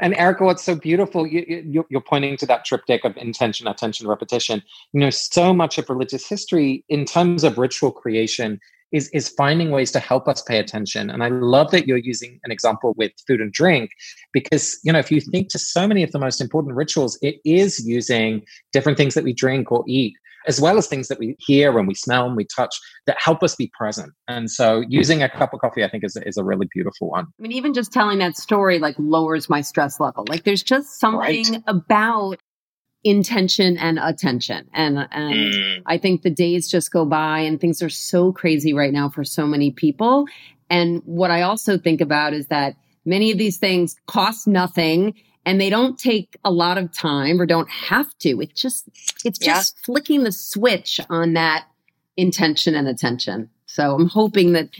and 0.00 0.14
Erica, 0.16 0.44
what's 0.44 0.64
so 0.64 0.74
beautiful, 0.74 1.26
you, 1.26 1.84
are 1.94 2.00
pointing 2.00 2.36
to 2.38 2.46
that 2.46 2.64
triptych 2.64 3.04
of 3.04 3.16
intention, 3.16 3.68
attention, 3.68 4.08
repetition. 4.08 4.62
You 4.92 5.00
know, 5.00 5.10
so 5.10 5.52
much 5.52 5.76
of 5.76 5.90
religious 5.90 6.26
history 6.26 6.84
in 6.88 7.04
terms 7.04 7.44
of 7.44 7.58
ritual 7.58 7.92
creation 7.92 8.60
is, 8.94 9.10
is 9.12 9.28
finding 9.28 9.70
ways 9.70 9.90
to 9.92 9.98
help 9.98 10.28
us 10.28 10.40
pay 10.40 10.58
attention. 10.58 11.10
And 11.10 11.22
I 11.22 11.28
love 11.28 11.70
that 11.72 11.86
you're 11.86 11.98
using 11.98 12.40
an 12.44 12.52
example 12.52 12.94
with 12.96 13.12
food 13.26 13.40
and 13.40 13.52
drink, 13.52 13.90
because, 14.32 14.78
you 14.84 14.92
know, 14.92 14.98
if 14.98 15.10
you 15.10 15.20
think 15.20 15.48
to 15.50 15.58
so 15.58 15.86
many 15.86 16.02
of 16.02 16.12
the 16.12 16.18
most 16.18 16.40
important 16.40 16.74
rituals, 16.74 17.18
it 17.20 17.36
is 17.44 17.84
using 17.86 18.42
different 18.72 18.96
things 18.96 19.14
that 19.14 19.24
we 19.24 19.34
drink 19.34 19.70
or 19.70 19.84
eat 19.86 20.14
as 20.46 20.60
well 20.60 20.76
as 20.76 20.86
things 20.86 21.08
that 21.08 21.18
we 21.18 21.34
hear 21.38 21.78
and 21.78 21.88
we 21.88 21.94
smell 21.94 22.26
and 22.26 22.36
we 22.36 22.44
touch 22.54 22.78
that 23.06 23.16
help 23.18 23.42
us 23.42 23.56
be 23.56 23.70
present. 23.78 24.12
And 24.28 24.50
so 24.50 24.84
using 24.88 25.22
a 25.22 25.28
cup 25.28 25.54
of 25.54 25.60
coffee, 25.60 25.82
I 25.82 25.88
think 25.88 26.04
is, 26.04 26.18
is 26.26 26.36
a 26.36 26.44
really 26.44 26.68
beautiful 26.70 27.08
one. 27.08 27.24
I 27.24 27.42
mean, 27.42 27.52
even 27.52 27.72
just 27.72 27.94
telling 27.94 28.18
that 28.18 28.36
story 28.36 28.78
like 28.78 28.94
lowers 28.98 29.48
my 29.48 29.62
stress 29.62 29.98
level. 29.98 30.26
Like 30.28 30.44
there's 30.44 30.62
just 30.62 31.00
something 31.00 31.52
right. 31.52 31.62
about 31.66 32.40
intention 33.04 33.76
and 33.76 33.98
attention. 33.98 34.68
And, 34.72 35.06
and 35.12 35.34
mm. 35.34 35.82
I 35.86 35.98
think 35.98 36.22
the 36.22 36.30
days 36.30 36.68
just 36.68 36.90
go 36.90 37.04
by 37.04 37.40
and 37.40 37.60
things 37.60 37.82
are 37.82 37.90
so 37.90 38.32
crazy 38.32 38.72
right 38.72 38.92
now 38.92 39.10
for 39.10 39.24
so 39.24 39.46
many 39.46 39.70
people. 39.70 40.26
And 40.70 41.02
what 41.04 41.30
I 41.30 41.42
also 41.42 41.76
think 41.76 42.00
about 42.00 42.32
is 42.32 42.46
that 42.48 42.76
many 43.04 43.30
of 43.30 43.38
these 43.38 43.58
things 43.58 43.96
cost 44.06 44.46
nothing 44.46 45.14
and 45.46 45.60
they 45.60 45.68
don't 45.68 45.98
take 45.98 46.38
a 46.44 46.50
lot 46.50 46.78
of 46.78 46.90
time 46.92 47.40
or 47.40 47.44
don't 47.44 47.70
have 47.70 48.16
to. 48.20 48.40
It's 48.40 48.60
just 48.60 48.88
it's 49.24 49.38
yeah. 49.40 49.54
just 49.54 49.78
flicking 49.84 50.24
the 50.24 50.32
switch 50.32 51.00
on 51.10 51.34
that 51.34 51.66
intention 52.16 52.74
and 52.74 52.88
attention. 52.88 53.50
So 53.66 53.94
I'm 53.94 54.08
hoping 54.08 54.52
that 54.52 54.70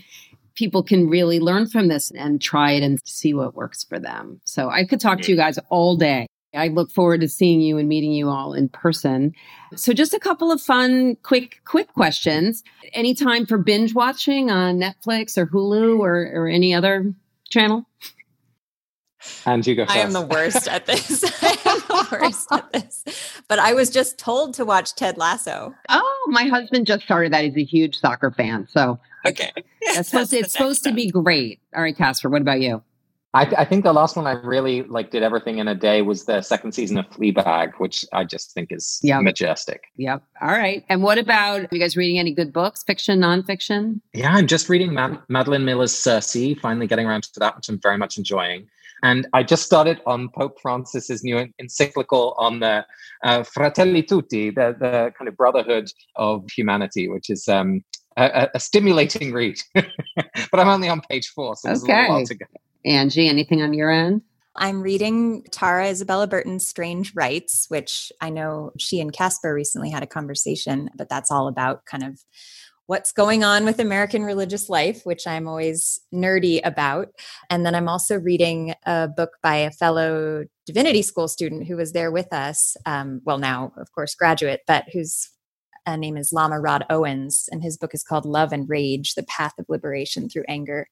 people 0.55 0.83
can 0.83 1.09
really 1.09 1.41
learn 1.41 1.66
from 1.68 1.89
this 1.89 2.11
and 2.12 2.41
try 2.41 2.72
it 2.72 2.83
and 2.83 2.99
see 3.05 3.35
what 3.35 3.55
works 3.55 3.85
for 3.85 3.99
them. 3.99 4.41
So 4.45 4.70
I 4.70 4.85
could 4.85 5.01
talk 5.01 5.20
to 5.22 5.31
you 5.31 5.37
guys 5.37 5.59
all 5.68 5.97
day. 5.97 6.27
I 6.55 6.69
look 6.69 6.91
forward 6.91 7.21
to 7.21 7.29
seeing 7.29 7.61
you 7.61 7.79
and 7.79 7.89
meeting 7.89 8.13
you 8.13 8.29
all 8.29 8.53
in 8.53 8.69
person. 8.69 9.35
So 9.75 9.93
just 9.93 10.15
a 10.15 10.21
couple 10.21 10.53
of 10.53 10.61
fun, 10.61 11.17
quick, 11.23 11.61
quick 11.65 11.93
questions. 11.93 12.63
Any 12.93 13.15
time 13.15 13.47
for 13.47 13.59
binge 13.59 13.95
watching 13.95 14.51
on 14.51 14.79
Netflix 14.79 15.37
or 15.37 15.47
Hulu 15.47 15.99
or, 15.99 16.31
or 16.35 16.49
any 16.49 16.75
other 16.75 17.13
channel? 17.51 17.87
And 19.47 19.67
you 19.67 19.75
go 19.75 19.87
first. 19.87 19.97
I 19.97 20.01
am 20.01 20.13
the 20.13 20.21
worst 20.23 20.69
at 20.69 20.87
this. 20.87 21.25
I 21.43 21.57
am 21.65 21.79
the 21.89 22.09
worst 22.13 22.53
at 22.53 22.73
this. 22.73 23.05
But 23.49 23.59
I 23.59 23.73
was 23.75 23.91
just 23.91 24.19
told 24.19 24.55
to 24.55 24.65
watch 24.65 24.95
Ted 24.95 25.17
Lasso. 25.17 25.75
Oh, 25.89 26.29
my 26.31 26.45
husband 26.45 26.87
just 26.87 27.05
started 27.05 27.33
that. 27.33 27.45
He's 27.45 27.57
a 27.57 27.65
huge 27.65 27.99
soccer 27.99 28.31
fan. 28.31 28.69
So 28.71 28.99
okay, 29.27 29.53
that's 29.95 30.11
supposed 30.11 30.31
to, 30.31 30.39
it's 30.39 30.53
supposed 30.53 30.85
to 30.85 30.93
be 30.93 31.11
great. 31.11 31.61
All 31.75 31.83
right, 31.83 31.97
Casper, 31.97 32.29
what 32.29 32.43
about 32.43 32.61
you? 32.61 32.83
I, 33.35 33.45
th- 33.45 33.57
I, 33.59 33.64
think 33.64 33.82
the 33.82 33.93
last 33.93 34.14
one 34.16 34.28
I 34.28 34.32
really 34.32 34.85
like 34.85 35.11
did 35.11 35.24
everything 35.24 35.59
in 35.59 35.66
a 35.66 35.74
day 35.74 36.03
was 36.03 36.24
the 36.24 36.41
second 36.41 36.72
season 36.72 36.97
of 36.99 37.07
Fleabag, 37.11 37.72
which 37.78 38.05
I 38.12 38.22
just 38.22 38.53
think 38.53 38.70
is 38.70 39.01
yep. 39.03 39.22
majestic. 39.22 39.82
Yep. 39.97 40.22
All 40.41 40.49
right. 40.49 40.85
And 40.89 41.03
what 41.03 41.18
about 41.18 41.62
are 41.62 41.68
you 41.72 41.80
guys 41.80 41.97
reading 41.97 42.20
any 42.20 42.32
good 42.32 42.53
books, 42.53 42.85
fiction, 42.85 43.20
nonfiction? 43.20 44.01
Yeah, 44.12 44.32
I'm 44.32 44.47
just 44.47 44.68
reading 44.68 44.95
Mad- 44.95 45.20
Madeline 45.28 45.64
Miller's 45.64 45.95
Circe. 45.95 46.37
Finally 46.62 46.87
getting 46.87 47.07
around 47.07 47.24
to 47.24 47.41
that, 47.41 47.57
which 47.57 47.68
I'm 47.68 47.80
very 47.80 47.99
much 47.99 48.18
enjoying. 48.18 48.68
And 49.03 49.26
I 49.32 49.43
just 49.43 49.64
started 49.64 50.01
on 50.07 50.28
Pope 50.30 50.61
Francis's 50.61 51.24
new 51.24 51.47
encyclical 51.59 52.35
on 52.39 52.61
the 52.61 52.87
uh, 53.24 53.43
Fratelli 53.43 54.03
Tutti, 54.03 54.51
the, 54.51 54.76
the 54.78 55.12
kind 55.18 55.28
of 55.28 55.37
brotherhood 55.37 55.91
of 56.16 56.49
humanity, 56.51 57.09
which 57.09 57.28
is 57.28 57.49
um, 57.49 57.85
a, 58.16 58.49
a, 58.55 58.61
stimulating 58.61 59.32
read. 59.32 59.59
but 59.74 60.61
I'm 60.61 60.68
only 60.68 60.89
on 60.89 61.01
page 61.11 61.28
four, 61.35 61.57
so 61.57 61.68
there's 61.68 61.82
a 61.82 61.87
little 61.87 62.09
while 62.09 62.24
to 62.24 62.35
go. 62.35 62.47
Angie, 62.85 63.28
anything 63.28 63.62
on 63.62 63.72
your 63.74 63.91
end? 63.91 64.22
I'm 64.57 64.82
reading 64.82 65.43
Tara 65.51 65.89
Isabella 65.89 66.26
Burton's 66.26 66.66
Strange 66.66 67.12
Rites, 67.14 67.66
which 67.68 68.12
I 68.20 68.30
know 68.30 68.72
she 68.78 69.01
and 69.01 69.12
Casper 69.12 69.53
recently 69.53 69.91
had 69.91 70.05
a 70.05 70.07
conversation, 70.09 70.91
but 70.95 71.09
that's 71.09 71.30
all 71.30 71.49
about 71.49 71.87
kind 71.87 72.05
of 72.05 72.20
what's 72.87 73.12
going 73.12 73.43
on 73.43 73.64
with 73.64 73.80
American 73.80 74.22
religious 74.22 74.68
life, 74.68 75.05
which 75.05 75.26
I'm 75.26 75.49
always 75.49 76.01
nerdy 76.12 76.61
about. 76.64 77.09
And 77.51 77.64
then 77.64 77.74
I'm 77.74 77.89
also 77.89 78.18
reading 78.18 78.74
a 78.85 79.09
book 79.09 79.30
by 79.43 79.57
a 79.57 79.70
fellow 79.70 80.45
divinity 80.66 81.03
school 81.03 81.26
student 81.26 81.66
who 81.66 81.76
was 81.76 81.93
there 81.93 82.12
with 82.12 82.32
us. 82.32 82.76
Um, 82.87 83.22
well, 83.24 83.39
now, 83.39 83.72
of 83.76 83.91
course, 83.93 84.14
graduate, 84.14 84.61
but 84.66 84.85
whose 84.93 85.30
uh, 85.87 85.97
name 85.97 86.16
is 86.16 86.32
Lama 86.32 86.61
Rod 86.61 86.85
Owens. 86.91 87.49
And 87.51 87.62
his 87.62 87.76
book 87.76 87.95
is 87.95 88.03
called 88.03 88.24
Love 88.24 88.53
and 88.53 88.68
Rage 88.68 89.14
The 89.14 89.22
Path 89.24 89.55
of 89.59 89.66
Liberation 89.68 90.28
Through 90.28 90.45
Anger. 90.49 90.89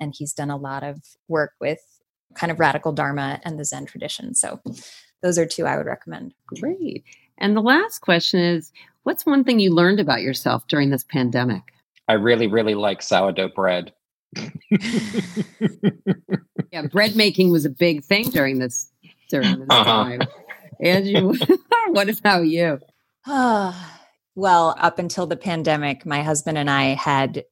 And 0.00 0.14
he's 0.16 0.32
done 0.32 0.50
a 0.50 0.56
lot 0.56 0.82
of 0.82 1.00
work 1.28 1.52
with 1.60 1.80
kind 2.34 2.50
of 2.50 2.60
radical 2.60 2.92
Dharma 2.92 3.40
and 3.44 3.58
the 3.58 3.64
Zen 3.64 3.86
tradition. 3.86 4.34
So 4.34 4.60
those 5.22 5.38
are 5.38 5.46
two 5.46 5.66
I 5.66 5.76
would 5.76 5.86
recommend. 5.86 6.34
Great. 6.46 7.04
And 7.38 7.56
the 7.56 7.62
last 7.62 8.00
question 8.00 8.40
is 8.40 8.72
What's 9.06 9.24
one 9.24 9.44
thing 9.44 9.60
you 9.60 9.72
learned 9.72 10.00
about 10.00 10.22
yourself 10.22 10.66
during 10.66 10.90
this 10.90 11.04
pandemic? 11.04 11.62
I 12.08 12.14
really, 12.14 12.48
really 12.48 12.74
like 12.74 13.02
sourdough 13.02 13.50
bread. 13.50 13.92
yeah, 16.72 16.88
bread 16.90 17.14
making 17.14 17.52
was 17.52 17.64
a 17.64 17.70
big 17.70 18.02
thing 18.02 18.24
during 18.30 18.58
this 18.58 18.90
during 19.30 19.60
this 19.60 19.68
uh-huh. 19.70 19.84
time. 19.84 20.22
Angie, 20.80 21.20
what 21.90 22.18
about 22.18 22.46
you? 22.48 22.80
well, 24.36 24.76
up 24.78 24.98
until 24.98 25.26
the 25.26 25.36
pandemic, 25.36 26.06
my 26.06 26.22
husband 26.22 26.58
and 26.58 26.70
I 26.70 26.94
had 26.94 27.44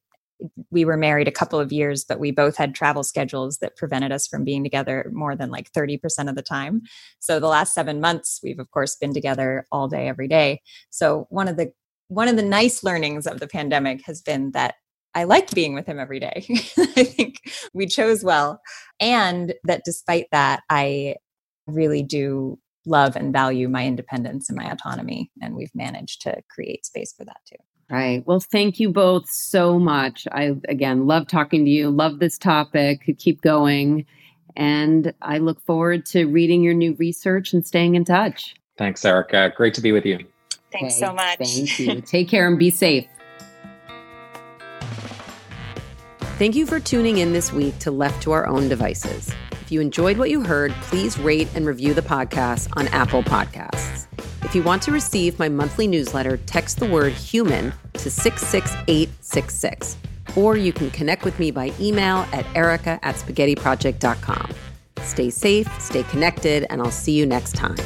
we 0.69 0.83
were 0.83 0.97
married 0.97 1.29
a 1.29 1.31
couple 1.31 1.59
of 1.59 1.71
years, 1.71 2.03
but 2.03 2.19
we 2.19 2.29
both 2.29 2.57
had 2.57 2.75
travel 2.75 3.03
schedules 3.03 3.59
that 3.59 3.77
prevented 3.77 4.11
us 4.11 4.27
from 4.27 4.43
being 4.43 4.63
together 4.63 5.09
more 5.13 5.33
than 5.35 5.49
like 5.49 5.71
30% 5.71 6.29
of 6.29 6.35
the 6.35 6.41
time. 6.41 6.81
So 7.19 7.39
the 7.39 7.47
last 7.47 7.73
seven 7.73 8.01
months, 8.01 8.41
we've 8.43 8.59
of 8.59 8.69
course 8.71 8.97
been 8.97 9.13
together 9.13 9.65
all 9.71 9.87
day, 9.87 10.07
every 10.09 10.27
day. 10.27 10.61
So 10.89 11.25
one 11.29 11.47
of 11.47 11.57
the 11.57 11.71
one 12.07 12.27
of 12.27 12.35
the 12.35 12.43
nice 12.43 12.83
learnings 12.83 13.25
of 13.25 13.39
the 13.39 13.47
pandemic 13.47 14.01
has 14.05 14.21
been 14.21 14.51
that 14.51 14.75
I 15.15 15.23
liked 15.23 15.55
being 15.55 15.73
with 15.73 15.87
him 15.87 15.99
every 15.99 16.19
day. 16.19 16.45
I 16.77 17.03
think 17.03 17.39
we 17.73 17.87
chose 17.87 18.23
well. 18.23 18.61
And 18.99 19.55
that 19.63 19.83
despite 19.85 20.27
that, 20.31 20.61
I 20.69 21.15
really 21.65 22.03
do 22.03 22.59
love 22.85 23.15
and 23.15 23.33
value 23.33 23.67
my 23.67 23.85
independence 23.85 24.49
and 24.49 24.57
my 24.57 24.71
autonomy. 24.71 25.31
And 25.41 25.55
we've 25.55 25.73
managed 25.73 26.21
to 26.21 26.41
create 26.49 26.85
space 26.85 27.13
for 27.13 27.25
that 27.25 27.37
too. 27.45 27.57
Right. 27.89 28.25
Well, 28.25 28.39
thank 28.39 28.79
you 28.79 28.89
both 28.89 29.29
so 29.29 29.77
much. 29.77 30.27
I, 30.31 30.55
again, 30.67 31.05
love 31.05 31.27
talking 31.27 31.65
to 31.65 31.71
you, 31.71 31.91
love 31.91 32.19
this 32.19 32.37
topic. 32.37 33.01
Keep 33.19 33.41
going. 33.41 34.05
And 34.55 35.13
I 35.21 35.37
look 35.37 35.61
forward 35.65 36.05
to 36.07 36.25
reading 36.25 36.63
your 36.63 36.73
new 36.73 36.95
research 36.95 37.53
and 37.53 37.65
staying 37.65 37.95
in 37.95 38.05
touch. 38.05 38.55
Thanks, 38.77 39.05
Erica. 39.05 39.53
Great 39.55 39.73
to 39.75 39.81
be 39.81 39.91
with 39.91 40.05
you. 40.05 40.19
Thanks 40.71 40.95
okay. 40.95 41.05
so 41.05 41.13
much. 41.13 41.37
Thank 41.37 41.79
you. 41.79 42.01
Take 42.05 42.27
care 42.27 42.47
and 42.47 42.57
be 42.57 42.71
safe. 42.71 43.05
Thank 46.37 46.55
you 46.55 46.65
for 46.65 46.79
tuning 46.81 47.19
in 47.19 47.31
this 47.31 47.53
week 47.53 47.77
to 47.79 47.91
Left 47.91 48.21
to 48.23 48.31
Our 48.33 48.45
Own 48.45 48.67
Devices. 48.67 49.33
If 49.65 49.71
you 49.71 49.81
enjoyed 49.81 50.19
what 50.19 50.29
you 50.29 50.43
heard, 50.43 50.71
please 50.83 51.17
rate 51.17 51.47
and 51.55 51.65
review 51.65 51.95
the 51.95 52.03
podcast 52.03 52.69
on 52.77 52.87
Apple 52.89 53.23
Podcasts. 53.23 54.05
If 54.43 54.53
you 54.53 54.61
want 54.61 54.83
to 54.83 54.91
receive 54.91 55.39
my 55.39 55.49
monthly 55.49 55.87
newsletter, 55.87 56.37
text 56.37 56.77
the 56.77 56.85
word 56.85 57.13
human 57.13 57.73
to 57.93 58.11
66866. 58.11 59.97
Or 60.35 60.55
you 60.55 60.71
can 60.71 60.91
connect 60.91 61.25
with 61.25 61.39
me 61.39 61.49
by 61.49 61.73
email 61.79 62.27
at 62.31 62.45
erica 62.55 62.99
at 63.01 63.15
spaghettiproject.com. 63.15 64.51
Stay 64.99 65.31
safe, 65.31 65.81
stay 65.81 66.03
connected, 66.03 66.67
and 66.69 66.79
I'll 66.79 66.91
see 66.91 67.13
you 67.13 67.25
next 67.25 67.55
time. 67.55 67.77